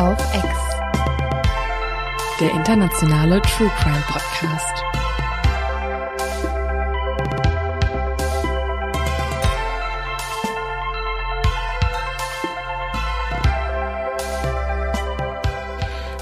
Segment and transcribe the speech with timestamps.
[0.00, 0.46] auf Ex.
[2.40, 4.82] Der internationale True Crime Podcast.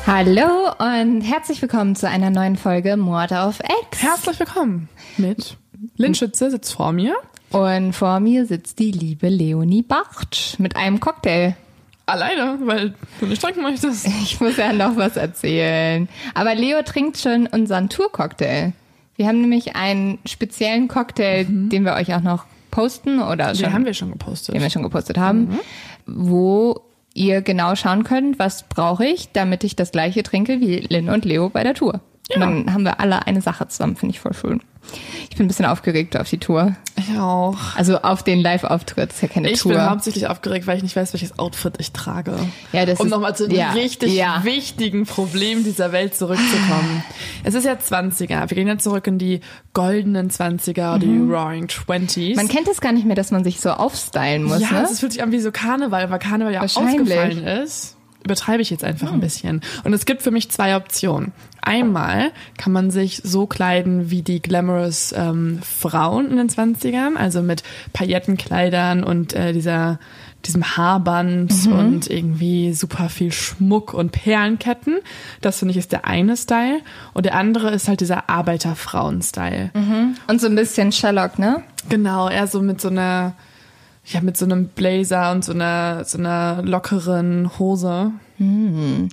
[0.08, 4.02] Hallo und herzlich willkommen zu einer neuen Folge Mord auf Ex.
[4.02, 4.88] Herzlich willkommen
[5.18, 5.56] mit
[5.96, 7.14] Lynn Schütze sitzt vor mir.
[7.50, 11.54] Und vor mir sitzt die liebe Leonie Bacht mit einem Cocktail.
[12.08, 14.06] Alleine, weil du nicht trinken möchtest.
[14.22, 16.08] Ich muss ja noch was erzählen.
[16.34, 18.72] Aber Leo trinkt schon unseren Tour-Cocktail.
[19.16, 23.72] Wir haben nämlich einen speziellen Cocktail, den wir euch auch noch posten oder schon, Den
[23.72, 24.54] haben wir schon gepostet.
[24.54, 25.58] den wir schon gepostet haben,
[26.06, 26.80] wo
[27.14, 31.24] ihr genau schauen könnt, was brauche ich, damit ich das gleiche trinke wie Lynn und
[31.24, 32.00] Leo bei der Tour.
[32.34, 34.60] Und dann haben wir alle eine Sache zusammen, finde ich voll schön.
[35.30, 36.74] Ich bin ein bisschen aufgeregt auf die Tour.
[36.96, 37.56] Ich auch.
[37.76, 39.72] Also auf den Live-Auftritt, ist ja keine Ich Tour.
[39.72, 42.34] bin hauptsächlich aufgeregt, weil ich nicht weiß, welches Outfit ich trage.
[42.72, 44.42] Ja, das um ist- nochmal zu ja, richtig ja.
[44.44, 47.02] wichtigen Problem dieser Welt zurückzukommen.
[47.44, 48.48] es ist ja 20er.
[48.48, 49.40] Wir gehen jetzt zurück in die
[49.74, 52.36] goldenen 20er oder die Roaring Twenties.
[52.36, 52.36] Mhm.
[52.36, 54.88] Man kennt es gar nicht mehr, dass man sich so aufstylen muss, ja, ne?
[54.90, 57.94] es fühlt sich an wie so Karneval, weil Karneval ja ausgefallen ist.
[58.24, 59.14] Übertreibe ich jetzt einfach Hm.
[59.14, 59.60] ein bisschen.
[59.84, 61.32] Und es gibt für mich zwei Optionen.
[61.68, 67.42] Einmal kann man sich so kleiden wie die glamorous ähm, Frauen in den 20ern, also
[67.42, 69.98] mit Paillettenkleidern und äh, dieser
[70.46, 71.72] diesem Haarband Mhm.
[71.72, 74.98] und irgendwie super viel Schmuck und Perlenketten.
[75.40, 76.78] Das finde ich ist der eine Style.
[77.12, 79.70] Und der andere ist halt dieser Arbeiterfrauen-Style.
[80.28, 81.64] Und so ein bisschen Sherlock, ne?
[81.88, 83.34] Genau, eher so mit so einer,
[84.08, 88.12] ja, mit so einem Blazer und so einer, so einer lockeren Hose.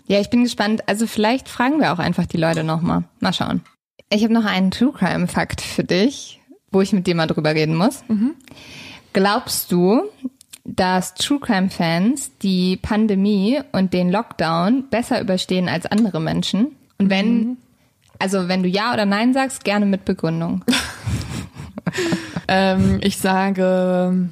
[0.07, 0.87] Ja, ich bin gespannt.
[0.87, 3.03] Also vielleicht fragen wir auch einfach die Leute nochmal.
[3.19, 3.61] Mal schauen.
[4.09, 6.39] Ich habe noch einen True Crime Fakt für dich,
[6.71, 8.03] wo ich mit dir mal drüber reden muss.
[9.13, 10.03] Glaubst du,
[10.63, 16.75] dass True Crime Fans die Pandemie und den Lockdown besser überstehen als andere Menschen?
[16.97, 17.57] Und wenn,
[18.19, 20.63] also wenn du ja oder nein sagst, gerne mit Begründung.
[22.47, 24.29] Ähm, ich sage,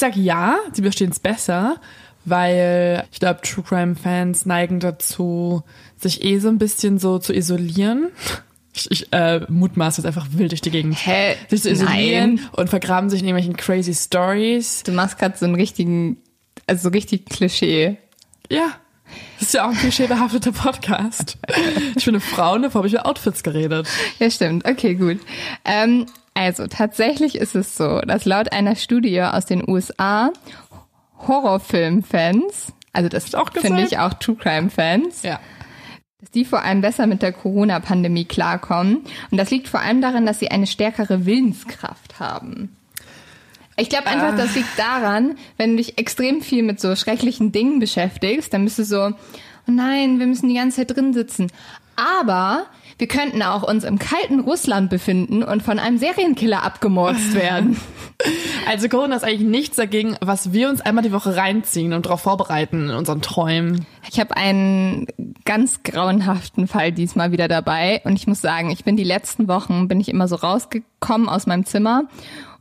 [0.00, 1.76] sage ja, sie bestehen es besser,
[2.24, 5.62] weil ich glaube, True Crime Fans neigen dazu,
[5.98, 8.08] sich eh so ein bisschen so zu isolieren.
[8.74, 10.94] Ich, ich äh, mutmaße jetzt einfach wild durch die Gegend.
[11.06, 11.36] Hä?
[11.48, 12.48] Sich zu isolieren Nein.
[12.52, 14.82] und vergraben sich in irgendwelchen crazy Stories.
[14.84, 16.18] Du machst gerade so einen richtigen,
[16.66, 17.96] also so richtig Klischee.
[18.48, 18.72] Ja.
[19.38, 21.36] Das ist ja auch ein klischeebehafteter Podcast.
[21.96, 23.88] Ich bin eine Frau und davor habe ich über Outfits geredet.
[24.20, 24.64] Ja, stimmt.
[24.64, 25.18] Okay, gut.
[25.64, 26.06] Ähm,
[26.40, 30.32] also tatsächlich ist es so, dass laut einer Studie aus den USA
[31.28, 33.26] Horrorfilm-Fans, also das
[33.60, 35.38] finde ich auch True Crime-Fans, Ja.
[36.18, 39.04] dass die vor allem besser mit der Corona-Pandemie klarkommen.
[39.30, 42.74] Und das liegt vor allem daran, dass sie eine stärkere Willenskraft haben.
[43.76, 47.80] Ich glaube einfach, das liegt daran, wenn du dich extrem viel mit so schrecklichen Dingen
[47.80, 51.52] beschäftigst, dann bist du so, oh nein, wir müssen die ganze Zeit drin sitzen.
[51.96, 52.64] Aber
[53.00, 57.76] wir könnten auch uns im kalten Russland befinden und von einem Serienkiller abgemorst werden.
[58.68, 62.20] Also Corona ist eigentlich nichts dagegen, was wir uns einmal die Woche reinziehen und darauf
[62.20, 63.86] vorbereiten in unseren Träumen.
[64.10, 65.06] Ich habe einen
[65.46, 69.88] ganz grauenhaften Fall diesmal wieder dabei und ich muss sagen, ich bin die letzten Wochen
[69.88, 72.04] bin ich immer so rausgekommen aus meinem Zimmer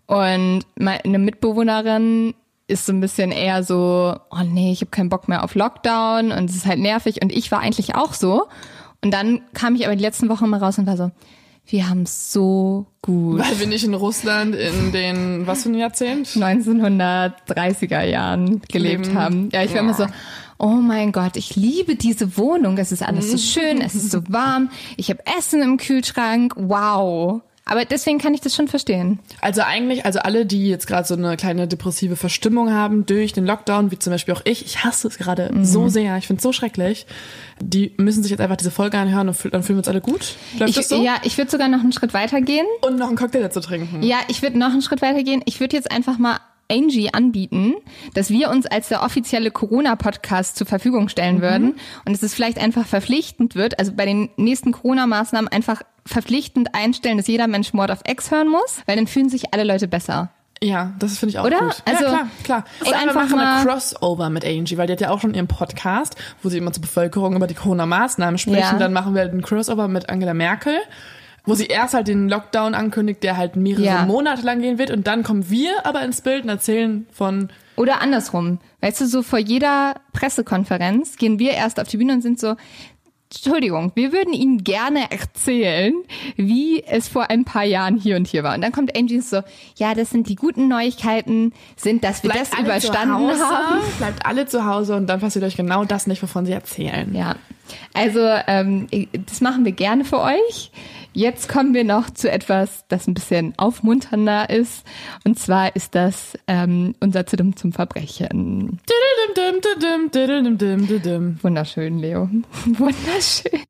[0.07, 2.33] und meine Mitbewohnerin
[2.67, 6.31] ist so ein bisschen eher so, oh nee, ich habe keinen Bock mehr auf Lockdown
[6.31, 8.47] und es ist halt nervig und ich war eigentlich auch so
[9.04, 11.12] und dann kam ich aber die letzten Wochen mal raus und war so,
[11.66, 13.40] wir haben es so gut.
[13.40, 16.28] Weil wir nicht in Russland in den, was für ein Jahrzehnt?
[16.28, 19.18] 1930er Jahren gelebt Leben.
[19.18, 19.50] haben.
[19.54, 20.08] Ja, ich war immer so,
[20.58, 22.78] oh mein Gott, ich liebe diese Wohnung.
[22.78, 24.70] Es ist alles so schön, es ist so warm.
[24.98, 26.54] Ich habe Essen im Kühlschrank.
[26.58, 27.42] Wow.
[27.69, 29.19] Aber deswegen kann ich das schon verstehen.
[29.41, 33.46] Also eigentlich, also alle, die jetzt gerade so eine kleine depressive Verstimmung haben durch den
[33.46, 36.44] Lockdown, wie zum Beispiel auch ich, ich hasse es gerade so sehr, ich finde es
[36.44, 37.06] so schrecklich,
[37.62, 40.35] die müssen sich jetzt einfach diese Folge anhören und dann fühlen wir uns alle gut.
[40.57, 41.03] Läuft Ich, das so?
[41.03, 42.66] Ja, ich würde sogar noch einen Schritt weiter gehen.
[42.81, 44.01] Und noch einen Cocktail dazu trinken.
[44.01, 45.42] Ja, ich würde noch einen Schritt weiter gehen.
[45.45, 46.39] Ich würde jetzt einfach mal
[46.71, 47.74] Angie anbieten,
[48.13, 51.75] dass wir uns als der offizielle Corona-Podcast zur Verfügung stellen würden
[52.06, 57.17] und dass es vielleicht einfach verpflichtend wird, also bei den nächsten Corona-Maßnahmen einfach verpflichtend einstellen,
[57.17, 60.29] dass jeder Mensch Mord auf Ex hören muss, weil dann fühlen sich alle Leute besser.
[60.61, 61.59] Ja, das finde ich auch Oder?
[61.59, 61.81] gut.
[61.85, 62.63] Also, ja, klar, klar.
[62.81, 65.21] ey, Oder wir einfach machen mal- eine Crossover mit Angie, weil die hat ja auch
[65.21, 68.59] schon ihren Podcast, wo sie immer zur Bevölkerung über die Corona-Maßnahmen spricht.
[68.59, 68.71] Ja.
[68.71, 70.75] Und dann machen wir halt einen Crossover mit Angela Merkel,
[71.45, 74.06] wo sie erst halt den Lockdown ankündigt, der halt mehrere Ja.
[74.06, 74.91] Monate lang gehen wird.
[74.91, 78.59] Und dann kommen wir aber ins Bild und erzählen von, Oder andersrum.
[78.81, 82.56] Weißt du, so vor jeder Pressekonferenz gehen wir erst auf die Bühne und sind so,
[83.31, 85.94] Entschuldigung, wir würden Ihnen gerne erzählen,
[86.36, 88.56] wie es vor ein paar Jahren hier und hier war.
[88.56, 89.44] Und dann kommt Angie so,
[89.76, 93.81] ja, das sind die guten Neuigkeiten, sind, dass wir Bleibt das überstanden Hause, haben.
[94.00, 97.14] Bleibt alle zu Hause und dann passiert euch genau das nicht, wovon sie erzählen.
[97.14, 97.36] Ja,
[97.94, 98.88] also ähm,
[99.28, 100.72] das machen wir gerne für euch.
[101.13, 104.85] Jetzt kommen wir noch zu etwas, das ein bisschen aufmunternder ist.
[105.25, 108.79] Und zwar ist das ähm, unser Zidum zum Verbrechen.
[111.41, 112.29] Wunderschön, Leo.
[112.65, 113.63] Wunderschön.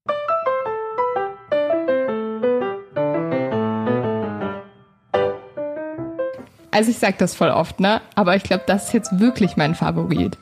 [6.72, 8.02] Also ich sag das voll oft, ne?
[8.16, 10.38] Aber ich glaube, das ist jetzt wirklich mein Favorit.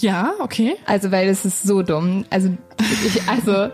[0.00, 0.76] Ja, okay.
[0.86, 2.24] Also, weil es ist so dumm.
[2.30, 2.56] Also,
[3.06, 3.70] ich, also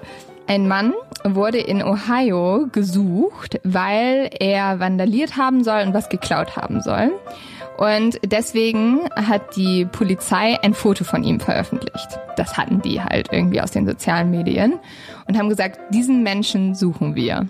[0.48, 6.80] ein Mann wurde in Ohio gesucht, weil er vandaliert haben soll und was geklaut haben
[6.80, 7.12] soll.
[7.76, 12.18] Und deswegen hat die Polizei ein Foto von ihm veröffentlicht.
[12.36, 14.80] Das hatten die halt irgendwie aus den sozialen Medien
[15.28, 17.46] und haben gesagt, diesen Menschen suchen wir.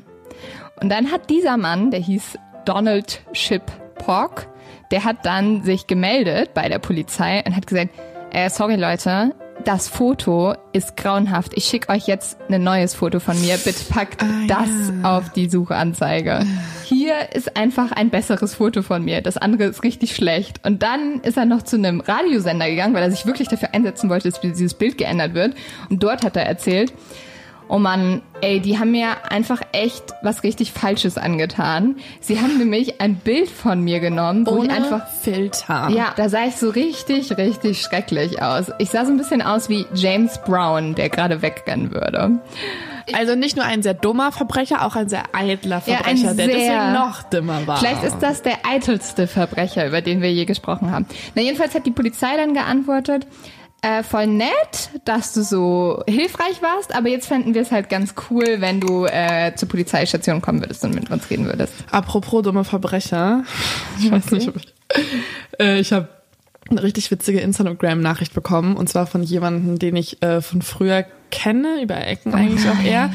[0.80, 3.62] Und dann hat dieser Mann, der hieß Donald Ship
[3.94, 4.48] Pork,
[4.90, 7.90] der hat dann sich gemeldet bei der Polizei und hat gesagt,
[8.32, 11.52] äh, sorry Leute, das Foto ist grauenhaft.
[11.56, 13.56] Ich schicke euch jetzt ein neues Foto von mir.
[13.58, 14.68] Bitte packt Ah, das
[15.02, 15.16] ja.
[15.18, 16.46] auf die Suchanzeige.
[16.84, 19.20] Hier ist einfach ein besseres Foto von mir.
[19.20, 20.64] Das andere ist richtig schlecht.
[20.64, 24.08] Und dann ist er noch zu einem Radiosender gegangen, weil er sich wirklich dafür einsetzen
[24.08, 25.54] wollte, dass dieses Bild geändert wird.
[25.90, 26.92] Und dort hat er erzählt,
[27.68, 31.96] oh Mann, ey, die haben mir einfach echt was richtig Falsches angetan.
[32.20, 35.88] Sie haben nämlich ein Bild von mir genommen, wo ich Ohne einfach Filter.
[35.90, 38.72] ja, da sah ich so richtig, richtig schrecklich aus.
[38.78, 42.38] Ich sah so ein bisschen aus wie James Brown, der gerade wegrennen würde.
[43.14, 46.46] Also nicht nur ein sehr dummer Verbrecher, auch ein sehr eitler Ja, Verbrecher, der sehr-
[46.46, 47.78] deswegen noch dümmer war.
[47.78, 51.06] Vielleicht ist das der eitelste Verbrecher, über den wir je gesprochen haben.
[51.34, 53.26] Na, jedenfalls hat die Polizei dann geantwortet,
[53.82, 58.14] äh, voll nett, dass du so hilfreich warst, aber jetzt fänden wir es halt ganz
[58.30, 61.74] cool, wenn du äh, zur Polizeistation kommen würdest und mit uns reden würdest.
[61.90, 63.44] Apropos dumme Verbrecher.
[64.00, 64.74] Ich weiß nicht, ob ich.
[65.58, 66.08] Äh, ich habe
[66.70, 71.82] eine richtig witzige Instagram-Nachricht bekommen und zwar von jemandem, den ich äh, von früher kenne,
[71.82, 73.10] über Ecken eigentlich auch eher,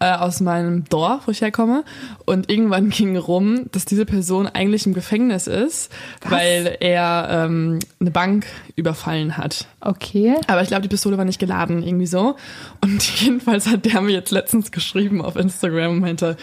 [0.00, 1.84] äh, aus meinem Dorf, wo ich herkomme.
[2.24, 5.92] Und irgendwann ging rum, dass diese Person eigentlich im Gefängnis ist,
[6.28, 8.46] weil er ähm, eine Bank
[8.76, 9.66] überfallen hat.
[9.80, 10.34] Okay.
[10.46, 12.36] Aber ich glaube, die Pistole war nicht geladen, irgendwie so.
[12.80, 16.36] Und jedenfalls hat der mir jetzt letztens geschrieben auf Instagram und meinte,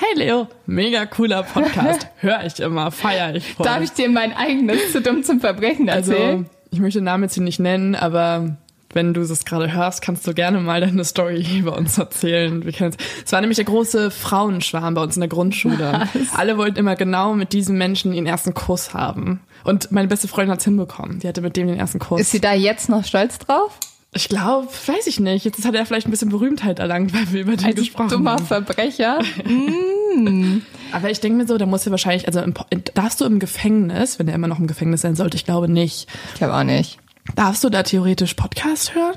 [0.00, 3.66] hey Leo, mega cooler Podcast, hör ich immer, feier ich voll.
[3.66, 6.38] Darf ich dir mein eigenes zu dumm zum Verbrechen erzählen?
[6.38, 8.56] also, ich möchte den Namen jetzt hier nicht nennen, aber
[8.94, 12.64] wenn du das gerade hörst, kannst du gerne mal deine Story bei uns erzählen.
[12.64, 13.24] Wir kennen es.
[13.26, 16.08] Es war nämlich der große Frauenschwarm bei uns in der Grundschule.
[16.34, 19.40] Alle wollten immer genau mit diesem Menschen ihren ersten Kuss haben.
[19.64, 21.20] Und meine beste Freundin hat's hinbekommen.
[21.20, 22.20] Die hatte mit dem den ersten Kuss.
[22.20, 23.78] Ist sie da jetzt noch stolz drauf?
[24.12, 25.44] Ich glaube, weiß ich nicht.
[25.44, 28.32] Jetzt hat er vielleicht ein bisschen Berühmtheit erlangt, weil wir über den Als gesprochen dummer
[28.32, 28.46] haben.
[28.46, 29.20] Verbrecher.
[30.92, 32.52] Aber ich denke mir so, da muss er wahrscheinlich, also im,
[32.94, 36.08] darfst du im Gefängnis, wenn er immer noch im Gefängnis sein sollte, ich glaube nicht,
[36.32, 36.98] Ich glaube auch nicht.
[37.36, 39.14] darfst du da theoretisch Podcast hören?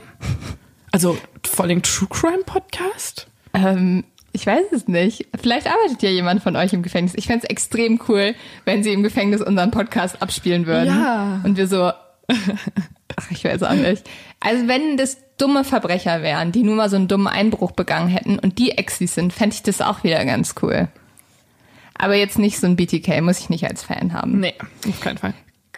[0.91, 3.25] Also vor allem True Crime Podcast?
[3.55, 5.27] Ähm, ich weiß es nicht.
[5.41, 7.13] Vielleicht arbeitet ja jemand von euch im Gefängnis.
[7.15, 8.35] Ich fänd's extrem cool,
[8.65, 10.87] wenn sie im Gefängnis unseren Podcast abspielen würden.
[10.87, 11.41] Ja.
[11.43, 11.91] Und wir so.
[13.15, 14.03] Ach, ich weiß auch nicht.
[14.43, 18.37] Also wenn das dumme Verbrecher wären, die nur mal so einen dummen Einbruch begangen hätten
[18.37, 20.89] und die Exis sind, fände ich das auch wieder ganz cool.
[21.95, 24.41] Aber jetzt nicht so ein BTK, muss ich nicht als Fan haben.
[24.41, 24.55] Nee,
[24.89, 25.33] auf keinen Fall.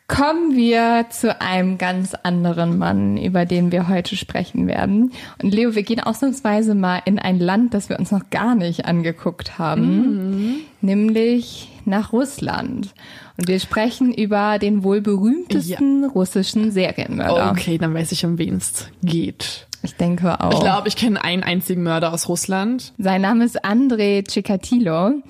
[0.07, 5.11] Kommen wir zu einem ganz anderen Mann, über den wir heute sprechen werden.
[5.41, 8.85] Und Leo, wir gehen ausnahmsweise mal in ein Land, das wir uns noch gar nicht
[8.85, 12.93] angeguckt haben, nämlich nach Russland.
[13.37, 17.49] Und wir sprechen über den wohl berühmtesten russischen Serienmörder.
[17.51, 19.67] Okay, dann weiß ich, um wen es geht.
[19.81, 20.53] Ich denke auch.
[20.53, 22.93] Ich glaube, ich kenne einen einzigen Mörder aus Russland.
[22.99, 25.21] Sein Name ist Andrei Chikatilo.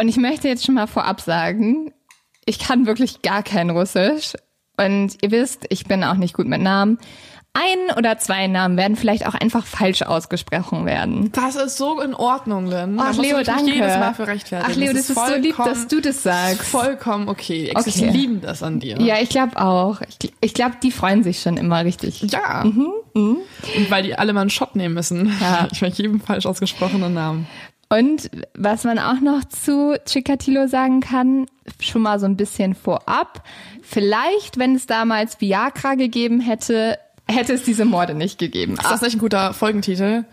[0.00, 1.92] Und ich möchte jetzt schon mal vorab sagen,
[2.46, 4.34] ich kann wirklich gar kein Russisch.
[4.76, 6.98] Und ihr wisst, ich bin auch nicht gut mit Namen.
[7.56, 11.30] Ein oder zwei Namen werden vielleicht auch einfach falsch ausgesprochen werden.
[11.30, 12.96] Das ist so in Ordnung, Lynn.
[12.96, 13.70] Da Ach, du Leo, danke.
[13.70, 14.72] jedes Mal für rechtfertigen.
[14.72, 16.62] Ach, Leo, das ist so lieb, dass du das sagst.
[16.62, 17.68] Vollkommen okay.
[17.68, 18.10] Exes Okay.
[18.10, 19.00] lieben das an dir.
[19.00, 20.00] Ja, ich glaube auch.
[20.20, 22.22] Ich, ich glaube, die freuen sich schon immer richtig.
[22.22, 22.62] Ja.
[22.62, 23.38] Und
[23.88, 25.32] weil die alle mal einen Shot nehmen müssen.
[25.40, 25.68] Ja.
[25.70, 27.46] Ich meine jedem falsch ausgesprochenen Namen.
[27.98, 31.46] Und was man auch noch zu Chikatilo sagen kann,
[31.80, 33.44] schon mal so ein bisschen vorab,
[33.82, 36.98] vielleicht, wenn es damals Viagra gegeben hätte,
[37.28, 38.74] hätte es diese Morde nicht gegeben.
[38.74, 40.24] Ist das nicht ein guter Folgentitel?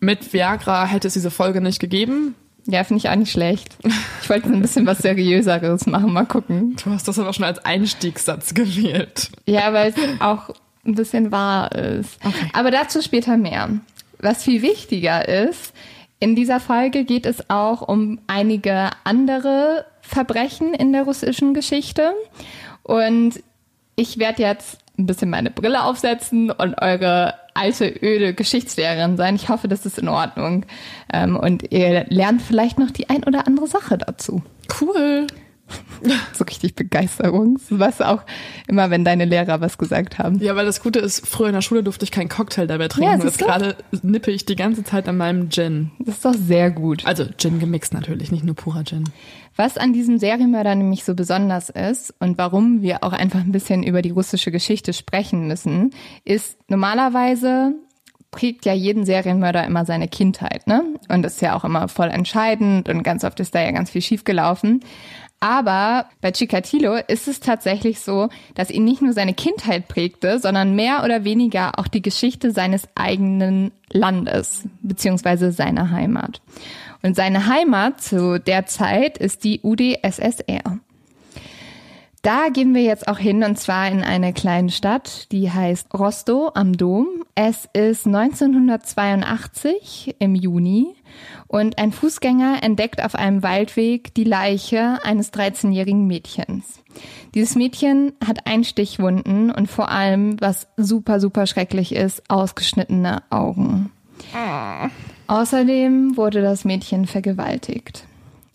[0.00, 2.34] Mit Viagra hätte es diese Folge nicht gegeben.
[2.66, 3.76] Ja, finde ich auch nicht schlecht.
[4.22, 6.76] Ich wollte ein bisschen was Seriöseres machen, mal gucken.
[6.82, 9.30] Du hast das aber schon als Einstiegssatz gewählt.
[9.46, 10.50] Ja, weil es auch
[10.86, 12.18] ein bisschen wahr ist.
[12.24, 12.50] Okay.
[12.52, 13.68] Aber dazu später mehr.
[14.22, 15.74] was viel wichtiger ist,
[16.22, 22.12] in dieser Folge geht es auch um einige andere Verbrechen in der russischen Geschichte.
[22.84, 23.42] Und
[23.96, 29.34] ich werde jetzt ein bisschen meine Brille aufsetzen und eure alte, öde Geschichtslehrerin sein.
[29.34, 30.64] Ich hoffe, das ist in Ordnung.
[31.12, 34.42] Ähm, und ihr lernt vielleicht noch die ein oder andere Sache dazu.
[34.80, 35.26] Cool.
[36.34, 37.58] so richtig Begeisterung.
[37.68, 38.22] Du auch
[38.66, 40.38] immer, wenn deine Lehrer was gesagt haben.
[40.40, 43.18] Ja, weil das Gute ist, früher in der Schule durfte ich keinen Cocktail dabei trinken.
[43.18, 45.92] Ja, jetzt gerade nippe ich die ganze Zeit an meinem Gin.
[46.00, 47.06] Das ist doch sehr gut.
[47.06, 49.04] Also Gin gemixt natürlich, nicht nur purer Gin.
[49.56, 53.82] Was an diesem Serienmörder nämlich so besonders ist und warum wir auch einfach ein bisschen
[53.82, 55.90] über die russische Geschichte sprechen müssen,
[56.24, 57.74] ist normalerweise
[58.32, 60.82] prägt ja jeden Serienmörder immer seine Kindheit, ne?
[61.08, 63.90] Und das ist ja auch immer voll entscheidend und ganz oft ist da ja ganz
[63.90, 64.80] viel schiefgelaufen.
[65.42, 70.76] Aber bei Chikatilo ist es tatsächlich so, dass ihn nicht nur seine Kindheit prägte, sondern
[70.76, 76.40] mehr oder weniger auch die Geschichte seines eigenen Landes beziehungsweise seiner Heimat.
[77.02, 80.78] Und seine Heimat zu der Zeit ist die UdSSR.
[82.22, 86.52] Da gehen wir jetzt auch hin und zwar in eine kleine Stadt, die heißt Rostow
[86.54, 87.24] am Dom.
[87.34, 90.94] Es ist 1982 im Juni
[91.52, 96.82] und ein Fußgänger entdeckt auf einem Waldweg die Leiche eines 13-jährigen Mädchens.
[97.34, 103.92] Dieses Mädchen hat Einstichwunden und vor allem, was super, super schrecklich ist, ausgeschnittene Augen.
[104.34, 104.88] Ah.
[105.26, 108.06] Außerdem wurde das Mädchen vergewaltigt.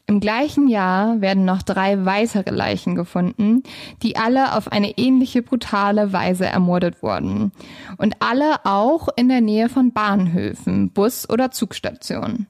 [0.08, 3.62] Im gleichen Jahr werden noch drei weitere Leichen gefunden,
[4.02, 7.52] die alle auf eine ähnliche brutale Weise ermordet wurden.
[7.98, 12.48] Und alle auch in der Nähe von Bahnhöfen, Bus- oder Zugstationen.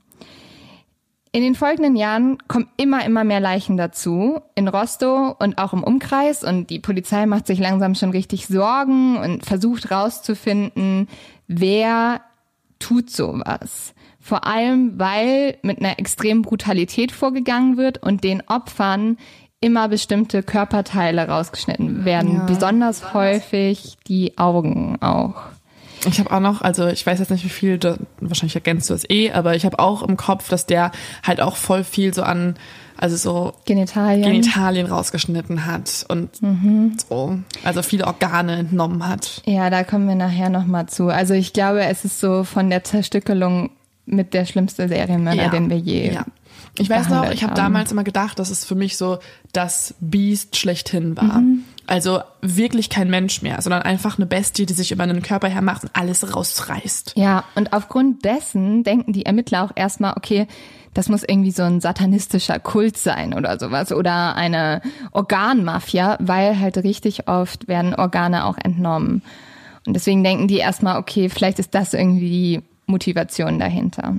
[1.32, 4.40] In den folgenden Jahren kommen immer, immer mehr Leichen dazu.
[4.56, 6.44] In Rostow und auch im Umkreis.
[6.44, 11.08] Und die Polizei macht sich langsam schon richtig Sorgen und versucht rauszufinden,
[11.48, 12.22] wer
[12.80, 13.94] tut sowas.
[14.20, 19.18] Vor allem, weil mit einer extremen Brutalität vorgegangen wird und den Opfern
[19.60, 22.36] immer bestimmte Körperteile rausgeschnitten werden.
[22.36, 22.46] Ja.
[22.46, 25.36] Besonders häufig die Augen auch.
[26.06, 28.94] Ich habe auch noch, also ich weiß jetzt nicht, wie viel, du, wahrscheinlich ergänzt du
[28.94, 30.92] es eh, aber ich habe auch im Kopf, dass der
[31.24, 32.56] halt auch voll viel so an,
[32.98, 36.98] also so Genitalien, Genitalien rausgeschnitten hat und mhm.
[37.10, 39.42] so, also viele Organe entnommen hat.
[39.46, 41.08] Ja, da kommen wir nachher nochmal zu.
[41.08, 43.72] Also ich glaube, es ist so von der Zerstückelung
[44.06, 45.50] mit der schlimmste Serienmörder, ja.
[45.50, 46.13] den wir je.
[46.13, 46.25] Ja.
[46.80, 49.18] Ich weiß noch, ich habe damals immer gedacht, dass es für mich so
[49.51, 51.39] das Beast schlechthin war.
[51.39, 51.63] Mhm.
[51.88, 55.84] Also wirklich kein Mensch mehr, sondern einfach eine Bestie, die sich über einen Körper hermacht
[55.84, 57.13] und alles rausreißt.
[57.15, 60.48] Ja, und aufgrund dessen denken die Ermittler auch erstmal, okay,
[60.94, 66.77] das muss irgendwie so ein satanistischer Kult sein oder sowas oder eine Organmafia, weil halt
[66.77, 69.22] richtig oft werden Organe auch entnommen.
[69.86, 74.13] Und deswegen denken die erstmal, okay, vielleicht ist das irgendwie die Motivation dahinter.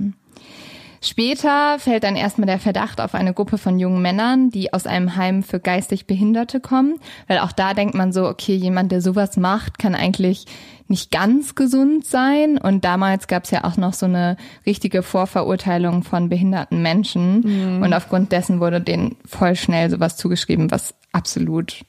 [1.01, 5.15] Später fällt dann erstmal der Verdacht auf eine Gruppe von jungen Männern, die aus einem
[5.15, 9.37] Heim für geistig Behinderte kommen, weil auch da denkt man so, okay, jemand, der sowas
[9.37, 10.45] macht, kann eigentlich
[10.87, 12.57] nicht ganz gesund sein.
[12.57, 17.75] Und damals gab es ja auch noch so eine richtige Vorverurteilung von behinderten Menschen.
[17.77, 17.81] Mhm.
[17.83, 21.85] Und aufgrund dessen wurde denen voll schnell sowas zugeschrieben, was absolut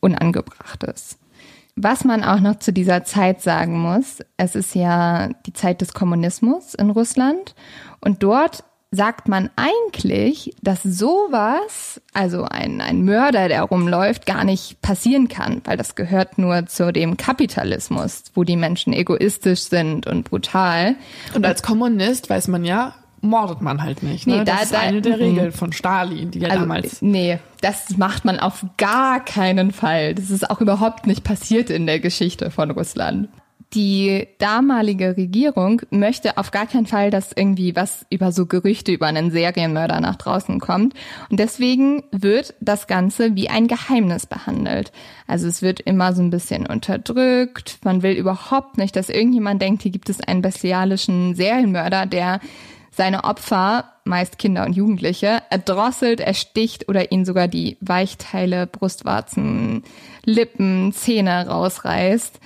[0.00, 1.18] unangebracht ist.
[1.76, 5.92] Was man auch noch zu dieser Zeit sagen muss, es ist ja die Zeit des
[5.92, 7.56] Kommunismus in Russland
[8.04, 14.80] und dort sagt man eigentlich, dass sowas, also ein, ein Mörder, der rumläuft, gar nicht
[14.82, 20.30] passieren kann, weil das gehört nur zu dem Kapitalismus, wo die Menschen egoistisch sind und
[20.30, 20.94] brutal.
[21.34, 24.26] Und als Kommunist weiß man ja, mordet man halt nicht.
[24.26, 24.38] Ne?
[24.38, 27.02] Nee, das da, ist da, eine der Regeln von Stalin, die ja also, damals.
[27.02, 30.14] Nee, das macht man auf gar keinen Fall.
[30.14, 33.28] Das ist auch überhaupt nicht passiert in der Geschichte von Russland.
[33.74, 39.06] Die damalige Regierung möchte auf gar keinen Fall, dass irgendwie was über so Gerüchte über
[39.06, 40.94] einen Serienmörder nach draußen kommt.
[41.28, 44.92] Und deswegen wird das Ganze wie ein Geheimnis behandelt.
[45.26, 47.78] Also es wird immer so ein bisschen unterdrückt.
[47.82, 52.38] Man will überhaupt nicht, dass irgendjemand denkt, hier gibt es einen bestialischen Serienmörder, der
[52.92, 59.82] seine Opfer, meist Kinder und Jugendliche, erdrosselt, ersticht oder ihnen sogar die Weichteile, Brustwarzen,
[60.24, 62.38] Lippen, Zähne rausreißt.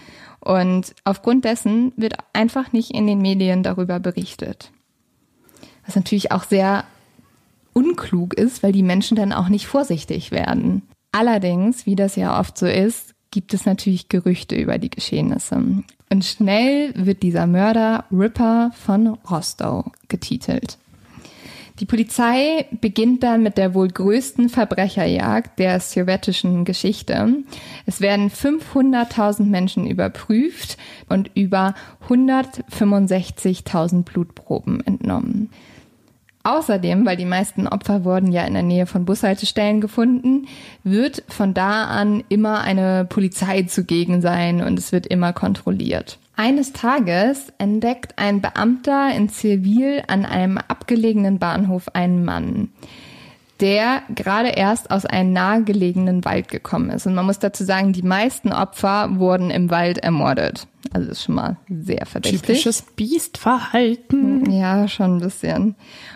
[0.49, 4.73] Und aufgrund dessen wird einfach nicht in den Medien darüber berichtet.
[5.85, 6.85] Was natürlich auch sehr
[7.75, 10.88] unklug ist, weil die Menschen dann auch nicht vorsichtig werden.
[11.12, 15.83] Allerdings, wie das ja oft so ist, gibt es natürlich Gerüchte über die Geschehnisse.
[16.09, 20.78] Und schnell wird dieser Mörder Ripper von Rostow getitelt.
[21.81, 27.45] Die Polizei beginnt dann mit der wohl größten Verbrecherjagd der sowjetischen Geschichte.
[27.87, 30.77] Es werden 500.000 Menschen überprüft
[31.09, 31.75] und über
[32.09, 35.51] 165.000 Blutproben entnommen.
[36.43, 40.49] Außerdem, weil die meisten Opfer wurden ja in der Nähe von Bushaltestellen gefunden,
[40.83, 46.19] wird von da an immer eine Polizei zugegen sein und es wird immer kontrolliert.
[46.38, 52.68] Eines Tages entdeckt ein Beamter in Zivil an einem abgelegenen Bahnhof einen Mann,
[53.59, 57.09] der gerade erst aus einem nahegelegenen Wald gekommen ist.
[57.09, 60.68] Und man muss dazu sagen, die meisten Opfer wurden im Wald ermordet.
[60.92, 62.42] Also das ist schon mal sehr verdächtig.
[62.42, 64.49] Typisches Biestverhalten.
[64.52, 65.75] Ja, schon ein bisschen.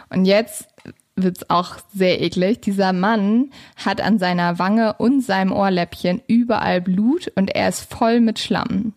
[0.08, 0.68] Und jetzt
[1.16, 2.62] wird's auch sehr eklig.
[2.62, 8.20] Dieser Mann hat an seiner Wange und seinem Ohrläppchen überall Blut und er ist voll
[8.20, 8.92] mit Schlamm.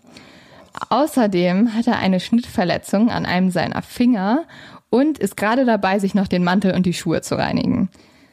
[0.90, 4.46] Außerdem hat er eine Schnittverletzung an einem seiner Finger
[4.90, 7.90] und ist gerade dabei, sich noch den Mantel und die Schuhe zu reinigen.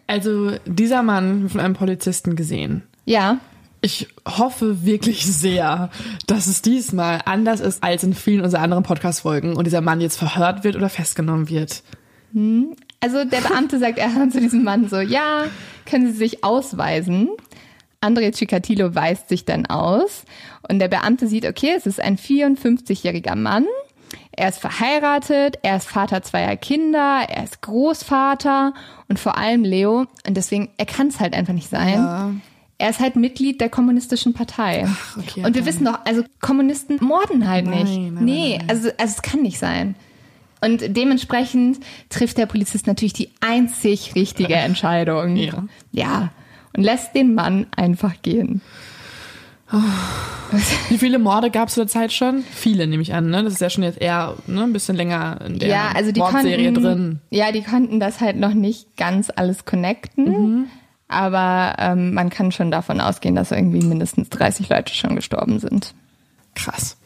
[0.07, 2.83] Also dieser Mann von einem Polizisten gesehen.
[3.05, 3.39] Ja,
[3.85, 5.91] Ich hoffe wirklich sehr,
[6.29, 10.19] dass es diesmal anders ist als in vielen unserer anderen Podcast-Folgen und dieser Mann jetzt
[10.19, 11.83] verhört wird oder festgenommen wird.
[13.01, 15.47] also der Beamte sagt erstmal zu diesem Mann so, ja,
[15.85, 17.31] können Sie sich ausweisen?
[18.03, 20.25] André Cicatillo weist sich dann aus
[20.69, 23.67] und der Beamte sieht, okay, es ist ein 54-jähriger Mann.
[24.35, 28.73] Er ist verheiratet, er ist Vater zweier Kinder, er ist Großvater
[29.09, 30.07] und vor allem Leo.
[30.27, 31.95] Und deswegen, er kann es halt einfach nicht sein.
[31.95, 32.35] Ja.
[32.79, 34.87] Er ist halt Mitglied der kommunistischen Partei.
[35.19, 35.67] okay, und wir okay.
[35.67, 37.97] wissen doch, also Kommunisten morden halt Nein, nicht.
[37.97, 38.71] nein, nein, nee, nein.
[38.71, 39.95] Also, also es kann nicht sein.
[40.61, 45.37] Und dementsprechend trifft der Polizist natürlich die einzig richtige Entscheidung.
[45.37, 45.65] Ja.
[45.91, 46.31] Ja.
[46.75, 48.63] Und lässt den Mann einfach gehen.
[50.91, 52.45] Wie viele Morde gab es zu der Zeit schon?
[52.51, 53.31] Viele, nehme ich an.
[53.31, 53.43] Ne?
[53.43, 56.21] Das ist ja schon jetzt eher ne, ein bisschen länger in der ja, also die
[56.21, 57.21] Mordserie konnten, drin.
[57.31, 60.25] Ja, die konnten das halt noch nicht ganz alles connecten.
[60.25, 60.67] Mhm.
[61.09, 65.95] Aber ähm, man kann schon davon ausgehen, dass irgendwie mindestens 30 Leute schon gestorben sind.
[66.55, 66.97] Krass.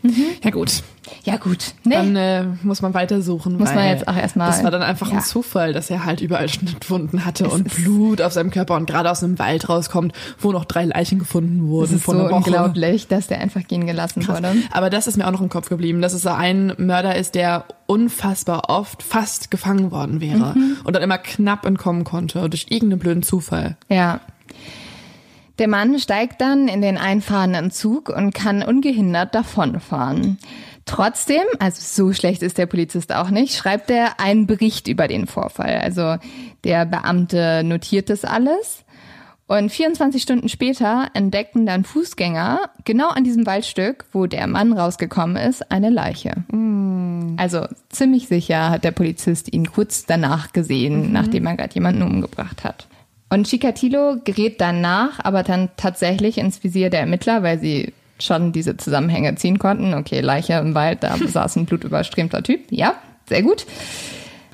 [0.42, 0.82] Ja gut,
[1.24, 1.94] Ja gut, ne?
[1.94, 3.56] dann äh, muss man weitersuchen.
[3.56, 5.18] Muss man jetzt auch erstmal- Das war dann einfach ja.
[5.18, 8.86] ein Zufall, dass er halt überall Schnittwunden hatte und ist- Blut auf seinem Körper und
[8.86, 12.34] gerade aus einem Wald rauskommt, wo noch drei Leichen gefunden Es wurden ist vor so
[12.34, 14.38] unglaublich, dass der einfach gehen gelassen Krass.
[14.42, 14.52] wurde.
[14.72, 17.36] Aber das ist mir auch noch im Kopf geblieben, dass es so ein Mörder ist,
[17.36, 20.76] der unfassbar oft fast gefangen worden wäre Mhm.
[20.82, 23.76] und dann immer knapp entkommen konnte durch irgendeinen blöden Zufall.
[23.88, 24.20] Ja.
[25.58, 30.38] Der Mann steigt dann in den einfahrenden Zug und kann ungehindert davonfahren.
[30.84, 35.26] Trotzdem, also so schlecht ist der Polizist auch nicht, schreibt er einen Bericht über den
[35.26, 35.80] Vorfall.
[35.82, 36.16] Also
[36.62, 38.84] der Beamte notiert das alles.
[39.48, 45.36] Und 24 Stunden später entdeckten dann Fußgänger genau an diesem Waldstück, wo der Mann rausgekommen
[45.36, 46.44] ist, eine Leiche.
[47.36, 52.64] Also ziemlich sicher hat der Polizist ihn kurz danach gesehen, nachdem er gerade jemanden umgebracht
[52.64, 52.88] hat.
[53.28, 58.76] Und Chikatilo gerät danach aber dann tatsächlich ins Visier der Ermittler, weil sie schon diese
[58.76, 59.94] Zusammenhänge ziehen konnten.
[59.94, 62.70] Okay, Leiche im Wald, da saß ein blutüberströmter Typ.
[62.70, 62.94] Ja,
[63.28, 63.66] sehr gut.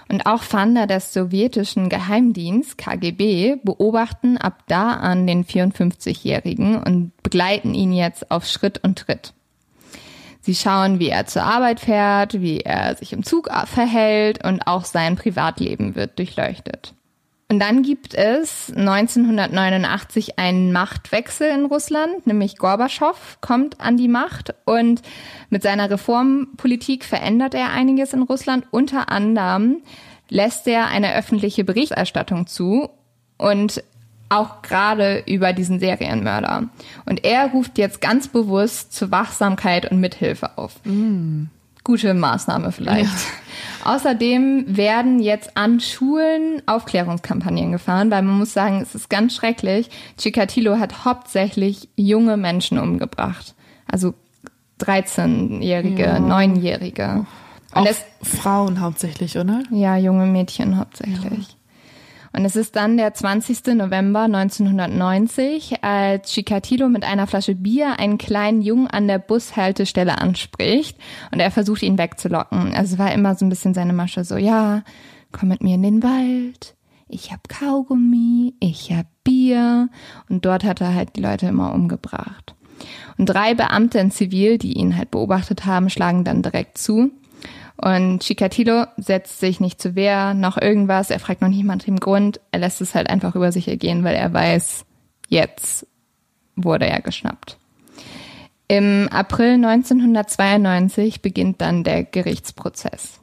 [0.09, 7.73] Und auch Fahnder des sowjetischen Geheimdienst KGB beobachten ab da an den 54-Jährigen und begleiten
[7.73, 9.33] ihn jetzt auf Schritt und Tritt.
[10.43, 14.85] Sie schauen, wie er zur Arbeit fährt, wie er sich im Zug verhält und auch
[14.85, 16.95] sein Privatleben wird durchleuchtet.
[17.53, 24.55] Und dann gibt es 1989 einen Machtwechsel in Russland, nämlich Gorbatschow kommt an die Macht
[24.65, 25.03] und
[25.51, 28.65] mit seiner Reformpolitik verändert er einiges in Russland.
[28.71, 29.83] Unter anderem
[30.31, 32.89] lässt er eine öffentliche Berichterstattung zu
[33.37, 33.85] und
[34.31, 36.71] auch gerade über diesen Serienmörder.
[37.05, 40.77] Und er ruft jetzt ganz bewusst zur Wachsamkeit und Mithilfe auf.
[41.85, 43.13] Gute Maßnahme vielleicht.
[43.85, 49.91] Außerdem werden jetzt an Schulen Aufklärungskampagnen gefahren, weil man muss sagen, es ist ganz schrecklich.
[50.19, 53.55] Chikatilo hat hauptsächlich junge Menschen umgebracht.
[53.91, 54.15] Also
[54.81, 56.17] 13-Jährige, Ja.
[56.19, 57.27] 9-Jährige.
[57.73, 57.87] Auch
[58.23, 59.63] Frauen hauptsächlich, oder?
[59.71, 61.57] ja, junge Mädchen hauptsächlich.
[62.35, 63.75] Und es ist dann der 20.
[63.75, 70.97] November 1990, als Chikatilo mit einer Flasche Bier einen kleinen Jungen an der Bushaltestelle anspricht
[71.31, 72.75] und er versucht ihn wegzulocken.
[72.75, 74.83] Also es war immer so ein bisschen seine Masche so, ja,
[75.31, 76.75] komm mit mir in den Wald,
[77.09, 79.89] ich hab Kaugummi, ich hab Bier
[80.29, 82.55] und dort hat er halt die Leute immer umgebracht.
[83.19, 87.11] Und drei Beamte in Zivil, die ihn halt beobachtet haben, schlagen dann direkt zu.
[87.83, 91.11] Und Chikatilo setzt sich nicht zu Wehr, noch irgendwas.
[91.11, 92.41] Er fragt noch nach dem Grund.
[92.53, 94.85] Er lässt es halt einfach über sich ergehen, weil er weiß,
[95.29, 95.87] jetzt
[96.55, 97.59] wurde er geschnappt.
[98.69, 103.21] Im April 1992 beginnt dann der Gerichtsprozess.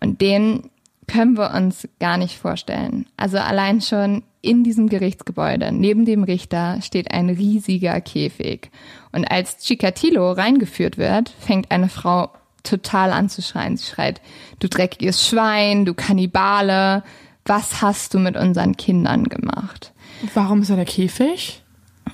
[0.00, 0.70] Und den
[1.06, 3.06] können wir uns gar nicht vorstellen.
[3.16, 8.70] Also allein schon in diesem Gerichtsgebäude neben dem Richter steht ein riesiger Käfig.
[9.12, 12.30] Und als Chikatilo reingeführt wird, fängt eine Frau
[12.68, 13.76] total an zu schreien.
[13.76, 14.20] Sie schreit,
[14.58, 17.02] du dreckiges Schwein, du Kannibale,
[17.44, 19.92] was hast du mit unseren Kindern gemacht?
[20.34, 21.62] Warum ist da der Käfig?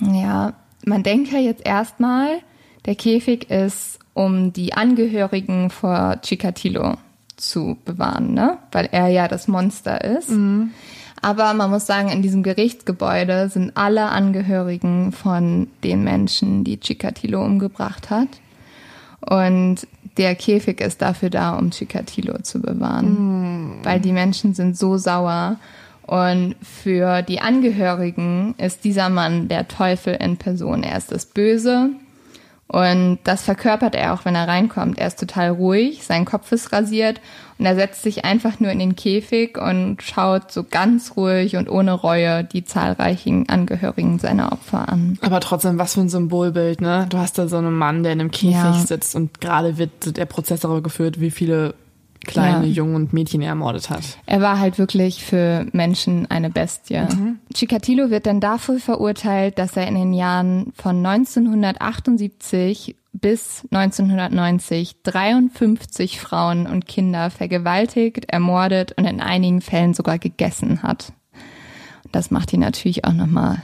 [0.01, 0.53] Ja,
[0.85, 2.39] man denkt ja jetzt erstmal,
[2.85, 6.95] der Käfig ist, um die Angehörigen vor Chikatilo
[7.35, 8.57] zu bewahren, ne?
[8.71, 10.29] Weil er ja das Monster ist.
[10.29, 10.71] Mhm.
[11.21, 17.43] Aber man muss sagen, in diesem Gerichtsgebäude sind alle Angehörigen von den Menschen, die Chikatilo
[17.43, 18.27] umgebracht hat.
[19.21, 19.87] Und
[20.17, 23.79] der Käfig ist dafür da, um Chikatilo zu bewahren.
[23.79, 23.85] Mm.
[23.85, 25.57] Weil die Menschen sind so sauer.
[26.03, 30.83] Und für die Angehörigen ist dieser Mann der Teufel in Person.
[30.83, 31.89] Er ist das Böse.
[32.67, 34.97] Und das verkörpert er auch, wenn er reinkommt.
[34.97, 37.21] Er ist total ruhig, sein Kopf ist rasiert
[37.59, 41.69] und er setzt sich einfach nur in den Käfig und schaut so ganz ruhig und
[41.69, 45.19] ohne Reue die zahlreichen Angehörigen seiner Opfer an.
[45.21, 47.05] Aber trotzdem, was für ein Symbolbild, ne?
[47.09, 48.73] Du hast da so einen Mann, der in einem Käfig ja.
[48.73, 51.75] sitzt und gerade wird der Prozess darüber geführt, wie viele
[52.25, 52.71] kleine ja.
[52.71, 54.17] Jungen und Mädchen er ermordet hat.
[54.25, 56.99] Er war halt wirklich für Menschen eine Bestie.
[56.99, 57.39] Mhm.
[57.53, 66.19] Chikatilo wird dann dafür verurteilt, dass er in den Jahren von 1978 bis 1990 53
[66.19, 71.13] Frauen und Kinder vergewaltigt, ermordet und in einigen Fällen sogar gegessen hat.
[72.11, 73.61] das macht ihn natürlich auch nochmal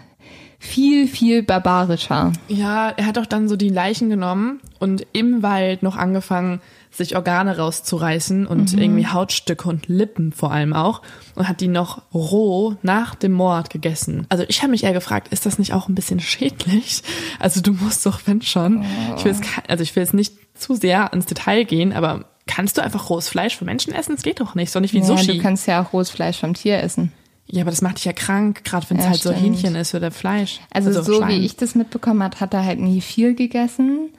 [0.62, 2.32] viel, viel barbarischer.
[2.47, 7.15] Ja, er hat auch dann so die Leichen genommen und im Wald noch angefangen, sich
[7.15, 8.82] Organe rauszureißen und mhm.
[8.82, 11.01] irgendwie Hautstücke und Lippen vor allem auch
[11.36, 14.25] und hat die noch roh nach dem Mord gegessen.
[14.30, 17.01] Also ich habe mich eher gefragt, ist das nicht auch ein bisschen schädlich?
[17.39, 19.15] Also du musst doch, wenn schon, oh.
[19.17, 22.77] ich will jetzt, also ich will jetzt nicht zu sehr ins Detail gehen, aber kannst
[22.77, 24.15] du einfach rohes Fleisch von Menschen essen?
[24.15, 25.38] Das geht doch nicht, so nicht wie ja, Sushi.
[25.38, 27.13] Du kannst ja auch rohes Fleisch vom Tier essen.
[27.47, 29.38] Ja, aber das macht dich ja krank, gerade wenn es ja, halt stimmt.
[29.38, 30.60] so Hähnchen ist oder Fleisch.
[30.71, 31.30] Also, also so Schwein.
[31.30, 34.10] wie ich das mitbekommen hat, hat er halt nie viel gegessen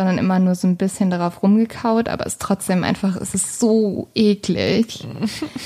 [0.00, 3.60] sondern immer nur so ein bisschen darauf rumgekaut, aber es ist trotzdem einfach, es ist
[3.60, 5.06] so eklig.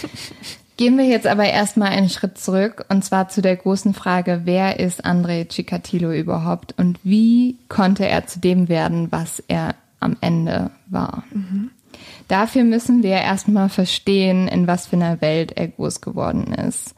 [0.77, 4.81] Gehen wir jetzt aber erstmal einen Schritt zurück und zwar zu der großen Frage, wer
[4.81, 10.73] ist André Cicatillo überhaupt und wie konnte er zu dem werden, was er am Ende
[10.88, 11.23] war?
[11.31, 11.70] Mhm.
[12.27, 16.97] Dafür müssen wir erstmal verstehen, in was für einer Welt er groß geworden ist.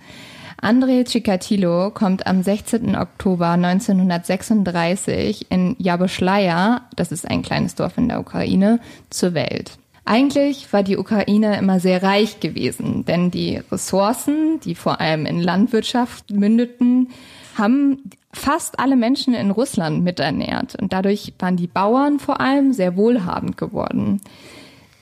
[0.66, 2.96] André Cicatillo kommt am 16.
[2.96, 9.78] Oktober 1936 in Jaboschlaja, das ist ein kleines Dorf in der Ukraine, zur Welt.
[10.04, 15.40] Eigentlich war die Ukraine immer sehr reich gewesen, denn die Ressourcen, die vor allem in
[15.40, 17.10] Landwirtschaft mündeten,
[17.56, 22.96] haben fast alle Menschen in Russland miternährt und dadurch waren die Bauern vor allem sehr
[22.96, 24.20] wohlhabend geworden.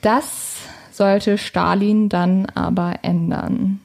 [0.02, 0.56] Das
[0.92, 3.80] sollte Stalin dann aber ändern.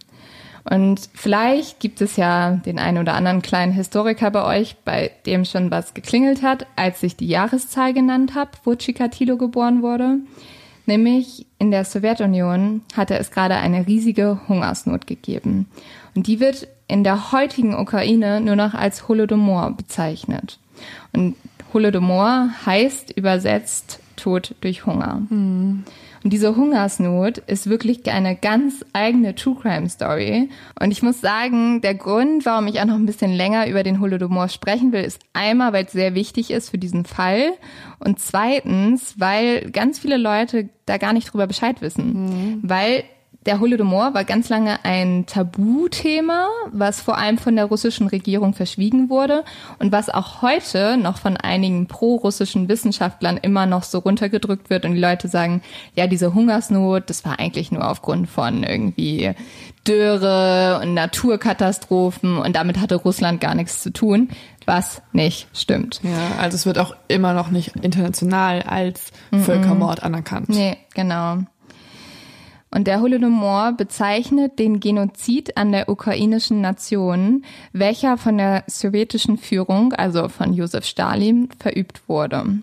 [0.69, 5.43] Und vielleicht gibt es ja den einen oder anderen kleinen Historiker bei euch, bei dem
[5.43, 10.19] schon was geklingelt hat, als ich die Jahreszahl genannt habe, wo Chikatilo geboren wurde.
[10.86, 15.67] Nämlich in der Sowjetunion hatte es gerade eine riesige Hungersnot gegeben.
[16.13, 20.60] Und die wird in der heutigen Ukraine nur noch als Holodomor bezeichnet.
[21.13, 21.36] Und
[21.73, 25.21] Holodomor heißt übersetzt Tod durch Hunger.
[25.29, 25.84] Hm.
[26.23, 30.49] Und diese Hungersnot ist wirklich eine ganz eigene True Crime Story.
[30.79, 33.99] Und ich muss sagen, der Grund, warum ich auch noch ein bisschen länger über den
[33.99, 37.51] Holodomor sprechen will, ist einmal, weil es sehr wichtig ist für diesen Fall.
[37.99, 42.25] Und zweitens, weil ganz viele Leute da gar nicht drüber Bescheid wissen.
[42.25, 42.60] Mhm.
[42.63, 43.03] Weil
[43.45, 49.10] der Holodomor war ganz lange ein Tabuthema, was vor allem von der russischen Regierung verschwiegen
[49.10, 49.45] wurde
[49.80, 54.93] und was auch heute noch von einigen pro-russischen Wissenschaftlern immer noch so runtergedrückt wird und
[54.93, 55.62] die Leute sagen,
[55.95, 59.34] ja, diese Hungersnot, das war eigentlich nur aufgrund von irgendwie
[59.88, 64.30] Dürre und Naturkatastrophen und damit hatte Russland gar nichts zu tun,
[64.65, 66.02] was nicht stimmt.
[66.04, 70.49] Ja, also es wird auch immer noch nicht international als Völkermord anerkannt.
[70.49, 71.38] Nee, genau.
[72.71, 79.93] Und der Holodomor bezeichnet den Genozid an der ukrainischen Nation, welcher von der sowjetischen Führung,
[79.93, 82.60] also von Josef Stalin, verübt wurde.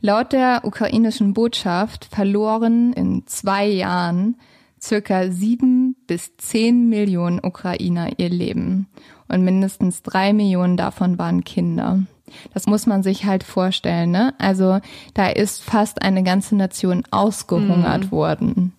[0.00, 4.36] Laut der ukrainischen Botschaft verloren in zwei Jahren
[4.80, 8.86] circa sieben bis zehn Millionen Ukrainer ihr Leben
[9.28, 12.00] und mindestens drei Millionen davon waren Kinder.
[12.54, 14.34] Das muss man sich halt vorstellen, ne?
[14.38, 14.80] Also
[15.14, 18.10] da ist fast eine ganze Nation ausgehungert mm.
[18.12, 18.72] worden.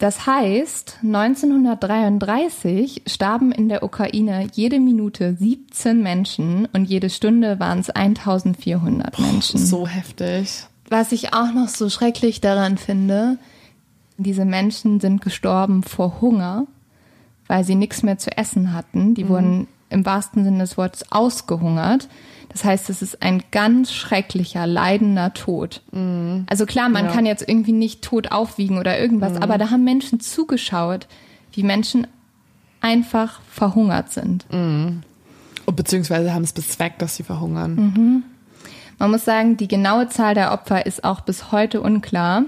[0.00, 7.80] Das heißt, 1933 starben in der Ukraine jede Minute 17 Menschen und jede Stunde waren
[7.80, 9.58] es 1400 Menschen.
[9.58, 10.64] So heftig.
[10.88, 13.38] Was ich auch noch so schrecklich daran finde,
[14.22, 16.66] Diese Menschen sind gestorben vor Hunger,
[17.46, 19.14] weil sie nichts mehr zu essen hatten.
[19.14, 19.28] Die mhm.
[19.30, 22.06] wurden im wahrsten Sinne des Wortes ausgehungert.
[22.50, 25.82] Das heißt, es ist ein ganz schrecklicher, leidender Tod.
[25.92, 26.46] Mhm.
[26.48, 27.12] Also klar, man ja.
[27.12, 29.42] kann jetzt irgendwie nicht tot aufwiegen oder irgendwas, mhm.
[29.42, 31.06] aber da haben Menschen zugeschaut,
[31.52, 32.06] wie Menschen
[32.80, 34.46] einfach verhungert sind.
[34.52, 35.02] Mhm.
[35.66, 37.74] Beziehungsweise haben es bezweckt, dass sie verhungern.
[37.76, 38.22] Mhm.
[38.98, 42.42] Man muss sagen, die genaue Zahl der Opfer ist auch bis heute unklar.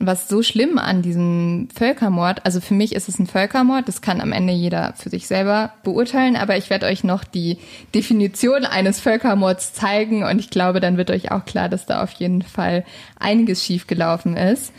[0.00, 4.20] Was so schlimm an diesem Völkermord, also für mich ist es ein Völkermord, das kann
[4.20, 7.58] am Ende jeder für sich selber beurteilen, aber ich werde euch noch die
[7.94, 12.12] Definition eines Völkermords zeigen und ich glaube, dann wird euch auch klar, dass da auf
[12.12, 12.84] jeden Fall
[13.18, 14.72] einiges schiefgelaufen ist.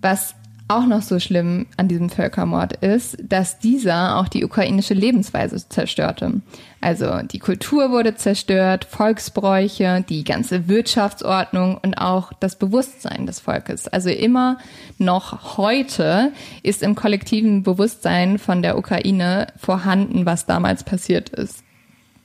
[0.00, 0.34] Was
[0.66, 6.40] auch noch so schlimm an diesem Völkermord ist, dass dieser auch die ukrainische Lebensweise zerstörte.
[6.80, 13.88] Also die Kultur wurde zerstört, Volksbräuche, die ganze Wirtschaftsordnung und auch das Bewusstsein des Volkes.
[13.88, 14.58] Also immer
[14.96, 21.62] noch heute ist im kollektiven Bewusstsein von der Ukraine vorhanden, was damals passiert ist.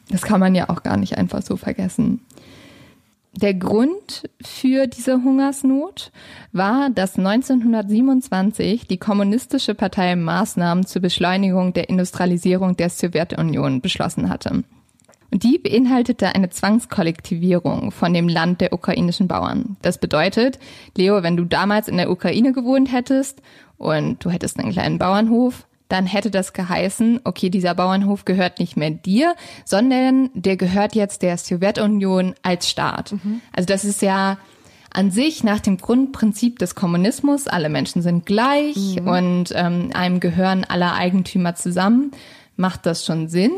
[0.09, 2.21] Das kann man ja auch gar nicht einfach so vergessen.
[3.33, 6.11] Der Grund für diese Hungersnot
[6.51, 14.63] war, dass 1927 die Kommunistische Partei Maßnahmen zur Beschleunigung der Industrialisierung der Sowjetunion beschlossen hatte.
[15.31, 19.77] Und die beinhaltete eine Zwangskollektivierung von dem Land der ukrainischen Bauern.
[19.83, 20.57] Das bedeutet,
[20.97, 23.43] Leo, wenn du damals in der Ukraine gewohnt hättest
[23.77, 28.77] und du hättest einen kleinen Bauernhof, dann hätte das geheißen, okay, dieser Bauernhof gehört nicht
[28.77, 33.11] mehr dir, sondern der gehört jetzt der Sowjetunion als Staat.
[33.11, 33.41] Mhm.
[33.51, 34.37] Also das ist ja
[34.91, 39.07] an sich nach dem Grundprinzip des Kommunismus, alle Menschen sind gleich mhm.
[39.07, 42.11] und ähm, einem gehören alle Eigentümer zusammen,
[42.55, 43.51] macht das schon Sinn.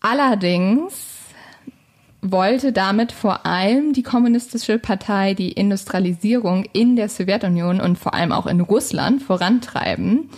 [0.00, 0.94] Allerdings
[2.20, 8.32] wollte damit vor allem die kommunistische Partei die Industrialisierung in der Sowjetunion und vor allem
[8.32, 10.30] auch in Russland vorantreiben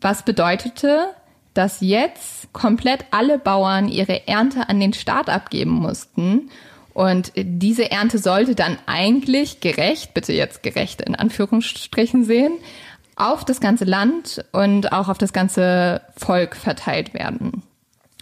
[0.00, 1.14] was bedeutete,
[1.54, 6.50] dass jetzt komplett alle Bauern ihre Ernte an den Staat abgeben mussten.
[6.94, 12.52] Und diese Ernte sollte dann eigentlich gerecht, bitte jetzt gerecht in Anführungsstrichen sehen,
[13.16, 17.62] auf das ganze Land und auch auf das ganze Volk verteilt werden.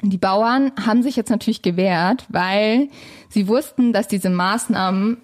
[0.02, 2.88] Die Bauern haben sich jetzt natürlich gewehrt, weil
[3.28, 5.18] sie wussten, dass diese Maßnahmen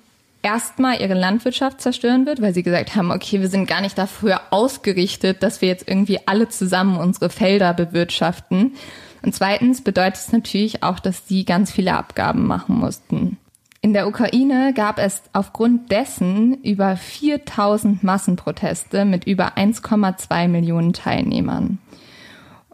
[0.45, 4.41] erstmal ihre Landwirtschaft zerstören wird, weil sie gesagt haben, okay, wir sind gar nicht dafür
[4.51, 8.75] ausgerichtet, dass wir jetzt irgendwie alle zusammen unsere Felder bewirtschaften.
[9.23, 13.39] Und zweitens bedeutet es natürlich auch, dass die ganz viele Abgaben machen mussten.
[13.81, 21.79] In der Ukraine gab es aufgrund dessen über 4000 Massenproteste mit über 1,2 Millionen Teilnehmern.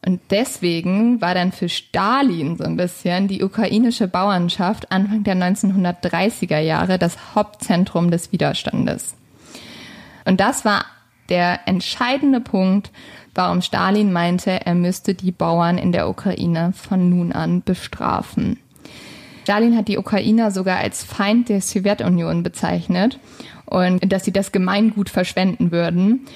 [0.05, 6.59] Und deswegen war dann für Stalin so ein bisschen die ukrainische Bauernschaft Anfang der 1930er
[6.59, 9.15] Jahre das Hauptzentrum des Widerstandes.
[10.25, 10.87] Und das war
[11.29, 12.91] der entscheidende Punkt,
[13.35, 18.59] warum Stalin meinte, er müsste die Bauern in der Ukraine von nun an bestrafen.
[19.43, 23.19] Stalin hat die Ukrainer sogar als Feind der Sowjetunion bezeichnet
[23.67, 26.27] und dass sie das Gemeingut verschwenden würden.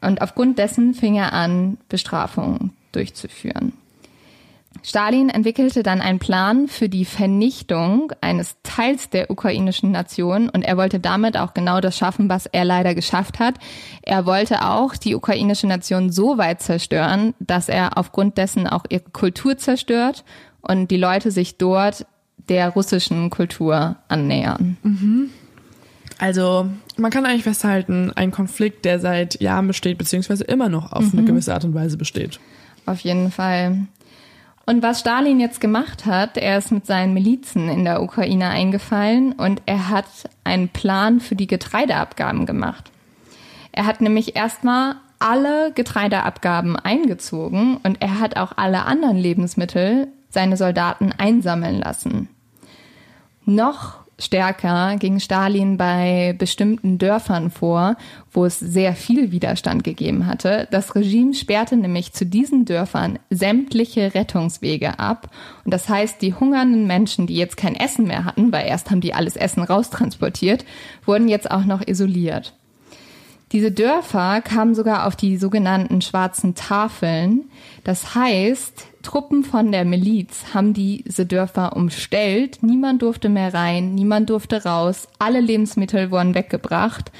[0.00, 3.72] Und aufgrund dessen fing er an, Bestrafungen durchzuführen.
[4.82, 10.76] Stalin entwickelte dann einen Plan für die Vernichtung eines Teils der ukrainischen Nation und er
[10.76, 13.56] wollte damit auch genau das schaffen, was er leider geschafft hat.
[14.02, 19.02] Er wollte auch die ukrainische Nation so weit zerstören, dass er aufgrund dessen auch ihre
[19.12, 20.24] Kultur zerstört
[20.62, 22.06] und die Leute sich dort
[22.48, 24.78] der russischen Kultur annähern.
[24.82, 25.30] Mhm.
[26.18, 31.12] Also man kann eigentlich festhalten, ein Konflikt, der seit Jahren besteht, beziehungsweise immer noch auf
[31.12, 31.18] mhm.
[31.18, 32.40] eine gewisse Art und Weise besteht.
[32.86, 33.86] Auf jeden Fall.
[34.64, 39.32] Und was Stalin jetzt gemacht hat, er ist mit seinen Milizen in der Ukraine eingefallen
[39.32, 40.06] und er hat
[40.44, 42.90] einen Plan für die Getreideabgaben gemacht.
[43.72, 50.56] Er hat nämlich erstmal alle Getreideabgaben eingezogen und er hat auch alle anderen Lebensmittel seine
[50.56, 52.28] Soldaten einsammeln lassen.
[53.44, 57.96] Noch stärker ging Stalin bei bestimmten Dörfern vor,
[58.30, 60.68] wo es sehr viel Widerstand gegeben hatte.
[60.70, 65.30] Das Regime sperrte nämlich zu diesen Dörfern sämtliche Rettungswege ab.
[65.64, 69.00] Und das heißt, die hungernden Menschen, die jetzt kein Essen mehr hatten, weil erst haben
[69.00, 70.64] die alles Essen raustransportiert,
[71.04, 72.54] wurden jetzt auch noch isoliert.
[73.52, 77.50] Diese Dörfer kamen sogar auf die sogenannten schwarzen Tafeln.
[77.84, 82.62] Das heißt, Truppen von der Miliz haben diese Dörfer umstellt.
[82.62, 85.08] Niemand durfte mehr rein, niemand durfte raus.
[85.18, 87.12] Alle Lebensmittel wurden weggebracht.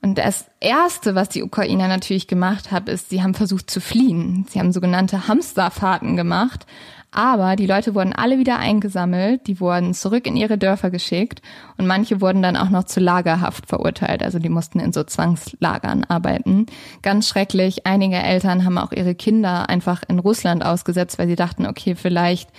[0.00, 4.46] Und das Erste, was die Ukrainer natürlich gemacht haben, ist, sie haben versucht zu fliehen.
[4.48, 6.66] Sie haben sogenannte Hamsterfahrten gemacht.
[7.10, 11.40] Aber die Leute wurden alle wieder eingesammelt, die wurden zurück in ihre Dörfer geschickt
[11.78, 14.22] und manche wurden dann auch noch zu Lagerhaft verurteilt.
[14.22, 16.66] Also die mussten in so Zwangslagern arbeiten.
[17.00, 17.86] Ganz schrecklich.
[17.86, 22.50] Einige Eltern haben auch ihre Kinder einfach in Russland ausgesetzt, weil sie dachten, okay, vielleicht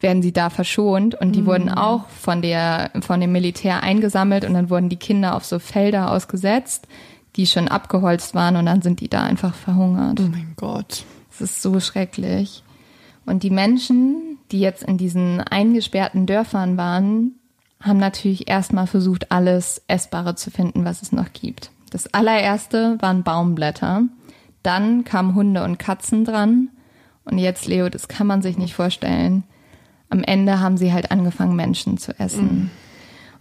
[0.00, 1.46] werden sie da verschont und die mhm.
[1.46, 5.58] wurden auch von der von dem Militär eingesammelt und dann wurden die Kinder auf so
[5.58, 6.86] Felder ausgesetzt,
[7.34, 10.20] die schon abgeholzt waren und dann sind die da einfach verhungert.
[10.20, 11.04] Oh mein Gott.
[11.30, 12.62] Das ist so schrecklich.
[13.28, 17.32] Und die Menschen, die jetzt in diesen eingesperrten Dörfern waren,
[17.78, 21.70] haben natürlich erstmal versucht, alles Essbare zu finden, was es noch gibt.
[21.90, 24.04] Das allererste waren Baumblätter.
[24.62, 26.70] Dann kamen Hunde und Katzen dran.
[27.24, 29.44] Und jetzt, Leo, das kann man sich nicht vorstellen.
[30.08, 32.44] Am Ende haben sie halt angefangen, Menschen zu essen.
[32.44, 32.70] Mhm.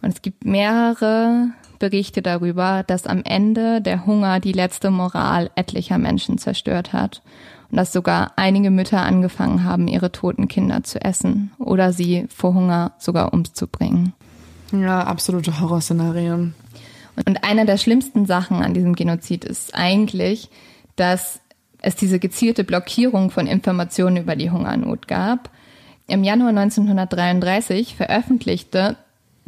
[0.01, 5.97] Und es gibt mehrere Berichte darüber, dass am Ende der Hunger die letzte Moral etlicher
[5.97, 7.21] Menschen zerstört hat
[7.69, 12.53] und dass sogar einige Mütter angefangen haben, ihre toten Kinder zu essen oder sie vor
[12.53, 14.13] Hunger sogar umzubringen.
[14.71, 16.53] Ja, absolute Horrorszenarien.
[17.25, 20.49] Und eine der schlimmsten Sachen an diesem Genozid ist eigentlich,
[20.95, 21.39] dass
[21.81, 25.49] es diese gezielte Blockierung von Informationen über die Hungernot gab.
[26.07, 28.97] Im Januar 1933 veröffentlichte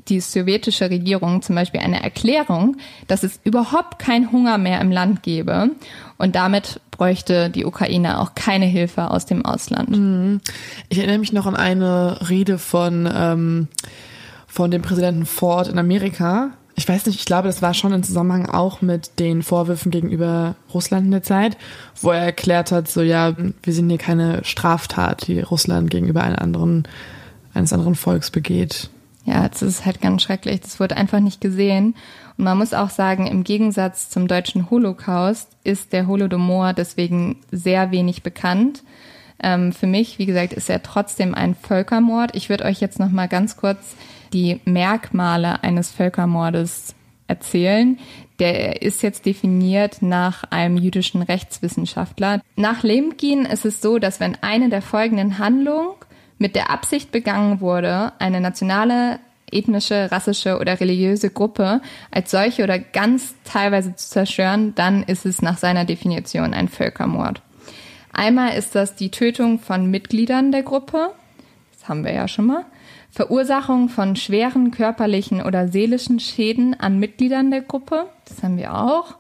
[0.08, 2.78] die sowjetische Regierung zum Beispiel eine Erklärung,
[3.08, 5.72] dass es überhaupt keinen Hunger mehr im Land gebe
[6.20, 10.42] und damit bräuchte die Ukraine auch keine Hilfe aus dem Ausland.
[10.90, 13.68] Ich erinnere mich noch an eine Rede von, ähm,
[14.46, 16.52] von dem Präsidenten Ford in Amerika.
[16.76, 20.56] Ich weiß nicht, ich glaube, das war schon im Zusammenhang auch mit den Vorwürfen gegenüber
[20.74, 21.58] Russland in der Zeit,
[22.02, 26.38] wo er erklärt hat, so ja, wir sind hier keine Straftat, die Russland gegenüber einem
[26.38, 26.88] anderen,
[27.54, 28.90] eines anderen Volks begeht.
[29.24, 30.62] Ja, das ist halt ganz schrecklich.
[30.62, 31.96] Das wurde einfach nicht gesehen.
[32.40, 37.92] Und man muss auch sagen, im Gegensatz zum deutschen Holocaust ist der Holodomor deswegen sehr
[37.92, 38.82] wenig bekannt.
[39.44, 42.34] Ähm, für mich, wie gesagt, ist er trotzdem ein Völkermord.
[42.38, 43.98] Ich würde euch jetzt noch mal ganz kurz
[44.32, 46.96] die Merkmale eines Völkermordes
[47.28, 48.00] erzählen.
[48.40, 52.40] Der ist jetzt definiert nach einem jüdischen Rechtswissenschaftler.
[52.56, 55.92] Nach Lemkin ist es so, dass wenn eine der folgenden Handlungen
[56.38, 59.20] mit der Absicht begangen wurde, eine nationale,
[59.52, 61.82] ethnische, rassische oder religiöse Gruppe
[62.12, 67.42] als solche oder ganz teilweise zu zerstören, dann ist es nach seiner Definition ein Völkermord.
[68.12, 71.12] Einmal ist das die Tötung von Mitgliedern der Gruppe,
[71.74, 72.66] das haben wir ja schon mal,
[73.12, 79.16] Verursachung von schweren körperlichen oder seelischen Schäden an Mitgliedern der Gruppe, das haben wir auch,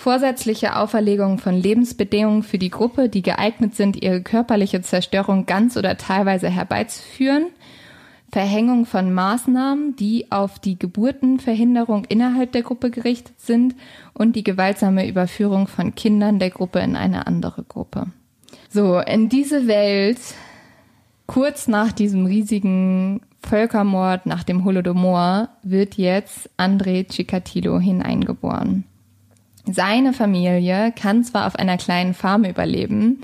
[0.00, 5.98] Vorsätzliche Auferlegung von Lebensbedingungen für die Gruppe, die geeignet sind, ihre körperliche Zerstörung ganz oder
[5.98, 7.48] teilweise herbeizuführen.
[8.30, 13.74] Verhängung von Maßnahmen, die auf die Geburtenverhinderung innerhalb der Gruppe gerichtet sind
[14.14, 18.06] und die gewaltsame Überführung von Kindern der Gruppe in eine andere Gruppe.
[18.68, 20.20] So, in diese Welt,
[21.26, 28.84] kurz nach diesem riesigen Völkermord, nach dem Holodomor, wird jetzt André Cicatillo hineingeboren.
[29.66, 33.20] Seine Familie kann zwar auf einer kleinen Farm überleben,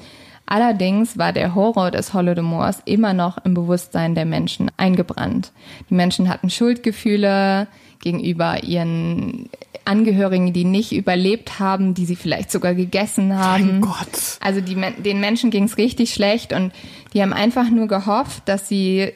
[0.46, 5.52] allerdings war der Horror des Holodomors immer noch im Bewusstsein der Menschen eingebrannt.
[5.90, 7.68] Die Menschen hatten Schuldgefühle
[8.00, 9.48] gegenüber ihren
[9.84, 13.66] Angehörigen, die nicht überlebt haben, die sie vielleicht sogar gegessen haben.
[13.66, 14.38] Mein Gott.
[14.40, 16.72] Also die, den Menschen ging es richtig schlecht und
[17.14, 19.12] die haben einfach nur gehofft, dass sie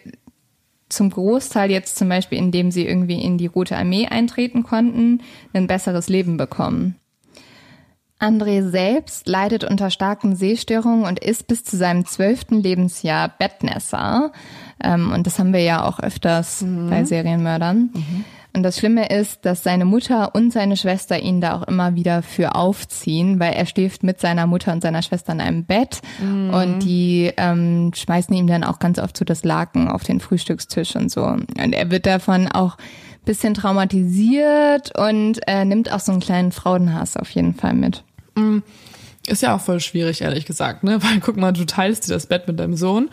[0.89, 5.67] zum Großteil jetzt zum Beispiel, indem sie irgendwie in die Rote Armee eintreten konnten, ein
[5.67, 6.97] besseres Leben bekommen.
[8.21, 14.33] André selbst leidet unter starken Sehstörungen und ist bis zu seinem zwölften Lebensjahr Bettnässer.
[14.83, 16.91] Ähm, und das haben wir ja auch öfters mhm.
[16.91, 17.91] bei Serienmördern.
[17.93, 18.25] Mhm.
[18.53, 22.23] Und das Schlimme ist, dass seine Mutter und seine Schwester ihn da auch immer wieder
[22.23, 26.51] für aufziehen, weil er schläft mit seiner Mutter und seiner Schwester in einem Bett mhm.
[26.51, 30.97] und die ähm, schmeißen ihm dann auch ganz oft so das Laken auf den Frühstückstisch
[30.97, 31.23] und so.
[31.25, 32.77] Und er wird davon auch
[33.25, 38.03] bisschen traumatisiert und äh, nimmt auch so einen kleinen Frauenhass auf jeden Fall mit.
[38.41, 38.63] Mm,
[39.27, 41.03] ist ja auch voll schwierig, ehrlich gesagt, ne?
[41.03, 43.11] Weil guck mal, du teilst dir das Bett mit deinem Sohn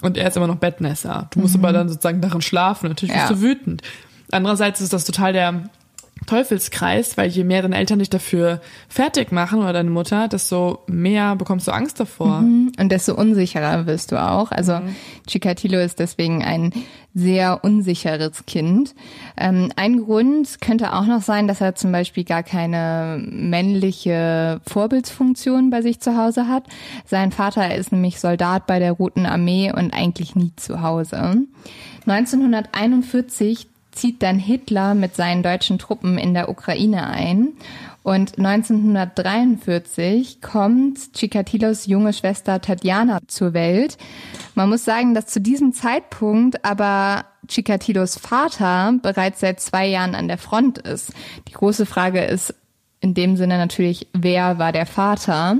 [0.00, 1.28] und er ist immer noch Bettnässer.
[1.32, 1.64] Du musst mhm.
[1.64, 2.88] aber dann sozusagen darin schlafen.
[2.88, 3.28] Natürlich ja.
[3.28, 3.82] bist du wütend.
[4.30, 5.64] Andererseits ist das total der
[6.26, 11.36] Teufelskreis, weil je mehr deine Eltern dich dafür fertig machen oder deine Mutter, desto mehr
[11.36, 12.40] bekommst du Angst davor.
[12.40, 12.72] Mhm.
[12.78, 14.52] Und desto unsicherer wirst du auch.
[14.52, 14.94] Also mhm.
[15.26, 16.72] Chikatilo ist deswegen ein
[17.14, 18.94] sehr unsicheres Kind.
[19.36, 25.70] Ähm, ein Grund könnte auch noch sein, dass er zum Beispiel gar keine männliche Vorbildsfunktion
[25.70, 26.64] bei sich zu Hause hat.
[27.04, 31.44] Sein Vater ist nämlich Soldat bei der Roten Armee und eigentlich nie zu Hause.
[32.06, 37.48] 1941 zieht dann Hitler mit seinen deutschen Truppen in der Ukraine ein.
[38.02, 43.96] Und 1943 kommt Chikatilos junge Schwester Tatjana zur Welt.
[44.56, 50.26] Man muss sagen, dass zu diesem Zeitpunkt aber Chikatilos Vater bereits seit zwei Jahren an
[50.26, 51.12] der Front ist.
[51.48, 52.54] Die große Frage ist,
[53.02, 55.56] in dem Sinne natürlich, wer war der Vater?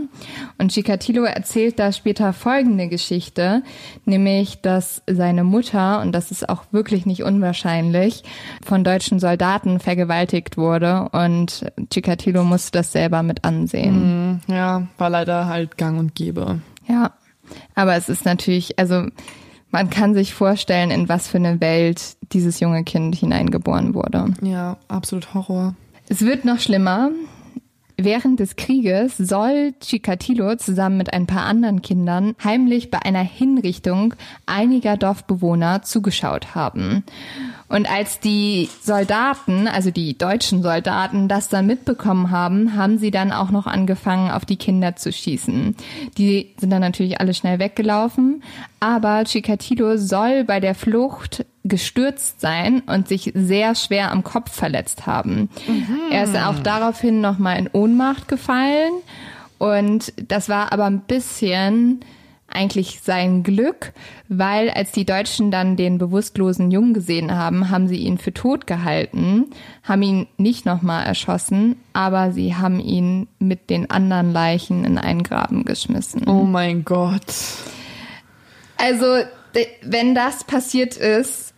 [0.58, 3.62] Und Chikatilo erzählt da später folgende Geschichte,
[4.04, 8.22] nämlich, dass seine Mutter, und das ist auch wirklich nicht unwahrscheinlich,
[8.64, 14.40] von deutschen Soldaten vergewaltigt wurde und Chikatilo musste das selber mit ansehen.
[14.46, 16.60] Mhm, ja, war leider halt gang und gäbe.
[16.88, 17.12] Ja,
[17.74, 19.08] aber es ist natürlich, also
[19.72, 24.26] man kann sich vorstellen, in was für eine Welt dieses junge Kind hineingeboren wurde.
[24.42, 25.74] Ja, absolut Horror.
[26.08, 27.10] Es wird noch schlimmer.
[27.96, 34.14] Während des Krieges soll Chikatilo zusammen mit ein paar anderen Kindern heimlich bei einer Hinrichtung
[34.46, 37.04] einiger Dorfbewohner zugeschaut haben.
[37.72, 43.32] Und als die Soldaten, also die deutschen Soldaten, das dann mitbekommen haben, haben sie dann
[43.32, 45.74] auch noch angefangen, auf die Kinder zu schießen.
[46.18, 48.42] Die sind dann natürlich alle schnell weggelaufen,
[48.78, 55.06] aber Chikatilo soll bei der Flucht gestürzt sein und sich sehr schwer am Kopf verletzt
[55.06, 55.48] haben.
[55.66, 55.98] Mhm.
[56.10, 58.92] Er ist auch daraufhin nochmal in Ohnmacht gefallen
[59.56, 62.00] und das war aber ein bisschen
[62.52, 63.92] eigentlich sein Glück,
[64.28, 68.66] weil als die Deutschen dann den bewusstlosen Jungen gesehen haben, haben sie ihn für tot
[68.66, 69.50] gehalten,
[69.82, 75.22] haben ihn nicht nochmal erschossen, aber sie haben ihn mit den anderen Leichen in einen
[75.22, 76.26] Graben geschmissen.
[76.28, 77.26] Oh mein Gott.
[78.76, 79.06] Also,
[79.82, 81.52] wenn das passiert ist,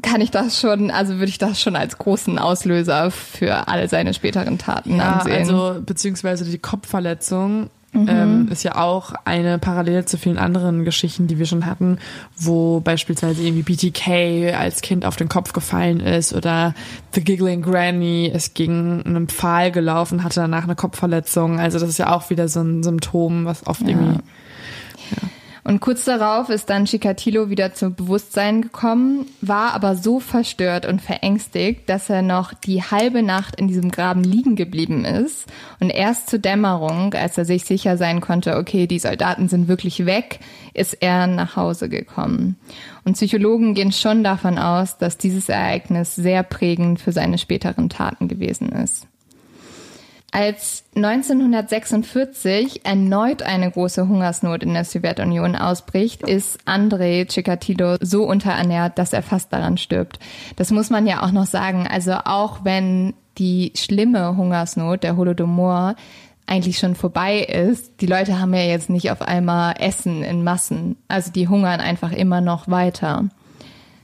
[0.00, 4.14] kann ich das schon, also würde ich das schon als großen Auslöser für alle seine
[4.14, 5.36] späteren Taten ja, ansehen.
[5.36, 8.08] Also, beziehungsweise die Kopfverletzung Mhm.
[8.08, 11.98] Ähm, ist ja auch eine Parallele zu vielen anderen Geschichten, die wir schon hatten,
[12.36, 16.74] wo beispielsweise irgendwie BTK als Kind auf den Kopf gefallen ist oder
[17.12, 21.60] The Giggling Granny ist gegen einen Pfahl gelaufen, hatte danach eine Kopfverletzung.
[21.60, 23.88] Also das ist ja auch wieder so ein Symptom, was oft ja.
[23.88, 24.20] irgendwie
[25.64, 31.00] und kurz darauf ist dann Chikatilo wieder zu Bewusstsein gekommen, war aber so verstört und
[31.00, 35.46] verängstigt, dass er noch die halbe Nacht in diesem Graben liegen geblieben ist.
[35.78, 40.04] Und erst zur Dämmerung, als er sich sicher sein konnte, okay, die Soldaten sind wirklich
[40.04, 40.40] weg,
[40.74, 42.56] ist er nach Hause gekommen.
[43.04, 48.26] Und Psychologen gehen schon davon aus, dass dieses Ereignis sehr prägend für seine späteren Taten
[48.26, 49.06] gewesen ist.
[50.34, 58.98] Als 1946 erneut eine große Hungersnot in der Sowjetunion ausbricht, ist Andrei Chikatilo so unterernährt,
[58.98, 60.18] dass er fast daran stirbt.
[60.56, 61.86] Das muss man ja auch noch sagen.
[61.86, 65.96] Also auch wenn die schlimme Hungersnot, der Holodomor,
[66.46, 70.96] eigentlich schon vorbei ist, die Leute haben ja jetzt nicht auf einmal Essen in Massen.
[71.08, 73.28] Also die hungern einfach immer noch weiter.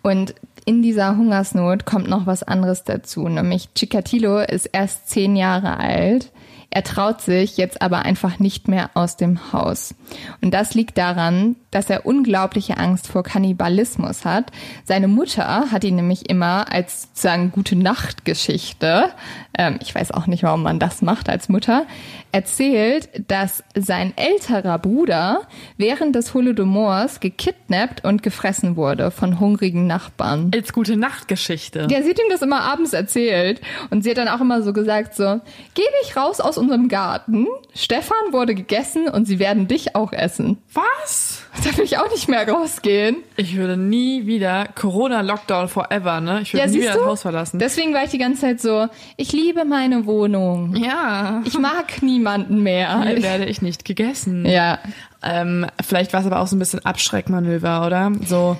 [0.02, 0.34] Und
[0.68, 6.30] in dieser Hungersnot kommt noch was anderes dazu, nämlich Chikatilo ist erst zehn Jahre alt.
[6.68, 9.94] Er traut sich jetzt aber einfach nicht mehr aus dem Haus.
[10.42, 14.52] Und das liegt daran, dass er unglaubliche Angst vor Kannibalismus hat.
[14.84, 19.08] Seine Mutter hat ihn nämlich immer als sozusagen gute Nachtgeschichte,
[19.56, 21.86] ähm, ich weiß auch nicht, warum man das macht als Mutter,
[22.32, 25.42] erzählt, dass sein älterer Bruder
[25.76, 30.50] während des Holodomors gekidnappt und gefressen wurde von hungrigen Nachbarn.
[30.54, 31.88] Als gute Nachtgeschichte.
[31.90, 33.60] Ja, sie hat ihm das immer abends erzählt.
[33.90, 35.40] Und sie hat dann auch immer so gesagt so,
[35.74, 37.46] geh dich raus aus unserem Garten.
[37.74, 40.58] Stefan wurde gegessen und sie werden dich auch essen.
[40.74, 41.42] Was?
[41.64, 43.16] Da will ich auch nicht mehr rausgehen.
[43.36, 46.40] Ich würde nie wieder Corona-Lockdown forever, ne?
[46.42, 47.58] Ich würde ja, nie wieder das Haus verlassen.
[47.58, 50.76] Deswegen war ich die ganze Zeit so, ich liebe meine Wohnung.
[50.76, 51.42] Ja.
[51.44, 53.02] Ich mag niemanden mehr.
[53.02, 54.44] Hier werde ich nicht gegessen.
[54.44, 54.78] Ja.
[55.22, 58.12] Ähm, vielleicht war es aber auch so ein bisschen Abschreckmanöver, oder?
[58.26, 58.56] So,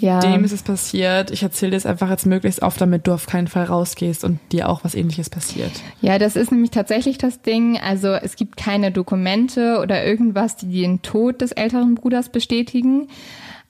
[0.00, 0.20] ja.
[0.20, 1.30] dem ist es passiert.
[1.30, 4.38] Ich erzähle dir es einfach jetzt möglichst oft, damit du auf keinen Fall rausgehst und
[4.50, 5.72] dir auch was ähnliches passiert.
[6.00, 7.78] Ja, das ist nämlich tatsächlich das Ding.
[7.78, 13.08] Also es gibt keine Dokumente oder irgendwas, die den Tod des älteren Bruders bestätigen.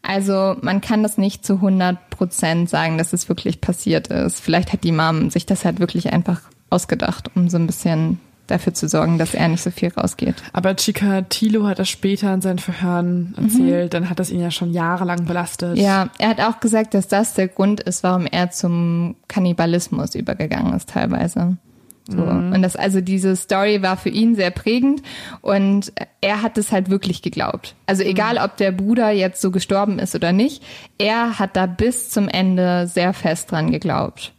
[0.03, 4.40] Also man kann das nicht zu 100 Prozent sagen, dass es wirklich passiert ist.
[4.40, 6.40] Vielleicht hat die Mom sich das halt wirklich einfach
[6.70, 8.18] ausgedacht, um so ein bisschen
[8.53, 10.36] dafür zu sorgen, dass er nicht so viel rausgeht.
[10.53, 13.90] Aber Chica Tilo hat das später in seinen Verhören erzählt, mhm.
[13.90, 15.78] dann hat das ihn ja schon jahrelang belastet.
[15.78, 20.74] Ja, er hat auch gesagt, dass das der Grund ist, warum er zum Kannibalismus übergegangen
[20.74, 21.57] ist teilweise.
[22.09, 22.16] So.
[22.16, 22.53] Mhm.
[22.53, 25.03] Und das, also diese Story war für ihn sehr prägend
[25.40, 27.74] und er hat es halt wirklich geglaubt.
[27.86, 30.62] Also egal, ob der Bruder jetzt so gestorben ist oder nicht,
[30.98, 34.32] er hat da bis zum Ende sehr fest dran geglaubt.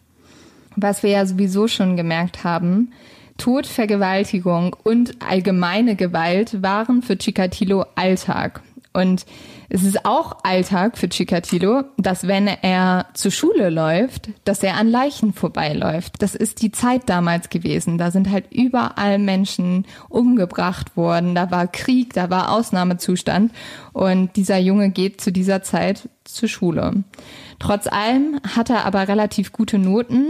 [0.76, 2.92] Was wir ja sowieso schon gemerkt haben,
[3.38, 8.62] Tod, Vergewaltigung und allgemeine Gewalt waren für Chikatilo Alltag.
[8.94, 9.26] Und
[9.70, 14.88] es ist auch Alltag für Chikatilo, dass wenn er zur Schule läuft, dass er an
[14.88, 16.22] Leichen vorbeiläuft.
[16.22, 17.98] Das ist die Zeit damals gewesen.
[17.98, 21.34] Da sind halt überall Menschen umgebracht worden.
[21.34, 23.52] Da war Krieg, da war Ausnahmezustand.
[23.94, 27.04] Und dieser Junge geht zu dieser Zeit zur Schule.
[27.58, 30.26] Trotz allem hat er aber relativ gute Noten,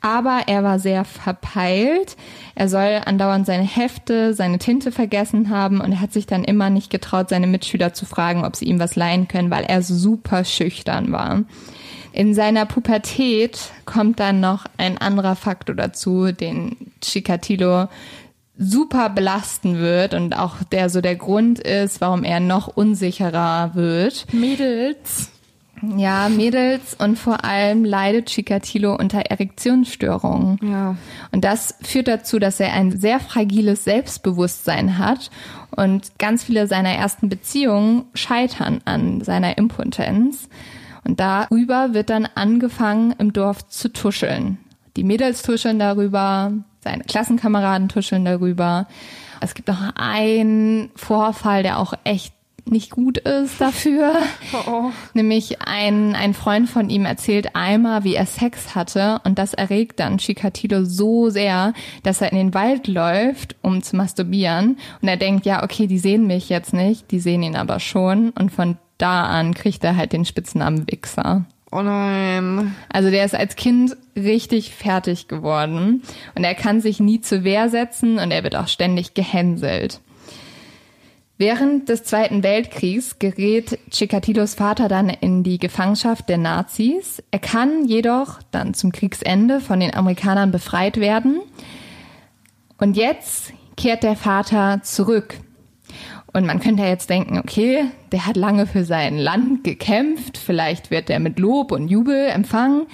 [0.00, 2.16] aber er war sehr verpeilt.
[2.54, 6.70] Er soll andauernd seine Hefte, seine Tinte vergessen haben und er hat sich dann immer
[6.70, 10.44] nicht getraut, seine Mitschüler zu fragen, ob sie ihm was leihen können, weil er super
[10.44, 11.42] schüchtern war.
[12.12, 17.88] In seiner Pubertät kommt dann noch ein anderer Faktor dazu, den Chikatilo
[18.56, 24.26] super belasten wird und auch der so der Grund ist, warum er noch unsicherer wird.
[24.32, 25.30] Mädels.
[25.96, 30.58] Ja, Mädels und vor allem leidet Chikatilo unter Erektionsstörungen.
[30.62, 30.96] Ja.
[31.32, 35.30] Und das führt dazu, dass er ein sehr fragiles Selbstbewusstsein hat
[35.70, 40.48] und ganz viele seiner ersten Beziehungen scheitern an seiner Impotenz.
[41.04, 44.58] Und darüber wird dann angefangen, im Dorf zu tuscheln.
[44.96, 48.88] Die Mädels tuscheln darüber, seine Klassenkameraden tuscheln darüber.
[49.40, 52.34] Es gibt noch einen Vorfall, der auch echt
[52.70, 54.12] nicht gut ist dafür.
[54.52, 54.90] Oh, oh.
[55.14, 60.00] Nämlich ein, ein Freund von ihm erzählt einmal, wie er Sex hatte und das erregt
[60.00, 65.16] dann Chikatilo so sehr, dass er in den Wald läuft, um zu masturbieren und er
[65.16, 68.76] denkt, ja, okay, die sehen mich jetzt nicht, die sehen ihn aber schon und von
[68.98, 71.44] da an kriegt er halt den Spitznamen Wichser.
[71.70, 72.74] Oh nein.
[72.88, 76.02] Also der ist als Kind richtig fertig geworden
[76.34, 80.00] und er kann sich nie zur Wehr setzen und er wird auch ständig gehänselt.
[81.40, 87.22] Während des Zweiten Weltkriegs gerät Chikatilos Vater dann in die Gefangenschaft der Nazis.
[87.30, 91.40] Er kann jedoch dann zum Kriegsende von den Amerikanern befreit werden.
[92.76, 95.36] Und jetzt kehrt der Vater zurück
[96.32, 100.90] und man könnte ja jetzt denken, okay, der hat lange für sein Land gekämpft, vielleicht
[100.90, 102.86] wird er mit Lob und Jubel empfangen.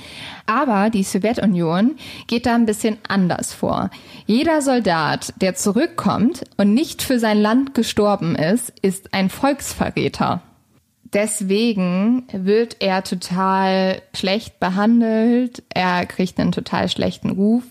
[0.46, 3.90] Aber die Sowjetunion geht da ein bisschen anders vor.
[4.26, 10.42] Jeder Soldat, der zurückkommt und nicht für sein Land gestorben ist, ist ein Volksverräter.
[11.12, 17.62] Deswegen wird er total schlecht behandelt, er kriegt einen total schlechten Ruf.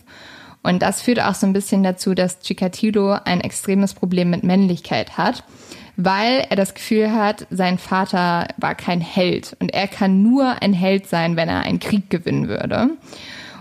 [0.64, 5.18] Und das führt auch so ein bisschen dazu, dass Chikatilo ein extremes Problem mit Männlichkeit
[5.18, 5.44] hat,
[5.98, 10.74] weil er das Gefühl hat, sein Vater war kein Held und er kann nur ein
[10.74, 12.92] Held sein, wenn er einen Krieg gewinnen würde.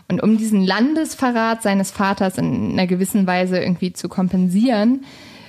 [0.09, 5.05] Und um diesen Landesverrat seines Vaters in einer gewissen Weise irgendwie zu kompensieren,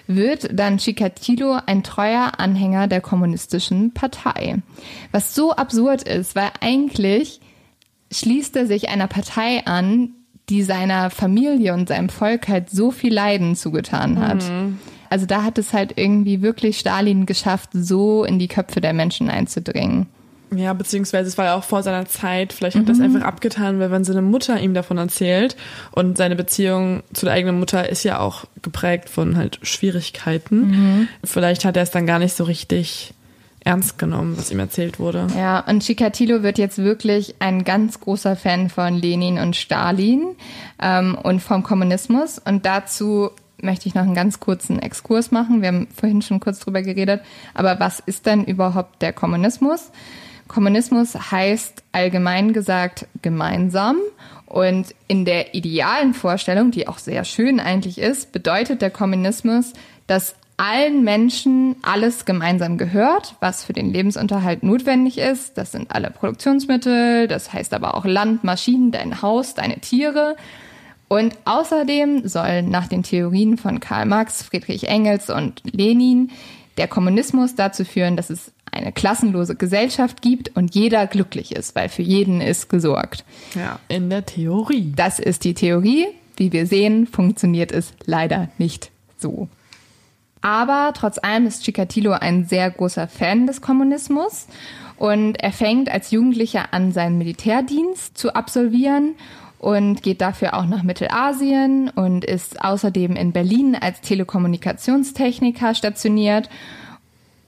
[0.07, 4.57] wird dann Chikatilo ein treuer Anhänger der kommunistischen Partei.
[5.11, 7.39] Was so absurd ist, weil eigentlich
[8.11, 10.15] schließt er sich einer Partei an,
[10.49, 14.43] die seiner Familie und seinem Volk halt so viel Leiden zugetan hat.
[14.43, 14.79] Mhm.
[15.09, 19.29] Also da hat es halt irgendwie wirklich Stalin geschafft, so in die Köpfe der Menschen
[19.29, 20.07] einzudringen.
[20.55, 22.53] Ja, beziehungsweise es war ja auch vor seiner Zeit.
[22.53, 22.87] Vielleicht hat mhm.
[22.87, 25.55] das einfach abgetan, weil wenn seine Mutter ihm davon erzählt
[25.91, 30.67] und seine Beziehung zu der eigenen Mutter ist ja auch geprägt von halt Schwierigkeiten.
[30.67, 31.07] Mhm.
[31.23, 33.13] Vielleicht hat er es dann gar nicht so richtig
[33.65, 35.27] ernst genommen, was ihm erzählt wurde.
[35.37, 40.35] Ja, und Chikatilo wird jetzt wirklich ein ganz großer Fan von Lenin und Stalin
[40.81, 42.39] ähm, und vom Kommunismus.
[42.39, 43.29] Und dazu
[43.61, 45.61] möchte ich noch einen ganz kurzen Exkurs machen.
[45.61, 47.21] Wir haben vorhin schon kurz drüber geredet.
[47.53, 49.91] Aber was ist denn überhaupt der Kommunismus?
[50.47, 53.97] Kommunismus heißt allgemein gesagt gemeinsam.
[54.45, 59.73] Und in der idealen Vorstellung, die auch sehr schön eigentlich ist, bedeutet der Kommunismus,
[60.05, 65.57] dass allen Menschen alles gemeinsam gehört, was für den Lebensunterhalt notwendig ist.
[65.57, 70.35] Das sind alle Produktionsmittel, das heißt aber auch Land, Maschinen, dein Haus, deine Tiere.
[71.07, 76.31] Und außerdem soll nach den Theorien von Karl Marx, Friedrich Engels und Lenin
[76.77, 81.89] der Kommunismus dazu führen, dass es eine klassenlose Gesellschaft gibt und jeder glücklich ist, weil
[81.89, 83.23] für jeden ist gesorgt.
[83.53, 84.91] Ja, in der Theorie.
[84.95, 86.07] Das ist die Theorie.
[86.35, 88.89] Wie wir sehen, funktioniert es leider nicht
[89.19, 89.47] so.
[90.43, 94.47] Aber trotz allem ist Chikatilo ein sehr großer Fan des Kommunismus
[94.97, 99.15] und er fängt als Jugendlicher an, seinen Militärdienst zu absolvieren
[99.57, 106.49] und geht dafür auch nach Mittelasien und ist außerdem in Berlin als Telekommunikationstechniker stationiert.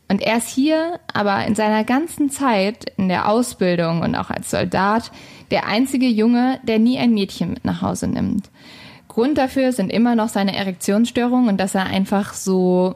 [0.07, 4.51] Und er ist hier aber in seiner ganzen Zeit in der Ausbildung und auch als
[4.51, 5.11] Soldat
[5.51, 8.49] der einzige Junge, der nie ein Mädchen mit nach Hause nimmt.
[9.15, 12.95] Grund dafür sind immer noch seine Erektionsstörungen und dass er einfach so,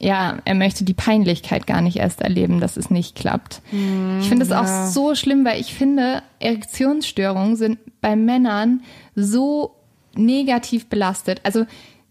[0.00, 3.60] ja, er möchte die Peinlichkeit gar nicht erst erleben, dass es nicht klappt.
[3.70, 4.62] Mm, ich finde es ja.
[4.62, 8.80] auch so schlimm, weil ich finde, Erektionsstörungen sind bei Männern
[9.14, 9.74] so
[10.14, 11.42] negativ belastet.
[11.44, 11.66] Also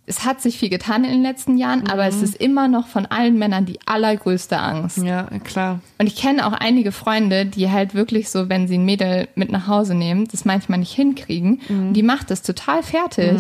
[0.10, 3.06] es hat sich viel getan in den letzten Jahren, aber es ist immer noch von
[3.06, 5.00] allen Männern die allergrößte Angst.
[5.00, 5.82] Ja, klar.
[5.98, 9.52] Und ich kenne auch einige Freunde, die halt wirklich so, wenn sie ein Mädel mit
[9.52, 11.60] nach Hause nehmen, das manchmal nicht hinkriegen.
[11.68, 13.40] Und die macht das total fertig.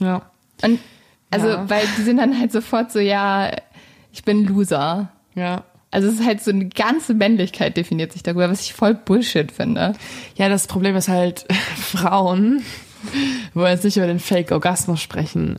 [0.00, 0.22] Ja.
[0.62, 0.78] Und
[1.30, 1.68] also, Ja.
[1.68, 3.50] weil die sind dann halt sofort so, ja,
[4.10, 5.10] ich bin Loser.
[5.34, 5.64] Ja.
[5.90, 9.52] Also es ist halt so eine ganze Männlichkeit definiert sich darüber, was ich voll Bullshit
[9.52, 9.92] finde.
[10.36, 11.44] Ja, das Problem ist halt,
[11.76, 12.62] Frauen
[13.54, 15.58] wollen jetzt nicht über den Fake-Orgasmus sprechen.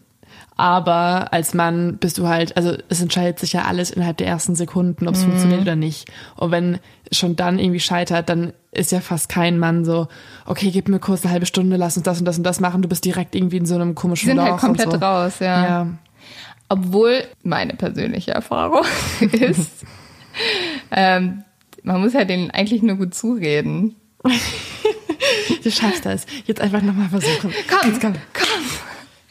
[0.58, 4.56] Aber als Mann bist du halt, also es entscheidet sich ja alles innerhalb der ersten
[4.56, 6.12] Sekunden, ob es funktioniert oder nicht.
[6.36, 6.80] Und wenn
[7.12, 10.08] schon dann irgendwie scheitert, dann ist ja fast kein Mann so,
[10.46, 12.82] okay, gib mir kurz eine halbe Stunde, lass uns das und das und das machen.
[12.82, 14.98] Du bist direkt irgendwie in so einem Die komischen sind Loch halt komplett so.
[14.98, 15.64] raus, ja.
[15.66, 15.88] Ja.
[16.70, 18.86] Obwohl meine persönliche Erfahrung
[19.32, 19.84] ist,
[20.92, 21.44] ähm,
[21.84, 23.96] man muss ja denen eigentlich nur gut zureden.
[25.64, 26.26] Du schaffst das.
[26.46, 27.54] Jetzt einfach nochmal versuchen.
[27.70, 28.14] Komm, komm.
[28.34, 28.51] komm.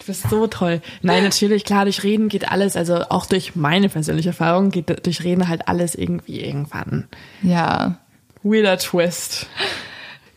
[0.00, 0.80] Du bist so toll.
[1.02, 5.22] Nein, natürlich, klar, durch Reden geht alles, also auch durch meine persönliche Erfahrung geht durch
[5.22, 7.06] Reden halt alles irgendwie irgendwann.
[7.42, 7.96] Ja.
[8.42, 9.46] Weirder Twist.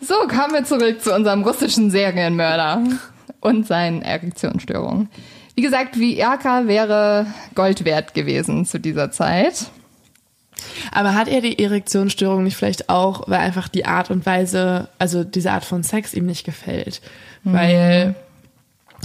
[0.01, 2.83] So, kommen wir zurück zu unserem russischen Serienmörder
[3.39, 5.09] und seinen Erektionsstörungen.
[5.55, 9.67] Wie gesagt, Viagra wäre Gold wert gewesen zu dieser Zeit.
[10.91, 15.23] Aber hat er die Erektionsstörung nicht vielleicht auch, weil einfach die Art und Weise, also
[15.23, 17.01] diese Art von Sex ihm nicht gefällt?
[17.45, 18.15] Weil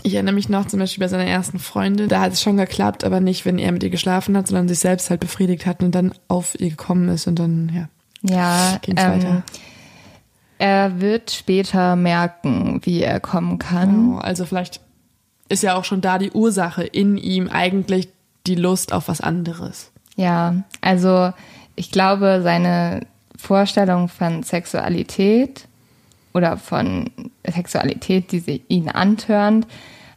[0.02, 3.04] ich erinnere mich noch zum Beispiel bei seiner ersten Freundin, da hat es schon geklappt,
[3.04, 5.94] aber nicht, wenn er mit ihr geschlafen hat, sondern sich selbst halt befriedigt hat und
[5.94, 7.88] dann auf ihr gekommen ist und dann, ja.
[8.22, 9.42] Ja, Ging's ähm, weiter.
[10.58, 14.16] er wird später merken, wie er kommen kann.
[14.16, 14.80] Oh, also vielleicht
[15.48, 18.08] ist ja auch schon da die Ursache in ihm eigentlich
[18.46, 19.92] die Lust auf was anderes.
[20.16, 21.32] Ja, also
[21.76, 25.67] ich glaube, seine Vorstellung von Sexualität
[26.38, 27.10] oder von
[27.46, 29.66] Sexualität, die sie ihn antörnt,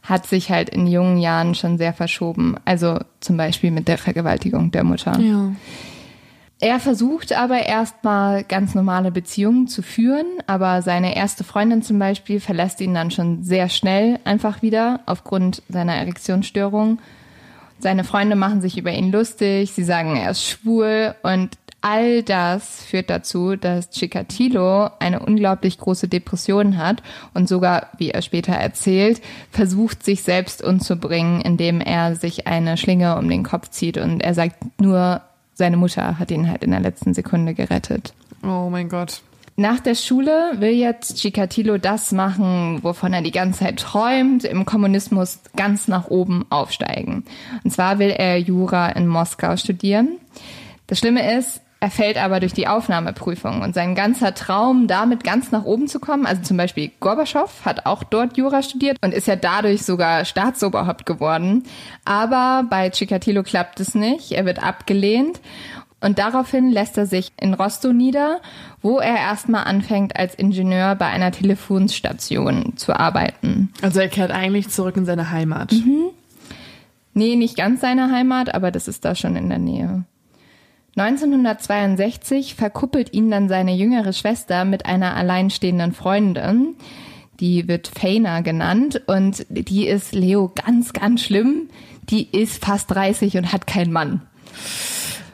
[0.02, 2.56] hat sich halt in jungen Jahren schon sehr verschoben.
[2.64, 5.18] Also zum Beispiel mit der Vergewaltigung der Mutter.
[5.20, 5.52] Ja.
[6.60, 12.38] Er versucht aber erstmal ganz normale Beziehungen zu führen, aber seine erste Freundin zum Beispiel
[12.38, 17.00] verlässt ihn dann schon sehr schnell einfach wieder aufgrund seiner Erektionsstörung.
[17.80, 22.82] Seine Freunde machen sich über ihn lustig, sie sagen, er ist schwul und all das
[22.84, 27.02] führt dazu, dass Chikatilo eine unglaublich große Depression hat
[27.34, 29.20] und sogar, wie er später erzählt,
[29.50, 34.34] versucht, sich selbst umzubringen, indem er sich eine Schlinge um den Kopf zieht und er
[34.34, 35.20] sagt nur,
[35.54, 38.14] seine Mutter hat ihn halt in der letzten Sekunde gerettet.
[38.42, 39.20] Oh mein Gott.
[39.56, 44.64] Nach der Schule will jetzt Chikatilo das machen, wovon er die ganze Zeit träumt, im
[44.64, 47.24] Kommunismus ganz nach oben aufsteigen.
[47.62, 50.16] Und zwar will er Jura in Moskau studieren.
[50.86, 55.50] Das Schlimme ist, er fällt aber durch die Aufnahmeprüfung und sein ganzer Traum, damit ganz
[55.50, 59.26] nach oben zu kommen, also zum Beispiel Gorbatschow hat auch dort Jura studiert und ist
[59.26, 61.64] ja dadurch sogar Staatsoberhaupt geworden.
[62.04, 65.40] Aber bei Chikatilo klappt es nicht, er wird abgelehnt
[66.00, 68.40] und daraufhin lässt er sich in Rostow nieder,
[68.80, 73.72] wo er erstmal anfängt, als Ingenieur bei einer Telefonstation zu arbeiten.
[73.82, 75.74] Also er kehrt eigentlich zurück in seine Heimat.
[77.14, 80.04] Nee, nicht ganz seine Heimat, aber das ist da schon in der Nähe.
[80.96, 86.74] 1962 verkuppelt ihn dann seine jüngere Schwester mit einer alleinstehenden Freundin.
[87.40, 91.70] Die wird Feina genannt und die ist Leo ganz, ganz schlimm.
[92.10, 94.20] Die ist fast 30 und hat keinen Mann.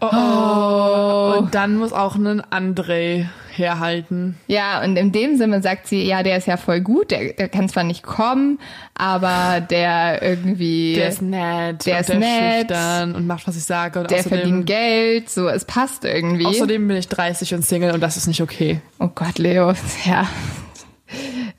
[0.01, 3.27] Und dann muss auch ein André
[3.59, 4.37] herhalten.
[4.47, 7.49] Ja, und in dem Sinne sagt sie, ja, der ist ja voll gut, der, der
[7.49, 8.59] kann zwar nicht kommen,
[8.95, 11.85] aber der irgendwie, Der ist nett.
[11.87, 12.59] Der und ist der nett.
[12.61, 14.01] schüchtern und macht, was ich sage.
[14.01, 16.47] Und der außerdem, verdient Geld, so, es passt irgendwie.
[16.47, 18.81] außerdem bin ich 30 und Single und das ist nicht okay.
[18.99, 19.73] Oh Gott, Leo,
[20.05, 20.29] ja.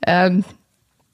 [0.06, 0.44] ähm,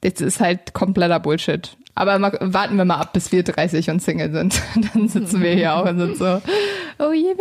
[0.03, 1.77] das ist halt kompletter Bullshit.
[1.99, 4.61] Aber mal, warten wir mal ab, bis wir 30 und Single sind.
[4.93, 6.43] Dann sitzen wir hier auch und sind so,
[6.99, 7.35] oh je.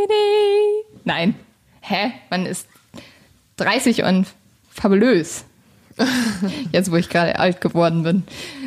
[1.03, 1.35] Nein.
[1.81, 2.13] Hä?
[2.29, 2.67] Man ist
[3.57, 4.27] 30 und
[4.69, 5.45] fabulös.
[6.71, 8.23] Jetzt, wo ich gerade alt geworden bin.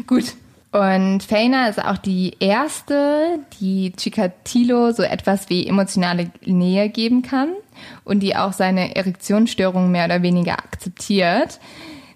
[0.07, 0.35] Gut.
[0.71, 7.51] Und Feina ist auch die erste, die Chikatilo so etwas wie emotionale Nähe geben kann
[8.05, 11.59] und die auch seine Erektionsstörung mehr oder weniger akzeptiert.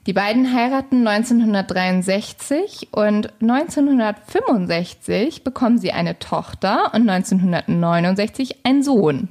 [0.07, 9.29] Die beiden heiraten 1963 und 1965 bekommen sie eine Tochter und 1969 einen Sohn.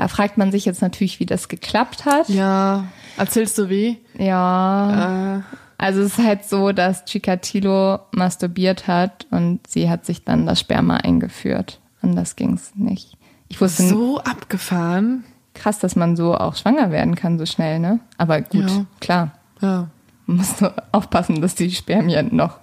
[0.00, 2.26] Da fragt man sich jetzt natürlich, wie das geklappt hat.
[2.30, 2.84] Ja.
[3.18, 3.98] Erzählst du wie?
[4.18, 5.36] Ja.
[5.36, 5.42] Äh,
[5.76, 10.58] Also es ist halt so, dass Chikatilo masturbiert hat und sie hat sich dann das
[10.60, 11.80] Sperma eingeführt.
[12.00, 13.18] Anders ging's nicht.
[13.48, 15.24] Ich wusste so abgefahren.
[15.52, 18.00] krass, dass man so auch schwanger werden kann so schnell, ne?
[18.16, 18.86] Aber gut, Ja.
[19.00, 19.32] klar.
[19.60, 19.88] Ja.
[20.24, 22.56] Man muss nur aufpassen, dass die Spermien noch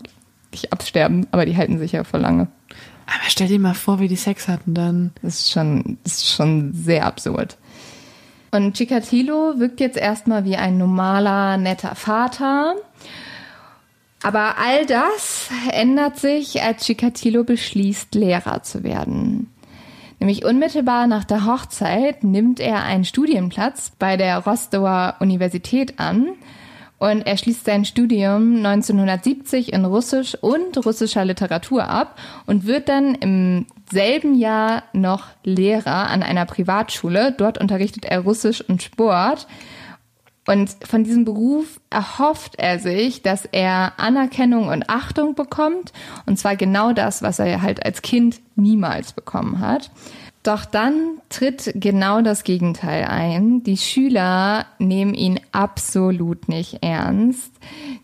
[0.51, 2.47] richtig absterben, aber die halten sich ja voll lange.
[3.07, 5.11] Aber stell dir mal vor, wie die Sex hatten dann.
[5.21, 7.57] Das ist schon, das ist schon sehr absurd.
[8.51, 12.75] Und Chikatilo wirkt jetzt erstmal wie ein normaler, netter Vater.
[14.23, 19.53] Aber all das ändert sich, als Chikatilo beschließt, Lehrer zu werden.
[20.19, 26.29] Nämlich unmittelbar nach der Hochzeit nimmt er einen Studienplatz bei der Rostower Universität an
[26.99, 33.13] und er schließt sein Studium 1970 in Russisch und russischer Literatur ab und wird dann
[33.15, 37.33] im selben Jahr noch Lehrer an einer Privatschule.
[37.37, 39.47] Dort unterrichtet er Russisch und Sport.
[40.47, 45.91] Und von diesem Beruf erhofft er sich, dass er Anerkennung und Achtung bekommt.
[46.25, 49.91] Und zwar genau das, was er halt als Kind niemals bekommen hat.
[50.47, 53.63] Doch dann tritt genau das Gegenteil ein.
[53.63, 57.51] Die Schüler nehmen ihn absolut nicht ernst.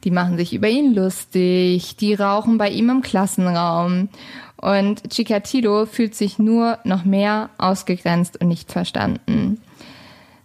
[0.04, 4.10] Die machen sich über ihn lustig, die rauchen bei ihm im Klassenraum.
[4.58, 9.62] Und Chikatilo fühlt sich nur noch mehr ausgegrenzt und nicht verstanden.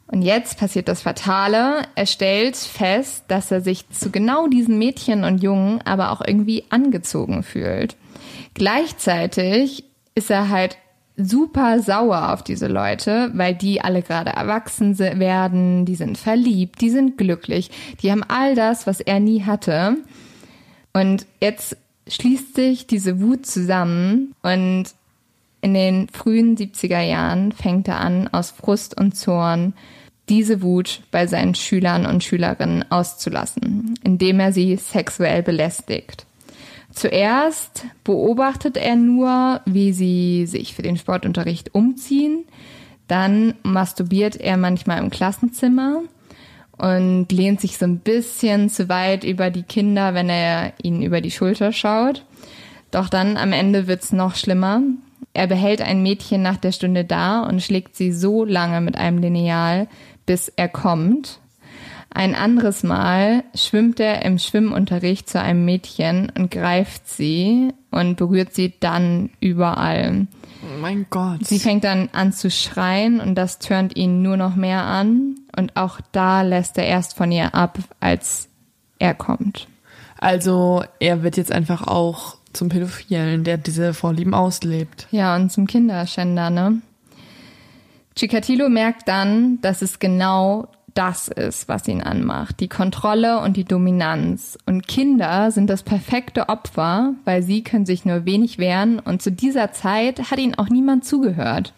[0.07, 1.82] Und jetzt passiert das Fatale.
[1.96, 6.62] Er stellt fest, dass er sich zu genau diesen Mädchen und Jungen aber auch irgendwie
[6.70, 7.96] angezogen fühlt.
[8.55, 9.82] Gleichzeitig
[10.14, 10.78] ist er halt
[11.19, 16.91] super sauer auf diese Leute, weil die alle gerade erwachsen werden, die sind verliebt, die
[16.91, 17.71] sind glücklich,
[18.03, 19.97] die haben all das, was er nie hatte.
[20.93, 24.85] Und jetzt schließt sich diese Wut zusammen und
[25.61, 29.75] in den frühen 70er Jahren fängt er an, aus Frust und Zorn
[30.29, 36.28] diese Wut bei seinen Schülern und Schülerinnen auszulassen, indem er sie sexuell belästigt.
[36.99, 42.44] Zuerst beobachtet er nur, wie sie sich für den Sportunterricht umziehen.
[43.07, 46.03] Dann masturbiert er manchmal im Klassenzimmer
[46.76, 51.20] und lehnt sich so ein bisschen zu weit über die Kinder, wenn er ihnen über
[51.20, 52.24] die Schulter schaut.
[52.90, 54.82] Doch dann am Ende wird's noch schlimmer.
[55.34, 59.18] Er behält ein Mädchen nach der Stunde da und schlägt sie so lange mit einem
[59.18, 59.86] Lineal,
[60.26, 61.38] bis er kommt.
[62.11, 68.55] Ein anderes Mal schwimmt er im Schwimmunterricht zu einem Mädchen und greift sie und berührt
[68.55, 70.27] sie dann überall.
[70.63, 71.47] Oh mein Gott.
[71.47, 75.37] Sie fängt dann an zu schreien und das turnt ihn nur noch mehr an.
[75.57, 78.49] Und auch da lässt er erst von ihr ab, als
[78.99, 79.69] er kommt.
[80.19, 85.07] Also er wird jetzt einfach auch zum Pädophilen, der diese Vorlieben auslebt.
[85.11, 86.81] Ja, und zum Kinderschänder, ne?
[88.17, 90.67] Chikatilo merkt dann, dass es genau
[90.99, 92.59] das ist, was ihn anmacht.
[92.59, 94.59] Die Kontrolle und die Dominanz.
[94.66, 99.30] Und Kinder sind das perfekte Opfer, weil sie können sich nur wenig wehren und zu
[99.30, 101.72] dieser Zeit hat ihnen auch niemand zugehört.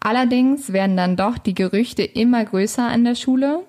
[0.00, 3.60] Allerdings werden dann doch die Gerüchte immer größer an der Schule.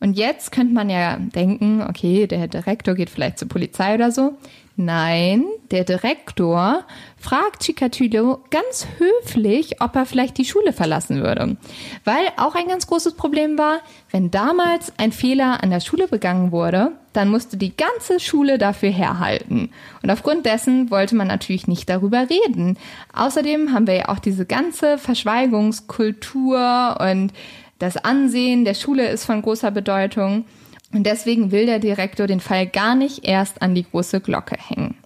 [0.00, 4.38] Und jetzt könnte man ja denken, okay, der Direktor geht vielleicht zur Polizei oder so.
[4.82, 6.84] Nein, der Direktor
[7.18, 11.58] fragt Chikatilo ganz höflich, ob er vielleicht die Schule verlassen würde.
[12.04, 16.50] Weil auch ein ganz großes Problem war, wenn damals ein Fehler an der Schule begangen
[16.50, 19.68] wurde, dann musste die ganze Schule dafür herhalten.
[20.02, 22.78] Und aufgrund dessen wollte man natürlich nicht darüber reden.
[23.12, 27.34] Außerdem haben wir ja auch diese ganze Verschweigungskultur und
[27.78, 30.46] das Ansehen der Schule ist von großer Bedeutung.
[30.92, 34.96] Und deswegen will der Direktor den Fall gar nicht erst an die große Glocke hängen.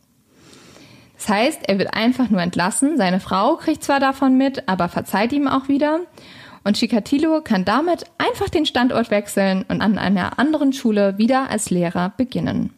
[1.16, 2.96] Das heißt, er wird einfach nur entlassen.
[2.96, 6.00] Seine Frau kriegt zwar davon mit, aber verzeiht ihm auch wieder.
[6.64, 11.70] Und Chikatilo kann damit einfach den Standort wechseln und an einer anderen Schule wieder als
[11.70, 12.70] Lehrer beginnen.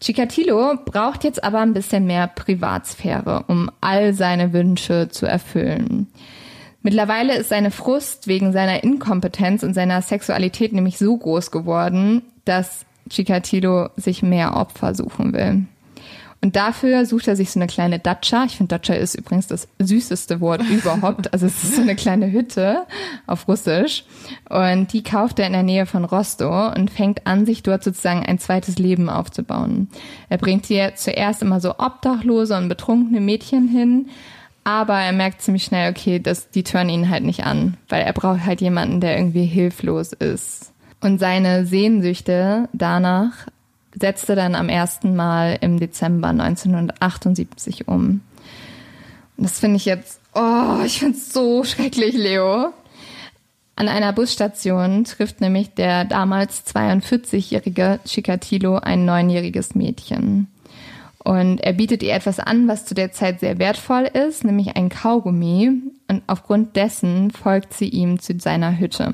[0.00, 6.08] Chikatilo braucht jetzt aber ein bisschen mehr Privatsphäre, um all seine Wünsche zu erfüllen.
[6.82, 12.86] Mittlerweile ist seine Frust wegen seiner Inkompetenz und seiner Sexualität nämlich so groß geworden, dass
[13.08, 15.64] Chikatilo sich mehr Opfer suchen will.
[16.42, 18.44] Und dafür sucht er sich so eine kleine Datscha.
[18.44, 21.32] Ich finde, Datscha ist übrigens das süßeste Wort überhaupt.
[21.34, 22.86] Also es ist so eine kleine Hütte
[23.26, 24.04] auf Russisch.
[24.48, 28.24] Und die kauft er in der Nähe von Rostow und fängt an, sich dort sozusagen
[28.24, 29.88] ein zweites Leben aufzubauen.
[30.30, 34.08] Er bringt hier zuerst immer so obdachlose und betrunkene Mädchen hin,
[34.64, 38.12] aber er merkt ziemlich schnell, okay, dass die turnen ihn halt nicht an, weil er
[38.12, 40.72] braucht halt jemanden, der irgendwie hilflos ist.
[41.00, 43.32] Und seine Sehnsüchte danach
[43.98, 48.20] setzte dann am ersten Mal im Dezember 1978 um.
[49.36, 52.72] Und das finde ich jetzt, oh, ich finde es so schrecklich, Leo.
[53.76, 60.48] An einer Busstation trifft nämlich der damals 42-jährige Chikatilo ein neunjähriges Mädchen.
[61.30, 64.88] Und er bietet ihr etwas an, was zu der Zeit sehr wertvoll ist, nämlich ein
[64.88, 65.70] Kaugummi.
[66.08, 69.12] Und aufgrund dessen folgt sie ihm zu seiner Hütte.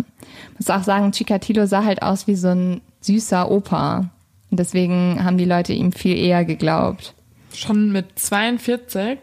[0.55, 4.09] Ich muss auch sagen, Chikatilo sah halt aus wie so ein süßer Opa.
[4.51, 7.13] Und deswegen haben die Leute ihm viel eher geglaubt.
[7.53, 9.19] Schon mit 42?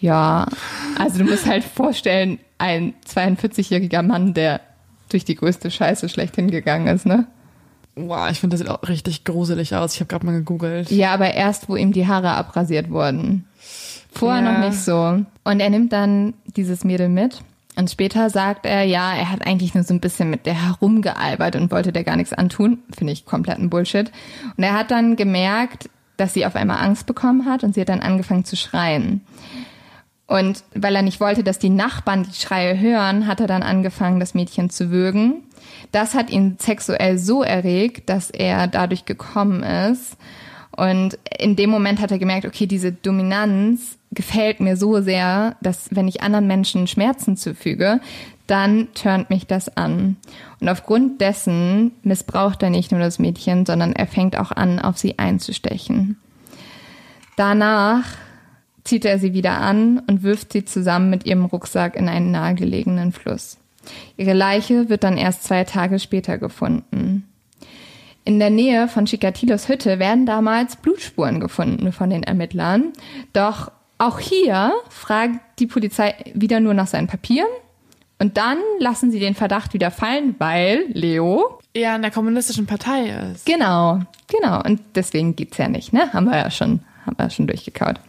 [0.00, 0.48] Ja,
[0.98, 4.62] also du musst halt vorstellen, ein 42-jähriger Mann, der
[5.10, 7.28] durch die größte Scheiße schlechthin gegangen ist, ne?
[7.96, 9.94] Wow, ich finde, das sieht auch richtig gruselig aus.
[9.94, 10.90] Ich habe gerade mal gegoogelt.
[10.90, 13.46] Ja, aber erst, wo ihm die Haare abrasiert wurden.
[14.12, 14.52] Vorher Ja.
[14.52, 15.24] noch nicht so.
[15.44, 17.40] Und er nimmt dann dieses Mädel mit.
[17.78, 21.56] Und später sagt er, ja, er hat eigentlich nur so ein bisschen mit der herumgealbert
[21.56, 22.78] und wollte der gar nichts antun.
[22.96, 24.10] Finde ich kompletten Bullshit.
[24.56, 27.90] Und er hat dann gemerkt, dass sie auf einmal Angst bekommen hat und sie hat
[27.90, 29.20] dann angefangen zu schreien.
[30.26, 34.20] Und weil er nicht wollte, dass die Nachbarn die Schreie hören, hat er dann angefangen,
[34.20, 35.42] das Mädchen zu würgen.
[35.92, 40.16] Das hat ihn sexuell so erregt, dass er dadurch gekommen ist.
[40.76, 45.88] Und in dem Moment hat er gemerkt, okay, diese Dominanz gefällt mir so sehr, dass
[45.90, 48.00] wenn ich anderen Menschen Schmerzen zufüge,
[48.46, 50.16] dann turnt mich das an.
[50.60, 54.98] Und aufgrund dessen missbraucht er nicht nur das Mädchen, sondern er fängt auch an, auf
[54.98, 56.18] sie einzustechen.
[57.36, 58.04] Danach
[58.84, 63.12] zieht er sie wieder an und wirft sie zusammen mit ihrem Rucksack in einen nahegelegenen
[63.12, 63.58] Fluss.
[64.16, 67.28] Ihre Leiche wird dann erst zwei Tage später gefunden.
[68.24, 72.92] In der Nähe von Chikatilos Hütte werden damals Blutspuren gefunden von den Ermittlern.
[73.32, 77.48] Doch auch hier fragt die Polizei wieder nur nach seinen Papieren.
[78.18, 81.60] Und dann lassen sie den Verdacht wieder fallen, weil Leo.
[81.76, 83.46] Ja, in der kommunistischen Partei ist.
[83.46, 84.62] Genau, genau.
[84.62, 86.12] Und deswegen geht's ja nicht, ne?
[86.12, 88.00] Haben wir ja schon, haben wir ja schon durchgekaut.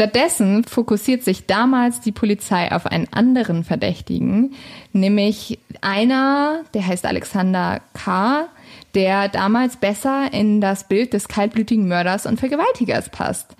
[0.00, 4.54] Stattdessen fokussiert sich damals die Polizei auf einen anderen Verdächtigen,
[4.94, 8.48] nämlich einer, der heißt Alexander K.,
[8.94, 13.54] der damals besser in das Bild des kaltblütigen Mörders und Vergewaltigers passt.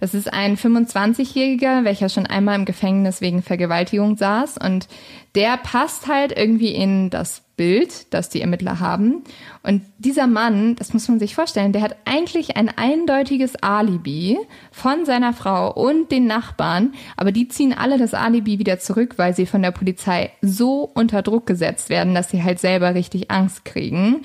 [0.00, 4.88] Das ist ein 25-Jähriger, welcher schon einmal im Gefängnis wegen Vergewaltigung saß und
[5.36, 9.22] der passt halt irgendwie in das Bild, das die Ermittler haben.
[9.62, 14.38] Und dieser Mann, das muss man sich vorstellen, der hat eigentlich ein eindeutiges Alibi
[14.72, 19.34] von seiner Frau und den Nachbarn, aber die ziehen alle das Alibi wieder zurück, weil
[19.34, 23.64] sie von der Polizei so unter Druck gesetzt werden, dass sie halt selber richtig Angst
[23.64, 24.22] kriegen.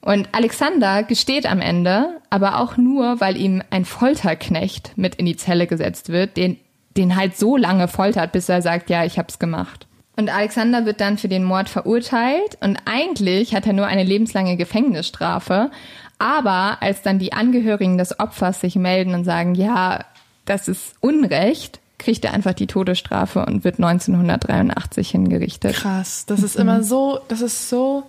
[0.00, 5.36] Und Alexander gesteht am Ende, aber auch nur, weil ihm ein Folterknecht mit in die
[5.36, 6.58] Zelle gesetzt wird, den,
[6.96, 9.86] den halt so lange foltert, bis er sagt, ja, ich hab's gemacht.
[10.16, 14.56] Und Alexander wird dann für den Mord verurteilt und eigentlich hat er nur eine lebenslange
[14.56, 15.70] Gefängnisstrafe.
[16.18, 20.04] Aber als dann die Angehörigen des Opfers sich melden und sagen, ja,
[20.46, 25.74] das ist Unrecht, kriegt er einfach die Todesstrafe und wird 1983 hingerichtet.
[25.74, 26.24] Krass.
[26.26, 28.04] Das ist immer so, das ist so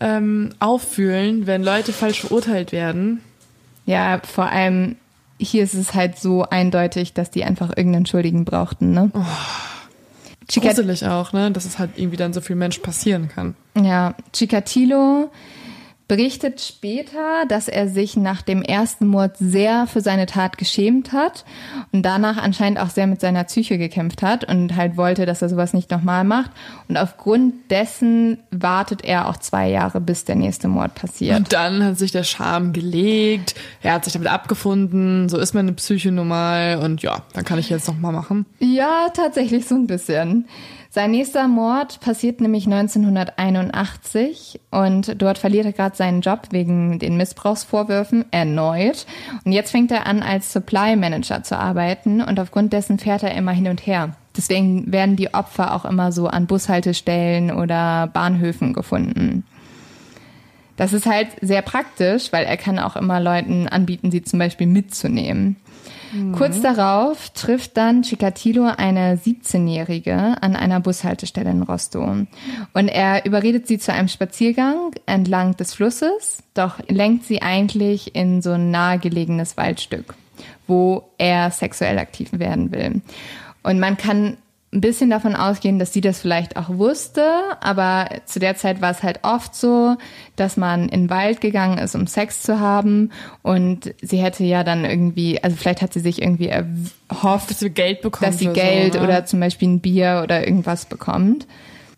[0.00, 3.20] ähm, auffühlend, wenn Leute falsch verurteilt werden.
[3.84, 4.96] Ja, vor allem
[5.38, 9.10] hier ist es halt so eindeutig, dass die einfach irgendeinen Schuldigen brauchten, ne?
[9.14, 9.71] Chicat
[10.60, 11.50] Gruselig auch, ne?
[11.50, 13.54] Dass es halt irgendwie dann so viel Mensch passieren kann.
[13.76, 15.30] ja, Chikatilo
[16.12, 21.46] berichtet später, dass er sich nach dem ersten Mord sehr für seine Tat geschämt hat
[21.90, 25.48] und danach anscheinend auch sehr mit seiner Psyche gekämpft hat und halt wollte, dass er
[25.48, 26.50] sowas nicht nochmal macht.
[26.86, 31.38] Und aufgrund dessen wartet er auch zwei Jahre, bis der nächste Mord passiert.
[31.38, 35.72] Und dann hat sich der Charme gelegt, er hat sich damit abgefunden, so ist meine
[35.72, 38.44] Psyche normal und ja, dann kann ich jetzt noch mal machen.
[38.58, 40.44] Ja, tatsächlich so ein bisschen.
[40.94, 47.16] Sein nächster Mord passiert nämlich 1981 und dort verliert er gerade seinen Job wegen den
[47.16, 49.06] Missbrauchsvorwürfen erneut.
[49.42, 53.34] Und jetzt fängt er an, als Supply Manager zu arbeiten und aufgrund dessen fährt er
[53.34, 54.16] immer hin und her.
[54.36, 59.46] Deswegen werden die Opfer auch immer so an Bushaltestellen oder Bahnhöfen gefunden.
[60.76, 64.66] Das ist halt sehr praktisch, weil er kann auch immer Leuten anbieten, sie zum Beispiel
[64.66, 65.56] mitzunehmen.
[66.32, 72.26] Kurz darauf trifft dann Chikatilo eine 17-Jährige an einer Bushaltestelle in Rostow.
[72.74, 78.42] Und er überredet sie zu einem Spaziergang entlang des Flusses, doch lenkt sie eigentlich in
[78.42, 80.14] so ein nahegelegenes Waldstück,
[80.66, 83.00] wo er sexuell aktiv werden will.
[83.62, 84.36] Und man kann
[84.72, 87.24] ein bisschen davon ausgehen, dass sie das vielleicht auch wusste,
[87.60, 89.96] aber zu der Zeit war es halt oft so,
[90.36, 93.10] dass man in den Wald gegangen ist, um Sex zu haben
[93.42, 97.68] und sie hätte ja dann irgendwie, also vielleicht hat sie sich irgendwie erhofft, Dass sie
[97.68, 98.26] Geld bekommt.
[98.26, 99.04] dass sie oder Geld so, ne?
[99.04, 101.46] oder zum Beispiel ein Bier oder irgendwas bekommt.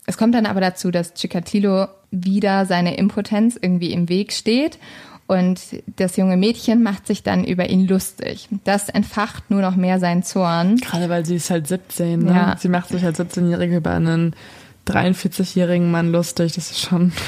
[0.06, 4.78] Es kommt dann aber dazu, dass Chikatilo wieder seine Impotenz irgendwie im Weg steht
[5.26, 5.60] und
[5.96, 8.48] das junge Mädchen macht sich dann über ihn lustig.
[8.64, 10.76] Das entfacht nur noch mehr seinen Zorn.
[10.76, 12.30] Gerade weil sie ist halt 17, ne?
[12.30, 12.56] Ja.
[12.58, 14.36] Sie macht sich als 17-Jährige über einen
[14.86, 16.54] 43-jährigen Mann lustig.
[16.54, 17.12] Das ist schon.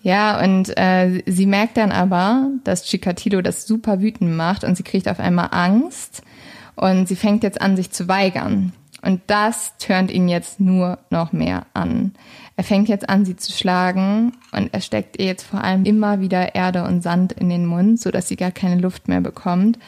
[0.00, 4.84] Ja, und äh, sie merkt dann aber, dass Chikatilo das super wütend macht und sie
[4.84, 6.22] kriegt auf einmal Angst
[6.76, 8.72] und sie fängt jetzt an, sich zu weigern.
[9.02, 12.12] Und das turnt ihn jetzt nur noch mehr an.
[12.58, 16.20] Er fängt jetzt an, sie zu schlagen und er steckt ihr jetzt vor allem immer
[16.20, 19.78] wieder Erde und Sand in den Mund, sodass sie gar keine Luft mehr bekommt.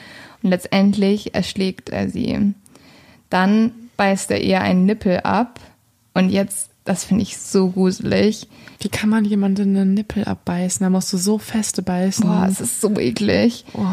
[0.41, 2.55] Und letztendlich erschlägt er sie.
[3.29, 5.59] Dann beißt er ihr einen Nippel ab
[6.15, 8.47] und jetzt, das finde ich so gruselig.
[8.79, 10.85] Wie kann man jemanden einen Nippel abbeißen?
[10.85, 12.25] Da musst du so feste beißen.
[12.25, 13.65] Boah, es ist so eklig.
[13.75, 13.85] Oh.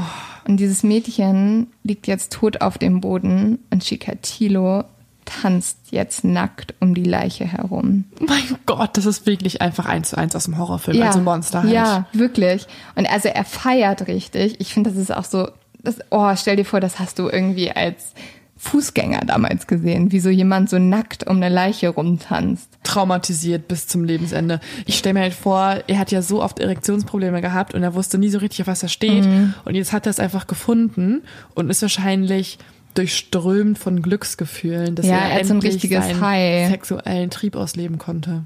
[0.48, 4.84] Und dieses Mädchen liegt jetzt tot auf dem Boden und Chikatilo
[5.28, 8.06] tanzt jetzt nackt um die Leiche herum.
[8.20, 11.74] Mein Gott, das ist wirklich einfach eins zu eins aus dem Horrorfilm, also Monster halt.
[11.74, 12.66] Ja, wirklich.
[12.96, 14.60] Und also er feiert richtig.
[14.60, 15.50] Ich finde, das ist auch so,
[15.84, 18.14] das, oh, stell dir vor, das hast du irgendwie als
[18.58, 22.70] Fußgänger damals gesehen, wie so jemand so nackt um eine Leiche rumtanzt.
[22.84, 24.60] Traumatisiert bis zum Lebensende.
[24.86, 28.18] Ich stelle mir halt vor, er hat ja so oft Erektionsprobleme gehabt und er wusste
[28.18, 29.26] nie so richtig, auf was er steht.
[29.26, 29.54] Mhm.
[29.66, 31.22] Und jetzt hat er es einfach gefunden
[31.54, 32.58] und ist wahrscheinlich
[32.98, 36.70] durchströmt von Glücksgefühlen, dass Ja, er er ein richtiges seinen High.
[36.70, 38.46] sexuellen Trieb ausleben konnte.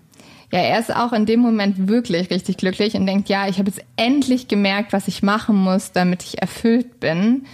[0.51, 3.69] Ja, er ist auch in dem Moment wirklich richtig glücklich und denkt, ja, ich habe
[3.69, 7.45] jetzt endlich gemerkt, was ich machen muss, damit ich erfüllt bin.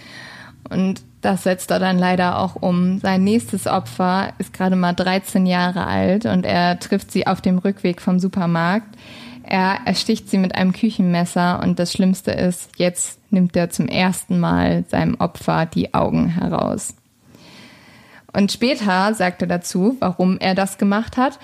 [0.68, 2.98] Und das setzt er dann leider auch um.
[2.98, 7.58] Sein nächstes Opfer ist gerade mal 13 Jahre alt und er trifft sie auf dem
[7.58, 8.96] Rückweg vom Supermarkt.
[9.50, 14.38] Er ersticht sie mit einem Küchenmesser und das Schlimmste ist, jetzt nimmt er zum ersten
[14.38, 16.92] Mal seinem Opfer die Augen heraus.
[18.34, 21.38] Und später sagt er dazu, warum er das gemacht hat.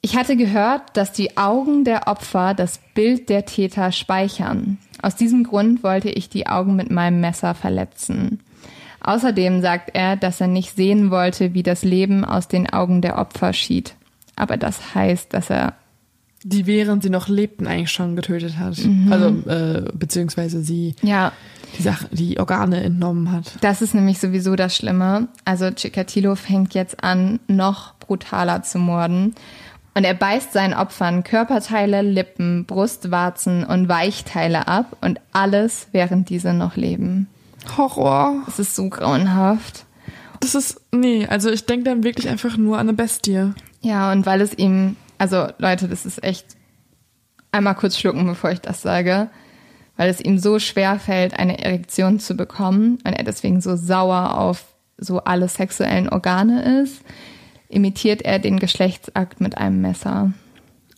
[0.00, 4.78] Ich hatte gehört, dass die Augen der Opfer das Bild der Täter speichern.
[5.02, 8.40] Aus diesem Grund wollte ich die Augen mit meinem Messer verletzen.
[9.00, 13.18] Außerdem sagt er, dass er nicht sehen wollte, wie das Leben aus den Augen der
[13.18, 13.96] Opfer schied.
[14.34, 15.74] Aber das heißt, dass er
[16.46, 18.78] Die während sie noch lebten eigentlich schon getötet hat.
[19.10, 21.32] Also, äh, beziehungsweise sie ja
[21.78, 23.52] die, Sache, die Organe entnommen hat.
[23.60, 25.28] Das ist nämlich sowieso das Schlimme.
[25.44, 29.34] Also Chikatilo fängt jetzt an, noch brutaler zu morden.
[29.94, 36.52] Und er beißt seinen Opfern Körperteile, Lippen, Brustwarzen und Weichteile ab und alles, während diese
[36.52, 37.28] noch leben.
[37.76, 38.42] Horror.
[38.46, 39.86] Das ist so grauenhaft.
[40.40, 43.52] Das ist, nee, also ich denke dann wirklich einfach nur an eine Bestie.
[43.80, 46.56] Ja, und weil es ihm, also Leute, das ist echt
[47.52, 49.30] einmal kurz schlucken, bevor ich das sage,
[49.96, 54.38] weil es ihm so schwer fällt, eine Erektion zu bekommen und er deswegen so sauer
[54.38, 54.64] auf
[54.96, 57.02] so alle sexuellen Organe ist,
[57.68, 60.32] imitiert er den Geschlechtsakt mit einem Messer.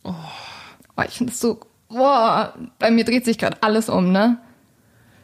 [0.04, 4.38] Oh, ich finde es so, boah, bei mir dreht sich gerade alles um, ne?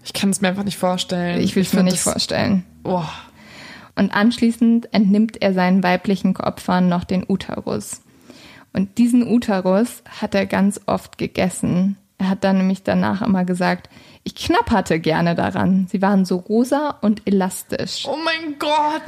[0.04, 1.40] Ich kann es mir einfach nicht vorstellen.
[1.40, 2.64] Ich will es mir nicht vorstellen.
[2.82, 3.04] Oh.
[3.94, 8.00] Und anschließend entnimmt er seinen weiblichen Opfern noch den Uterus.
[8.72, 11.96] Und diesen Uterus hat er ganz oft gegessen.
[12.18, 13.88] Er hat dann nämlich danach immer gesagt,
[14.24, 15.86] ich knapperte gerne daran.
[15.90, 18.06] Sie waren so rosa und elastisch.
[18.08, 19.02] oh mein Gott.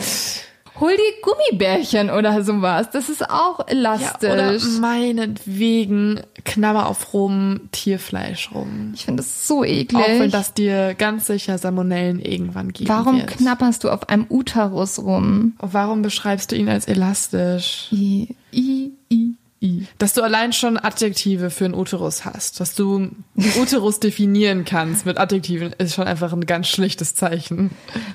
[0.81, 2.91] Hol die Gummibärchen oder sowas.
[2.91, 4.81] Das ist auch Ja, oder elastisch.
[4.81, 8.91] meinetwegen knabber auf rum Tierfleisch rum.
[8.95, 10.03] ich finde das so eklig.
[10.03, 13.29] Auch wenn das dir ganz sicher Salmonellen irgendwann geben Warum wird.
[13.29, 15.55] knapperst du auf einem Uterus rum?
[15.59, 17.89] Warum beschreibst du ihn als elastisch?
[17.93, 19.35] I, i, i,
[19.65, 19.87] i.
[19.99, 22.61] Dass du allein schon Adjektive für einen Uterus hast.
[22.61, 23.25] Dass du einen
[23.61, 27.71] Uterus definieren kannst mit Adjektiven, ist schon einfach ein ganz schlichtes Zeichen.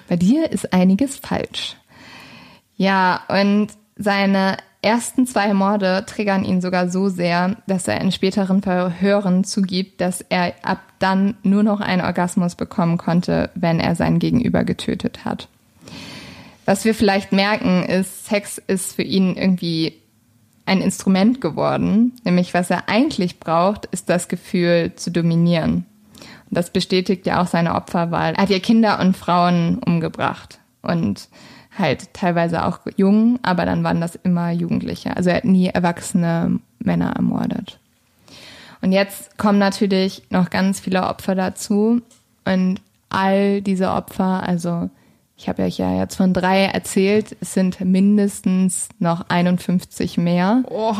[0.08, 1.76] Bei dir ist einiges falsch.
[2.78, 8.62] Ja, und seine ersten zwei Morde triggern ihn sogar so sehr, dass er in späteren
[8.62, 14.20] Verhören zugibt, dass er ab dann nur noch einen Orgasmus bekommen konnte, wenn er sein
[14.20, 15.48] Gegenüber getötet hat.
[16.66, 19.96] Was wir vielleicht merken, ist, Sex ist für ihn irgendwie
[20.70, 22.14] ein Instrument geworden.
[22.24, 25.86] Nämlich was er eigentlich braucht, ist das Gefühl zu dominieren.
[26.50, 28.34] Und das bestätigt ja auch seine Opferwahl.
[28.34, 31.28] Er hat ja Kinder und Frauen umgebracht und
[31.78, 35.16] halt teilweise auch jung, aber dann waren das immer Jugendliche.
[35.16, 37.80] Also er hat nie erwachsene Männer ermordet.
[38.82, 42.02] Und jetzt kommen natürlich noch ganz viele Opfer dazu
[42.46, 44.90] und all diese Opfer, also
[45.40, 50.64] ich habe euch ja jetzt von drei erzählt, es sind mindestens noch 51 mehr.
[50.70, 50.94] Oh,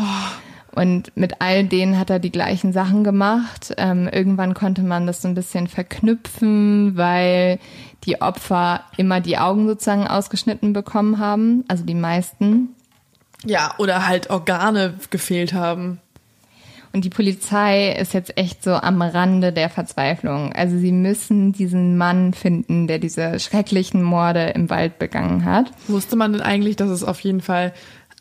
[0.72, 3.74] Und mit all denen hat er die gleichen Sachen gemacht.
[3.76, 7.58] Ähm, irgendwann konnte man das so ein bisschen verknüpfen, weil
[8.04, 12.70] die Opfer immer die Augen sozusagen ausgeschnitten bekommen haben, also die meisten.
[13.44, 16.00] ja, oder halt Organe gefehlt haben.
[16.92, 20.52] Und die Polizei ist jetzt echt so am Rande der Verzweiflung.
[20.52, 25.70] Also sie müssen diesen Mann finden, der diese schrecklichen Morde im Wald begangen hat.
[25.86, 27.72] Wusste man denn eigentlich, dass es auf jeden Fall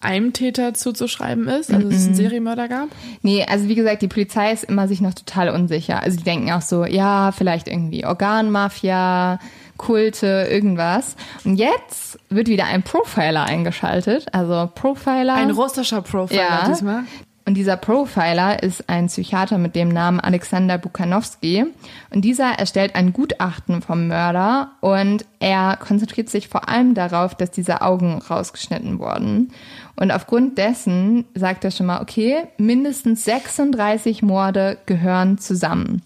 [0.01, 2.87] einem Täter zuzuschreiben ist, also dass es einen Serienmörder gab?
[3.21, 6.01] Nee, also wie gesagt, die Polizei ist immer sich noch total unsicher.
[6.01, 9.39] Also die denken auch so, ja, vielleicht irgendwie Organmafia,
[9.77, 11.15] Kulte, irgendwas.
[11.43, 14.27] Und jetzt wird wieder ein Profiler eingeschaltet.
[14.31, 15.33] Also Profiler.
[15.35, 16.67] Ein russischer Profiler Ja.
[16.69, 17.03] diesmal.
[17.49, 21.65] Und dieser Profiler ist ein Psychiater mit dem Namen Alexander Bukanowski.
[22.11, 27.49] Und dieser erstellt ein Gutachten vom Mörder und er konzentriert sich vor allem darauf, dass
[27.49, 29.51] diese Augen rausgeschnitten wurden.
[29.95, 36.03] Und aufgrund dessen sagt er schon mal, okay, mindestens 36 Morde gehören zusammen.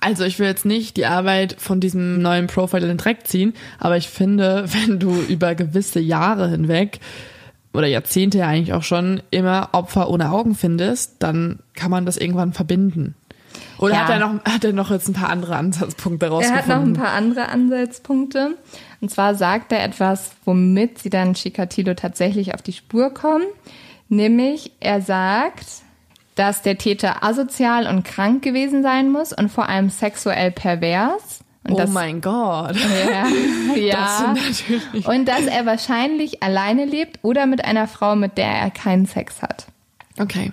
[0.00, 3.52] Also ich will jetzt nicht die Arbeit von diesem neuen Profiler in den Dreck ziehen,
[3.78, 7.00] aber ich finde, wenn du über gewisse Jahre hinweg
[7.76, 12.16] oder Jahrzehnte ja eigentlich auch schon immer Opfer ohne Augen findest, dann kann man das
[12.16, 13.14] irgendwann verbinden.
[13.78, 14.00] Oder Ja.
[14.04, 16.68] hat er noch hat er noch jetzt ein paar andere Ansatzpunkte Er hat rausgefunden?
[16.78, 18.56] noch ein paar andere Ansatzpunkte.
[19.00, 23.44] Und zwar sagt er etwas, womit sie dann Chikatilo tatsächlich auf die Spur kommen.
[24.08, 25.66] Nämlich, er sagt,
[26.36, 31.40] dass der Täter asozial und krank gewesen sein muss und vor allem sexuell pervers.
[31.66, 32.76] Und oh das, mein Gott.
[32.76, 33.26] ja,
[33.76, 33.96] ja.
[33.96, 38.48] Das sind natürlich Und dass er wahrscheinlich alleine lebt oder mit einer Frau, mit der
[38.50, 39.66] er keinen Sex hat.
[40.18, 40.52] Okay.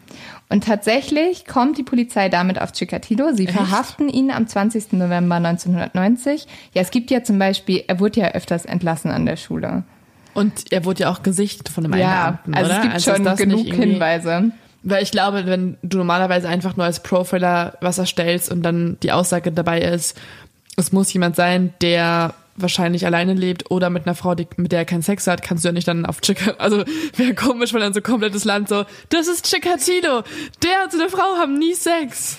[0.50, 3.34] Und tatsächlich kommt die Polizei damit auf Chikatilo.
[3.34, 4.94] Sie verhaften ihn am 20.
[4.94, 6.46] November 1990.
[6.74, 9.84] Ja, es gibt ja zum Beispiel, er wurde ja öfters entlassen an der Schule.
[10.34, 12.78] Und er wurde ja auch gesichtet von einem Ja, Beamten, also oder?
[12.78, 14.52] es gibt ist schon genug Hinweise.
[14.84, 19.12] Weil ich glaube, wenn du normalerweise einfach nur als Profiler was erstellst und dann die
[19.14, 20.20] Aussage dabei ist,
[20.76, 24.80] es muss jemand sein, der wahrscheinlich alleine lebt oder mit einer Frau, die, mit der
[24.80, 26.84] er keinen Sex hat, kannst du ja nicht dann auf Chica, also
[27.16, 30.24] wäre komisch, wenn dann so komplettes Land so, das ist Chikatilo,
[30.64, 32.38] der und seine Frau haben nie Sex.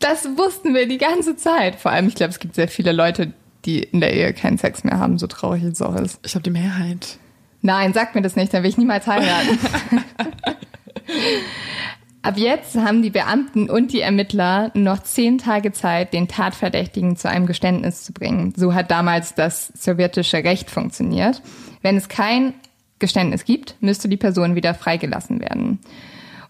[0.00, 1.76] Das wussten wir die ganze Zeit.
[1.76, 3.32] Vor allem, ich glaube, es gibt sehr viele Leute,
[3.64, 6.20] die in der Ehe keinen Sex mehr haben, so traurig es auch ist.
[6.24, 7.18] Ich glaube, die Mehrheit.
[7.62, 9.58] Nein, sag mir das nicht, dann will ich niemals heiraten.
[12.22, 17.28] Ab jetzt haben die Beamten und die Ermittler noch zehn Tage Zeit, den Tatverdächtigen zu
[17.28, 18.52] einem Geständnis zu bringen.
[18.56, 21.42] So hat damals das sowjetische Recht funktioniert.
[21.80, 22.54] Wenn es kein
[22.98, 25.78] Geständnis gibt, müsste die Person wieder freigelassen werden.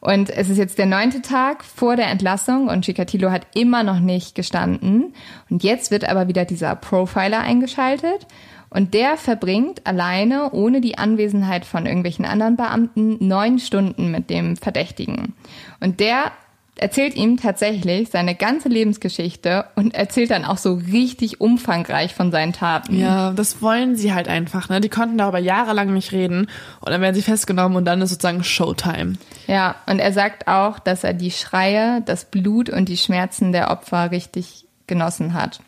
[0.00, 3.98] Und es ist jetzt der neunte Tag vor der Entlassung und Chikatilo hat immer noch
[3.98, 5.12] nicht gestanden.
[5.50, 8.26] Und jetzt wird aber wieder dieser Profiler eingeschaltet.
[8.70, 14.56] Und der verbringt alleine, ohne die Anwesenheit von irgendwelchen anderen Beamten, neun Stunden mit dem
[14.56, 15.34] Verdächtigen.
[15.80, 16.32] Und der
[16.78, 22.52] erzählt ihm tatsächlich seine ganze Lebensgeschichte und erzählt dann auch so richtig umfangreich von seinen
[22.52, 22.98] Taten.
[22.98, 24.80] Ja, das wollen sie halt einfach, ne?
[24.80, 26.48] Die konnten darüber jahrelang nicht reden
[26.80, 29.14] und dann werden sie festgenommen und dann ist sozusagen Showtime.
[29.46, 33.70] Ja, und er sagt auch, dass er die Schreie, das Blut und die Schmerzen der
[33.70, 35.60] Opfer richtig genossen hat.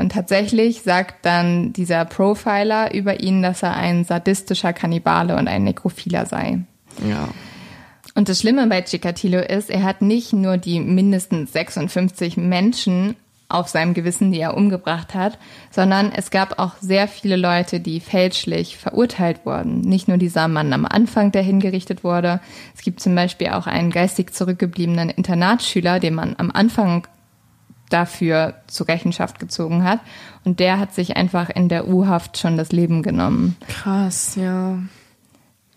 [0.00, 5.64] Und tatsächlich sagt dann dieser Profiler über ihn, dass er ein sadistischer Kannibale und ein
[5.64, 6.60] Nekrophiler sei.
[7.06, 7.28] Ja.
[8.14, 13.14] Und das Schlimme bei Chikatilo ist, er hat nicht nur die mindestens 56 Menschen
[13.50, 15.38] auf seinem Gewissen, die er umgebracht hat,
[15.70, 19.80] sondern es gab auch sehr viele Leute, die fälschlich verurteilt wurden.
[19.80, 22.40] Nicht nur dieser Mann am Anfang, der hingerichtet wurde.
[22.74, 27.06] Es gibt zum Beispiel auch einen geistig zurückgebliebenen Internatsschüler, den man am Anfang
[27.90, 30.00] dafür zur Rechenschaft gezogen hat.
[30.44, 33.56] Und der hat sich einfach in der U-Haft schon das Leben genommen.
[33.68, 34.78] Krass, ja.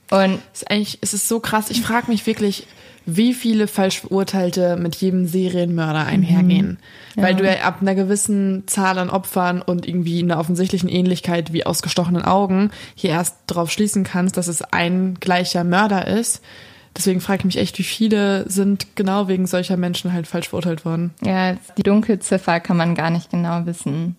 [0.10, 1.70] Und ist eigentlich, es ist so krass.
[1.70, 2.68] Ich frage mich wirklich,
[3.06, 6.78] wie viele falsch Verurteilte mit jedem Serienmörder einhergehen.
[7.16, 11.66] Weil du ja ab einer gewissen Zahl an Opfern und irgendwie einer offensichtlichen Ähnlichkeit wie
[11.66, 16.42] ausgestochenen Augen hier erst darauf schließen kannst, dass es ein gleicher Mörder ist.
[16.96, 20.86] Deswegen frage ich mich echt, wie viele sind genau wegen solcher Menschen halt falsch verurteilt
[20.86, 21.12] worden.
[21.24, 24.16] Ja, die Dunkelziffer kann man gar nicht genau wissen.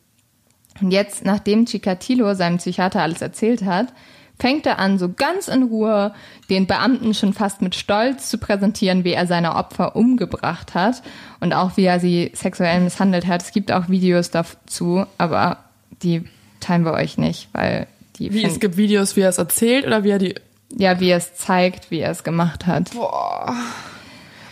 [0.81, 3.93] Und jetzt, nachdem Chikatilo seinem Psychiater alles erzählt hat,
[4.39, 6.13] fängt er an, so ganz in Ruhe
[6.51, 11.03] den Beamten schon fast mit Stolz zu präsentieren, wie er seine Opfer umgebracht hat
[11.41, 13.43] und auch wie er sie sexuell misshandelt hat.
[13.43, 15.59] Es gibt auch Videos dazu, aber
[16.03, 16.25] die
[16.61, 17.87] teilen wir euch nicht, weil
[18.19, 20.35] die Wie, es gibt Videos, wie er es erzählt oder wie er die.
[20.77, 22.93] Ja, wie er es zeigt, wie er es gemacht hat.
[22.93, 23.55] Boah.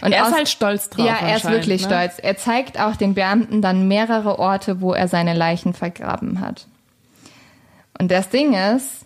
[0.03, 1.07] Und Er ist halt stolz drauf.
[1.07, 1.89] Ja, er ist wirklich ne?
[1.89, 2.19] stolz.
[2.19, 6.67] Er zeigt auch den Beamten dann mehrere Orte, wo er seine Leichen vergraben hat.
[7.99, 9.05] Und das Ding ist,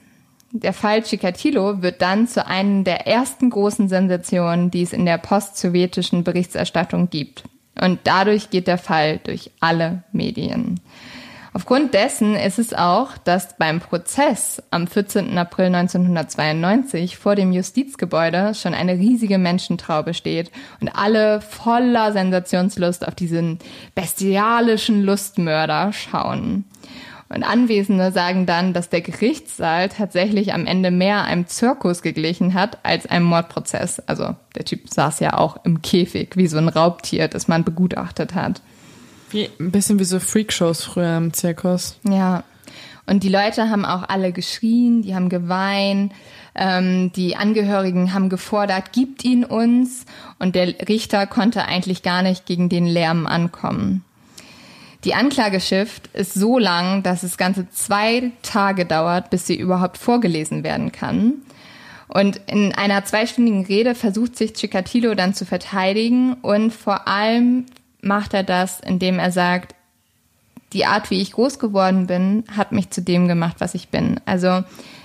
[0.52, 5.18] der Fall Chikatilo wird dann zu einer der ersten großen Sensationen, die es in der
[5.18, 7.44] post-sowjetischen Berichterstattung gibt.
[7.78, 10.80] Und dadurch geht der Fall durch alle Medien.
[11.56, 15.38] Aufgrund dessen ist es auch, dass beim Prozess am 14.
[15.38, 20.50] April 1992 vor dem Justizgebäude schon eine riesige Menschentraube steht
[20.82, 23.58] und alle voller Sensationslust auf diesen
[23.94, 26.66] bestialischen Lustmörder schauen.
[27.30, 32.80] Und Anwesende sagen dann, dass der Gerichtssaal tatsächlich am Ende mehr einem Zirkus geglichen hat
[32.82, 33.98] als einem Mordprozess.
[34.00, 38.34] Also der Typ saß ja auch im Käfig, wie so ein Raubtier, das man begutachtet
[38.34, 38.60] hat.
[39.30, 41.98] Wie, ein bisschen wie so Freakshows früher im Zirkus.
[42.04, 42.44] Ja.
[43.06, 46.12] Und die Leute haben auch alle geschrien, die haben geweint,
[46.56, 50.06] ähm, die Angehörigen haben gefordert, gibt ihn uns.
[50.38, 54.04] Und der Richter konnte eigentlich gar nicht gegen den Lärm ankommen.
[55.04, 60.64] Die Anklageschrift ist so lang, dass es ganze zwei Tage dauert, bis sie überhaupt vorgelesen
[60.64, 61.34] werden kann.
[62.08, 67.66] Und in einer zweistündigen Rede versucht sich Chikatilo dann zu verteidigen und vor allem
[68.06, 69.74] macht er das, indem er sagt,
[70.72, 74.20] die Art, wie ich groß geworden bin, hat mich zu dem gemacht, was ich bin.
[74.26, 74.64] Also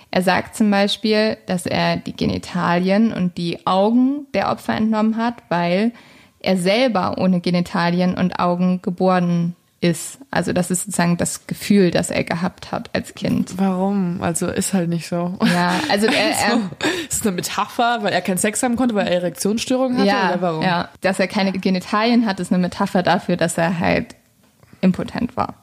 [0.10, 5.36] er sagt zum Beispiel, dass er die Genitalien und die Augen der Opfer entnommen hat,
[5.50, 5.94] weil
[6.40, 10.20] er selber ohne Genitalien und Augen geboren ist.
[10.30, 13.54] Also das ist sozusagen das Gefühl, das er gehabt hat als Kind.
[13.58, 14.22] Warum?
[14.22, 15.38] Also ist halt nicht so.
[15.44, 16.62] Ja, also er, er so,
[17.10, 20.42] ist eine Metapher, weil er keinen Sex haben konnte, weil er Erektionsstörungen hatte ja, oder
[20.42, 20.64] warum?
[20.64, 24.16] Ja, dass er keine Genitalien hat, ist eine Metapher dafür, dass er halt
[24.82, 25.56] impotent war.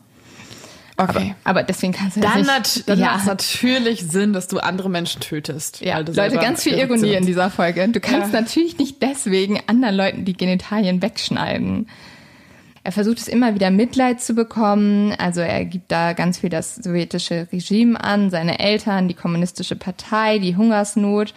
[1.00, 1.36] Okay.
[1.44, 4.48] Aber, aber deswegen kannst du Dann, nat nicht, dann ja, macht es natürlich Sinn, dass
[4.48, 5.80] du andere Menschen tötest.
[5.80, 5.98] ja.
[6.00, 7.86] Leute, ganz viel Ironie in dieser Folge.
[7.88, 8.40] Du kannst Ja.
[8.40, 11.88] natürlich nicht deswegen anderen Leuten die Genitalien wegschneiden.
[12.88, 15.12] Er versucht es immer wieder Mitleid zu bekommen.
[15.18, 20.38] Also er gibt da ganz viel das sowjetische Regime an, seine Eltern, die kommunistische Partei,
[20.38, 21.34] die Hungersnot.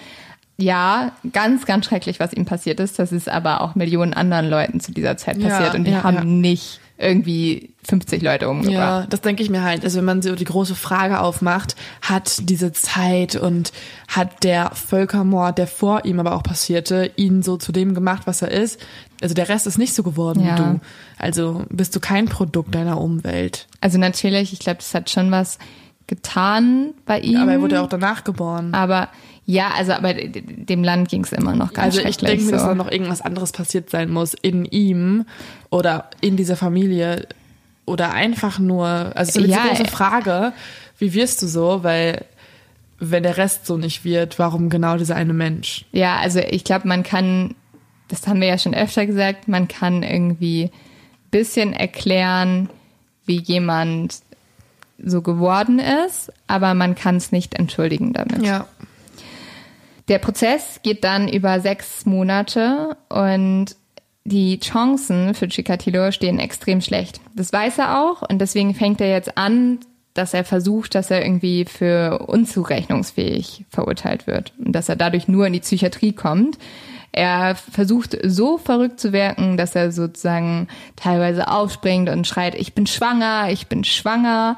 [0.56, 3.00] Ja, ganz, ganz schrecklich, was ihm passiert ist.
[3.00, 6.04] Das ist aber auch Millionen anderen Leuten zu dieser Zeit Ja, passiert und die ja,
[6.04, 6.24] haben ja.
[6.24, 8.74] nicht irgendwie 50 Leute umgebracht.
[8.74, 9.84] Ja, das denke ich mir halt.
[9.84, 13.72] Also wenn man so die große Frage aufmacht, hat diese Zeit und
[14.08, 18.42] hat der Völkermord, der vor ihm aber auch passierte, ihn so zu dem gemacht, was
[18.42, 18.80] er ist?
[19.22, 20.54] Also der Rest ist nicht so geworden Ja.
[20.54, 20.80] wie du.
[21.18, 23.68] Also bist du kein Produkt deiner Umwelt.
[23.82, 25.58] Also natürlich, ich glaube, das hat schon was
[26.08, 27.38] getan bei ihm.
[27.38, 28.74] Aber er wurde auch danach geboren.
[28.74, 29.08] Aber
[29.52, 32.30] ja, also aber dem Land ging es immer noch ganz Also ich schrecklich.
[32.30, 32.68] denke mir, dass so.
[32.70, 35.26] da noch irgendwas anderes passiert sein muss in ihm
[35.70, 37.28] oder in dieser Familie
[37.86, 39.92] oder einfach nur, also Ja, eine große.
[39.92, 40.54] Frage,
[40.98, 42.26] wie wirst du so, weil
[43.00, 45.86] wenn der Rest so nicht wird, warum genau dieser eine Mensch?
[45.92, 47.56] Ja, also ich glaube, man kann,
[48.08, 50.72] das haben wir ja schon öfter gesagt, man kann irgendwie ein
[51.32, 52.70] bisschen erklären,
[53.26, 54.20] wie jemand
[55.04, 58.46] so geworden ist, aber man kann es nicht entschuldigen damit.
[58.46, 58.68] Ja.
[60.08, 63.76] Der Prozess geht dann über sechs Monate und
[64.24, 67.22] die Chancen für Chikatilo stehen extrem schlecht.
[67.36, 69.80] Das weiß er auch und deswegen fängt er jetzt an,
[70.14, 75.48] dass er versucht, dass er irgendwie für unzurechnungsfähig verurteilt wird und dass er dadurch nur
[75.48, 76.58] in die Psychiatrie kommt.
[77.14, 82.88] Er versucht so verrückt zu wirken, dass er sozusagen teilweise aufspringt und schreit, ich bin
[82.88, 84.56] schwanger, ich bin schwanger.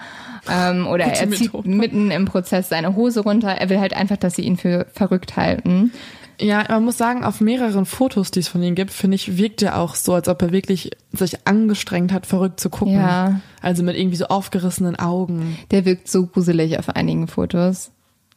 [0.47, 1.69] Ähm, oder er zieht Methode.
[1.69, 3.49] mitten im Prozess seine Hose runter.
[3.49, 5.91] Er will halt einfach, dass sie ihn für verrückt halten.
[6.39, 9.61] Ja, man muss sagen, auf mehreren Fotos, die es von ihm gibt, finde ich, wirkt
[9.61, 12.95] er auch so, als ob er wirklich sich angestrengt hat, verrückt zu gucken.
[12.95, 13.39] Ja.
[13.61, 15.57] Also mit irgendwie so aufgerissenen Augen.
[15.71, 17.91] Der wirkt so gruselig auf einigen Fotos.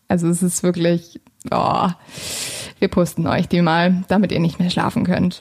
[0.08, 1.20] Also es ist wirklich,
[1.50, 1.88] oh,
[2.78, 5.40] wir posten euch die mal, damit ihr nicht mehr schlafen könnt.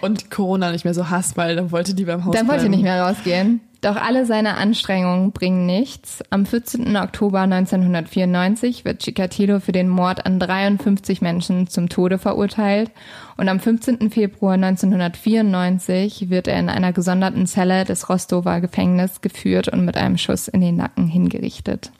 [0.00, 2.82] Und Corona nicht mehr so hasst, weil dann wollte die beim Haus Dann wollte nicht
[2.82, 3.60] mehr rausgehen.
[3.80, 6.22] Doch alle seine Anstrengungen bringen nichts.
[6.28, 6.96] Am 14.
[6.98, 12.90] Oktober 1994 wird Chikatilo für den Mord an 53 Menschen zum Tode verurteilt
[13.38, 14.10] und am 15.
[14.10, 20.18] Februar 1994 wird er in einer gesonderten Zelle des Rostover Gefängnisses geführt und mit einem
[20.18, 21.90] Schuss in den Nacken hingerichtet.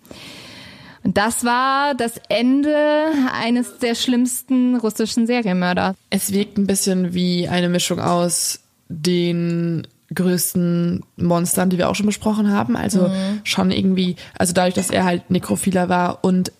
[1.03, 5.95] Und das war das Ende eines der schlimmsten russischen Serienmörder.
[6.11, 12.07] Es wirkt ein bisschen wie eine Mischung aus den größten Monstern, die wir auch schon
[12.07, 12.77] besprochen haben.
[12.77, 13.41] Also Mhm.
[13.45, 16.53] schon irgendwie, also dadurch, dass er halt Nekrophiler war und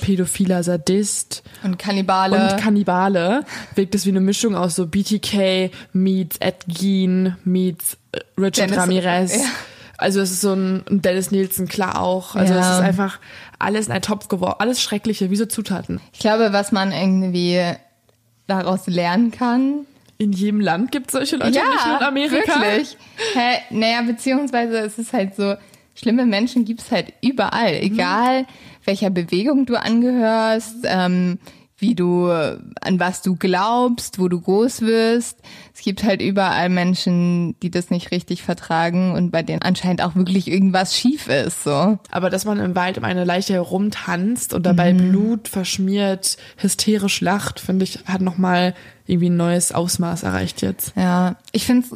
[0.00, 2.36] pädophiler Sadist Und Kannibale.
[2.52, 8.18] und Kannibale, wirkt es wie eine Mischung aus so BTK meets Ed Gein meets äh,
[8.38, 9.34] Richard Dennis- Ramirez.
[9.36, 9.42] ja.
[9.98, 12.34] Also es ist so ein Dennis Nielsen, klar auch.
[12.34, 12.60] Also Ja.
[12.60, 13.18] es ist einfach
[13.58, 16.00] alles in einen Topf geworfen, alles Schreckliche, wie so Zutaten.
[16.12, 17.60] Ich glaube, was man irgendwie
[18.46, 19.86] daraus lernen kann.
[20.18, 22.60] In jedem Land gibt es solche Leute, nicht nur in Amerika.
[22.60, 22.96] wirklich.
[23.34, 25.56] Hä, naja, beziehungsweise es ist halt so,
[25.94, 27.74] schlimme Menschen gibt's halt überall.
[27.74, 28.46] Egal,
[28.84, 31.38] welcher Bewegung du angehörst, ähm,
[31.78, 35.38] wie du, an was du glaubst, wo du groß wirst.
[35.74, 40.14] Es gibt halt überall Menschen, die das nicht richtig vertragen und bei denen anscheinend auch
[40.14, 41.98] wirklich irgendwas schief ist, so.
[42.10, 45.10] Aber dass man im Wald um eine Leiche herumtanzt und dabei Mhm.
[45.10, 48.74] Blut verschmiert, hysterisch lacht, finde ich, hat nochmal
[49.06, 50.92] irgendwie ein neues Ausmaß erreicht jetzt.
[50.96, 51.90] Ja, ich find's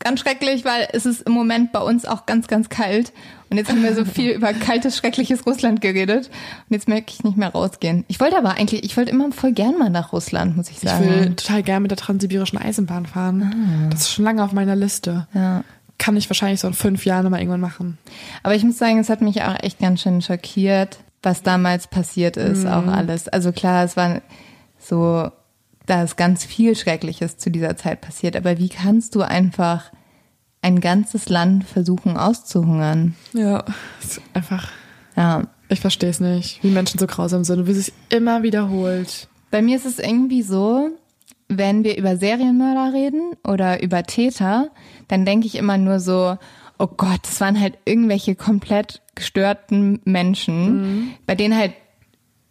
[0.00, 3.12] ganz schrecklich, weil es ist im Moment bei uns auch ganz, ganz kalt.
[3.54, 6.26] Und jetzt haben wir so viel über kaltes, schreckliches Russland geredet.
[6.68, 8.04] Und jetzt merke ich nicht mehr rausgehen.
[8.08, 10.88] Ich wollte aber eigentlich, ich wollte immer voll gern mal nach Russland, muss ich Ich
[10.88, 11.08] sagen.
[11.08, 13.88] will total gerne mit der transsibirischen Eisenbahn fahren.
[13.90, 15.28] Das ist schon lange auf meiner Liste.
[15.34, 15.62] ja.
[15.98, 17.98] Kann ich wahrscheinlich so in fünf Jahren mal irgendwann machen.
[18.42, 22.36] Aber ich muss sagen, es hat mich auch echt ganz schön schockiert, was damals passiert
[22.36, 23.28] ist, auch alles.
[23.28, 24.20] Also klar, es war
[24.80, 25.30] so,
[25.86, 28.34] da ist ganz viel Schreckliches zu dieser Zeit passiert.
[28.34, 29.92] Aber wie kannst du einfach
[30.64, 33.14] ein ganzes Land versuchen auszuhungern?
[33.34, 33.64] Ja,
[34.02, 34.68] ist einfach.
[35.14, 35.42] Ja.
[35.68, 39.28] Ich verstehe es nicht, wie Menschen so grausam sind und wie es sich immer wiederholt.
[39.50, 40.90] Bei mir ist es irgendwie so,
[41.48, 44.70] wenn wir über Serienmörder reden oder über Täter,
[45.08, 46.36] dann denke ich immer nur so,
[46.78, 51.72] oh Gott, das waren halt irgendwelche komplett gestörten Menschen, bei denen halt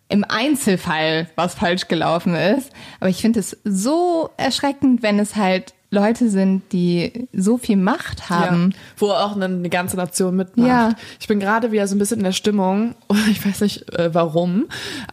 [0.09, 2.71] im Einzelfall was falsch gelaufen ist.
[2.99, 8.29] Aber ich finde es so erschreckend, wenn es halt Leute sind, die so viel Macht
[8.29, 8.71] haben.
[8.71, 10.67] Ja, wo auch eine, eine ganze Nation mitmacht.
[10.67, 10.93] Ja.
[11.19, 12.95] Ich bin gerade wieder so ein bisschen in der Stimmung,
[13.31, 14.65] ich weiß nicht äh, warum,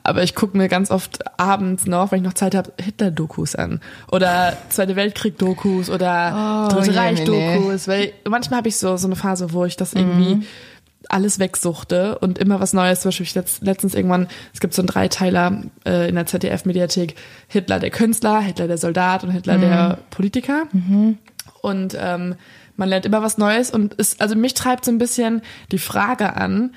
[0.03, 3.81] aber ich gucke mir ganz oft abends noch, wenn ich noch Zeit habe, Hitler-Dokus an.
[4.11, 7.87] Oder Zweite Weltkrieg-Dokus oder Oh, Dritte Reich-Dokus.
[7.87, 10.45] Weil manchmal habe ich so, so eine Phase, wo ich das irgendwie Mhm.
[11.13, 13.01] Alles wegsuchte und immer was Neues.
[13.01, 17.15] Zum Beispiel ich letzt, letztens irgendwann, es gibt so einen Dreiteiler äh, in der ZDF-Mediathek,
[17.49, 20.65] Hitler der Künstler, Hitler der Soldat und Hitler der Politiker.
[21.63, 22.37] Und ähm,
[22.77, 26.37] man lernt immer was Neues und ist, also mich treibt so ein bisschen die Frage
[26.37, 26.75] an,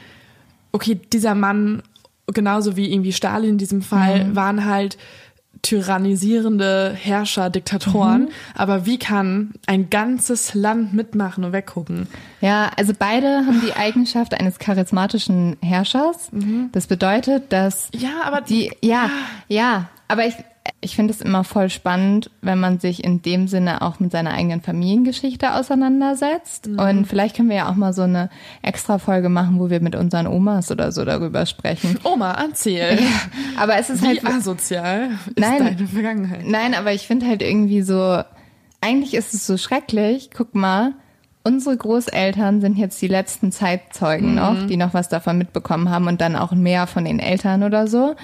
[0.72, 1.84] okay, dieser Mann,
[2.28, 4.98] genauso wie irgendwie Stalin in diesem Fall, waren halt
[5.62, 8.30] tyrannisierende Herrscher, Diktatoren.
[8.56, 12.08] Aber wie kann ein ganzes Land mitmachen und weggucken?
[12.42, 16.30] Ja, also beide haben die Eigenschaft eines charismatischen Herrschers.
[16.72, 19.10] Das bedeutet, dass Ja, aber die, ja,
[19.48, 20.36] ja, aber ich,
[20.80, 24.31] ich finde es immer voll spannend, wenn man sich in dem Sinne auch mit seiner
[24.31, 26.68] eigenen Familiengeschichte auseinandersetzt.
[26.68, 28.30] Und vielleicht können wir ja auch mal so eine
[28.61, 31.99] extra Folge machen, wo wir mit unseren Omas oder so darüber sprechen.
[32.03, 32.99] Oma, erzähl.
[33.57, 35.60] Aber es ist Wie halt, asozial ist Nein.
[35.60, 36.45] deine Vergangenheit?
[36.45, 38.22] nein, aber ich finde halt irgendwie so,
[38.80, 40.30] eigentlich ist es so schrecklich.
[40.35, 40.94] Guck mal,
[41.44, 46.22] unsere Großeltern sind jetzt die letzten Zeitzeugen noch, die noch was davon mitbekommen haben und
[46.22, 48.15] dann auch mehr von den Eltern oder so.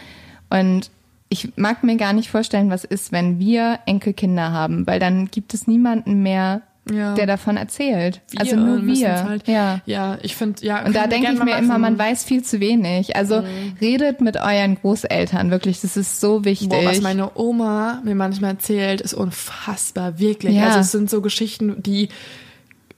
[0.50, 0.90] Und
[1.30, 5.54] ich mag mir gar nicht vorstellen, was ist, wenn wir Enkelkinder haben, weil dann gibt
[5.54, 6.62] es niemanden mehr,
[6.92, 7.14] Ja.
[7.14, 8.22] der davon erzählt.
[8.32, 9.24] Wir also nur wir.
[9.26, 9.80] Halt, ja.
[9.86, 10.84] ja, ich finde, ja.
[10.84, 13.16] Und da denke ich mir immer, man weiß viel zu wenig.
[13.16, 13.44] Also
[13.80, 16.70] redet mit euren Großeltern, wirklich, das ist so wichtig.
[16.70, 20.56] Boah, was meine Oma mir manchmal erzählt, ist unfassbar, wirklich.
[20.56, 20.66] Ja.
[20.68, 22.10] Also es sind so Geschichten, die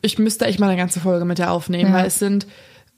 [0.02, 1.98] ich müsste echt mal eine ganze Folge mit dir aufnehmen, Ja.
[2.00, 2.48] weil es sind,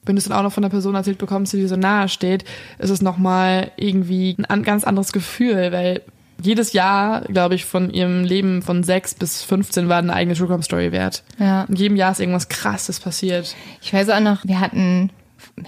[0.06, 2.10] wenn du es dann auch noch von einer Person erzählt bekommst, die dir so nahe
[2.10, 2.44] steht,
[2.80, 6.02] ist es nochmal irgendwie ein an- ganz anderes Gefühl, weil
[6.42, 10.48] jedes Jahr, glaube ich, von ihrem Leben von 6 bis 15 war eine eigene True
[10.48, 11.24] Crime Story wert.
[11.40, 11.64] Ja.
[11.64, 13.56] In jedem Jahr ist irgendwas krasses passiert.
[13.82, 15.10] Ich weiß auch noch, wir hatten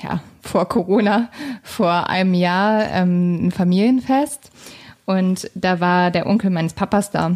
[0.03, 1.29] ja vor Corona
[1.63, 4.51] vor einem Jahr ähm, ein Familienfest
[5.05, 7.27] und da war der Onkel meines Papas da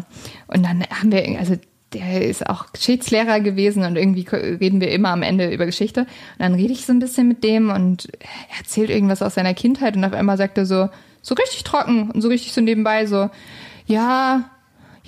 [0.48, 1.54] und dann haben wir also
[1.92, 6.02] der ist auch Geschichtslehrer gewesen und irgendwie reden wir immer am Ende über Geschichte.
[6.02, 6.08] Und
[6.38, 9.96] dann rede ich so ein bisschen mit dem und er erzählt irgendwas aus seiner Kindheit
[9.96, 10.88] und auf einmal sagt er so,
[11.22, 13.28] so richtig trocken und so richtig so nebenbei so,
[13.86, 14.50] ja,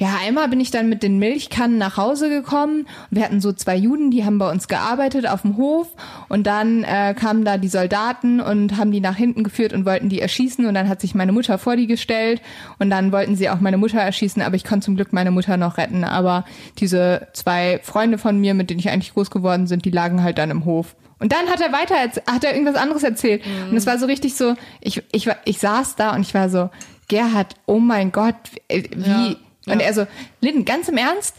[0.03, 2.81] ja, einmal bin ich dann mit den Milchkannen nach Hause gekommen.
[2.81, 5.87] Und wir hatten so zwei Juden, die haben bei uns gearbeitet auf dem Hof.
[6.29, 10.09] Und dann äh, kamen da die Soldaten und haben die nach hinten geführt und wollten
[10.09, 10.67] die erschießen.
[10.67, 12.43] Und dann hat sich meine Mutter vor die gestellt.
[12.81, 15.57] Und dann wollten sie auch meine Mutter erschießen, aber ich konnte zum Glück meine Mutter
[15.57, 16.47] noch retten, aber
[16.79, 20.39] diese zwei Freunde von mir, mit denen ich eigentlich groß geworden sind, die lagen halt
[20.39, 20.97] dann im Hof.
[21.21, 21.95] Und dann hat er weiter,
[22.27, 23.45] hat er irgendwas anderes erzählt.
[23.71, 26.71] Und es war so richtig so, ich, ich, ich saß da und ich war so,
[27.07, 28.35] Gerhard, oh mein Gott,
[28.67, 29.87] äh, wie, Ja, und ja.
[29.87, 30.07] er so,
[30.41, 31.37] Lynn, ganz im Ernst?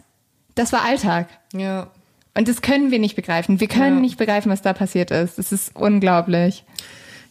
[0.55, 1.27] Das war Alltag.
[1.53, 1.87] Ja.
[2.35, 3.59] Und das können wir nicht begreifen.
[3.59, 4.01] Wir können Ja.
[4.01, 5.37] nicht begreifen, was da passiert ist.
[5.37, 6.63] Das ist unglaublich.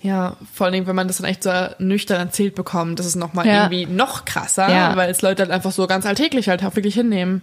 [0.00, 3.14] Ja, vor allen Dingen, wenn man das dann echt so nüchtern erzählt bekommt, das ist
[3.16, 3.64] nochmal Ja.
[3.70, 4.96] irgendwie noch krasser, Ja.
[4.96, 7.42] weil es Leute halt einfach so ganz alltäglich halt auch wirklich hinnehmen.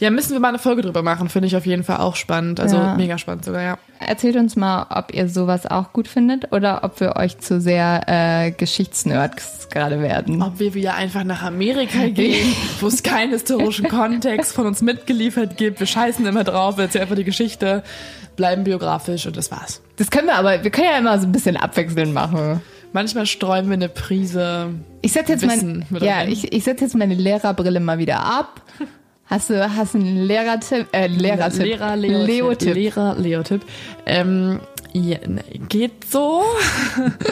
[0.00, 2.58] Ja, müssen wir mal eine Folge drüber machen, finde ich auf jeden Fall auch spannend.
[2.58, 2.94] Also Ja.
[2.96, 3.78] mega spannend sogar, ja.
[3.98, 8.00] Erzählt uns mal, ob ihr sowas auch gut findet oder ob wir euch zu sehr
[8.06, 10.40] äh, Geschichtsnerds gerade werden.
[10.42, 15.58] Ob wir wieder einfach nach Amerika gehen, wo es keinen historischen Kontext von uns mitgeliefert
[15.58, 15.80] gibt.
[15.80, 17.82] Wir scheißen immer drauf, wir erzählen einfach die Geschichte,
[18.36, 19.82] bleiben biografisch und das war's.
[19.98, 22.62] Das können wir aber, wir können ja immer so ein bisschen abwechselnd machen.
[22.92, 24.70] Manchmal streuen wir eine Prise.
[25.02, 28.62] Ich setze jetzt, mein, ja, ich, ich setz jetzt meine Lehrerbrille mal wieder ab.
[29.30, 30.88] Hast du, hast einen Lehrertipp?
[30.90, 31.62] Äh, Lehrertipp.
[31.62, 32.74] Lehrer, Leo Leotipp.
[32.74, 33.62] Lehrer, Leotipp.
[34.04, 34.58] Ähm,
[34.92, 36.42] ja, ne, geht so.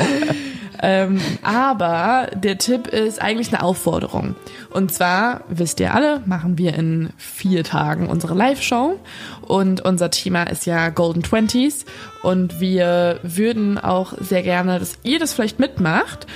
[0.80, 4.36] Ähm, aber der Tipp ist eigentlich eine Aufforderung.
[4.70, 8.98] Und zwar, wisst ihr alle, machen wir in vier Tagen unsere Live-Show.
[9.42, 11.84] Und unser Thema ist ja Golden Twenties.
[12.22, 16.28] Und wir würden auch sehr gerne, dass ihr das vielleicht mitmacht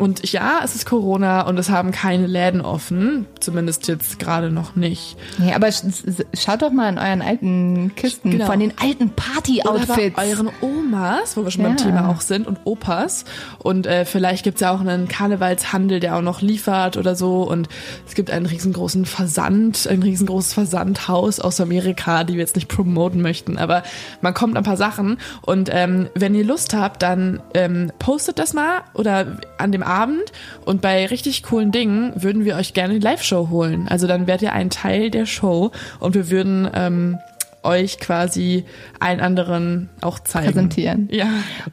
[0.00, 3.26] und ja, es ist Corona und es haben keine Läden offen.
[3.38, 5.16] Zumindest jetzt gerade noch nicht.
[5.38, 8.46] Nee, aber schaut doch mal in euren alten Kisten genau.
[8.46, 10.16] von den alten Party-Outfits.
[10.16, 11.68] euren Omas, wo wir schon ja.
[11.68, 13.26] beim Thema auch sind, und Opas.
[13.58, 17.42] Und äh, vielleicht gibt's ja auch einen Karnevalshandel, der auch noch liefert oder so.
[17.42, 17.68] Und
[18.08, 23.20] es gibt einen riesengroßen Versand, ein riesengroßes Versandhaus aus Amerika, die wir jetzt nicht promoten
[23.20, 23.58] möchten.
[23.58, 23.82] Aber
[24.22, 25.18] man kommt ein paar Sachen.
[25.42, 30.32] Und ähm, wenn ihr Lust habt, dann ähm, postet das mal oder an dem Abend
[30.64, 33.88] und bei richtig coolen Dingen würden wir euch gerne die Live-Show holen.
[33.88, 37.18] Also dann werdet ihr ein Teil der Show und wir würden ähm,
[37.62, 38.64] euch quasi
[38.98, 40.46] allen anderen auch zeigen.
[40.46, 41.08] Präsentieren.
[41.10, 41.28] Ja.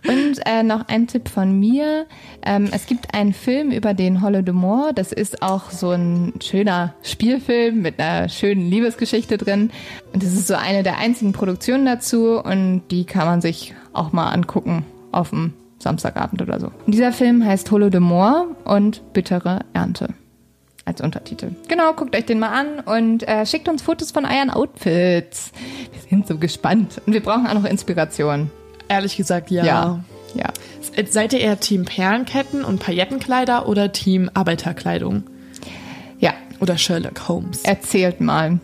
[0.08, 2.06] Und äh, noch ein Tipp von mir.
[2.46, 4.92] Ähm, es gibt einen Film über den Holodomor.
[4.94, 9.72] Das ist auch so ein schöner Spielfilm mit einer schönen Liebesgeschichte drin.
[10.14, 14.12] Und das ist so eine der einzigen Produktionen dazu und die kann man sich auch
[14.12, 16.72] mal angucken auf dem Samstagabend oder so.
[16.88, 20.10] dieser Film heißt Holo de Moor und Bittere Ernte
[20.88, 21.52] als Untertitel.
[21.68, 25.52] Genau, guckt euch den mal an und äh, schickt uns Fotos von euren Outfits.
[25.92, 28.50] Wir sind so gespannt und wir brauchen auch noch Inspiration.
[28.88, 29.66] Ehrlich gesagt, ja.
[29.66, 30.04] Ja.
[30.34, 30.48] ja.
[31.10, 35.24] Seid ihr eher Team Perlenketten und Paillettenkleider oder Team Arbeiterkleidung?
[36.20, 36.34] Ja.
[36.60, 37.64] Oder Sherlock Holmes?
[37.64, 38.60] Erzählt mal.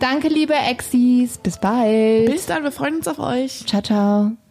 [0.00, 1.38] Danke, liebe Exis.
[1.38, 2.26] Bis bald.
[2.26, 3.64] Bis dann, wir freuen uns auf euch.
[3.66, 4.47] Ciao, ciao.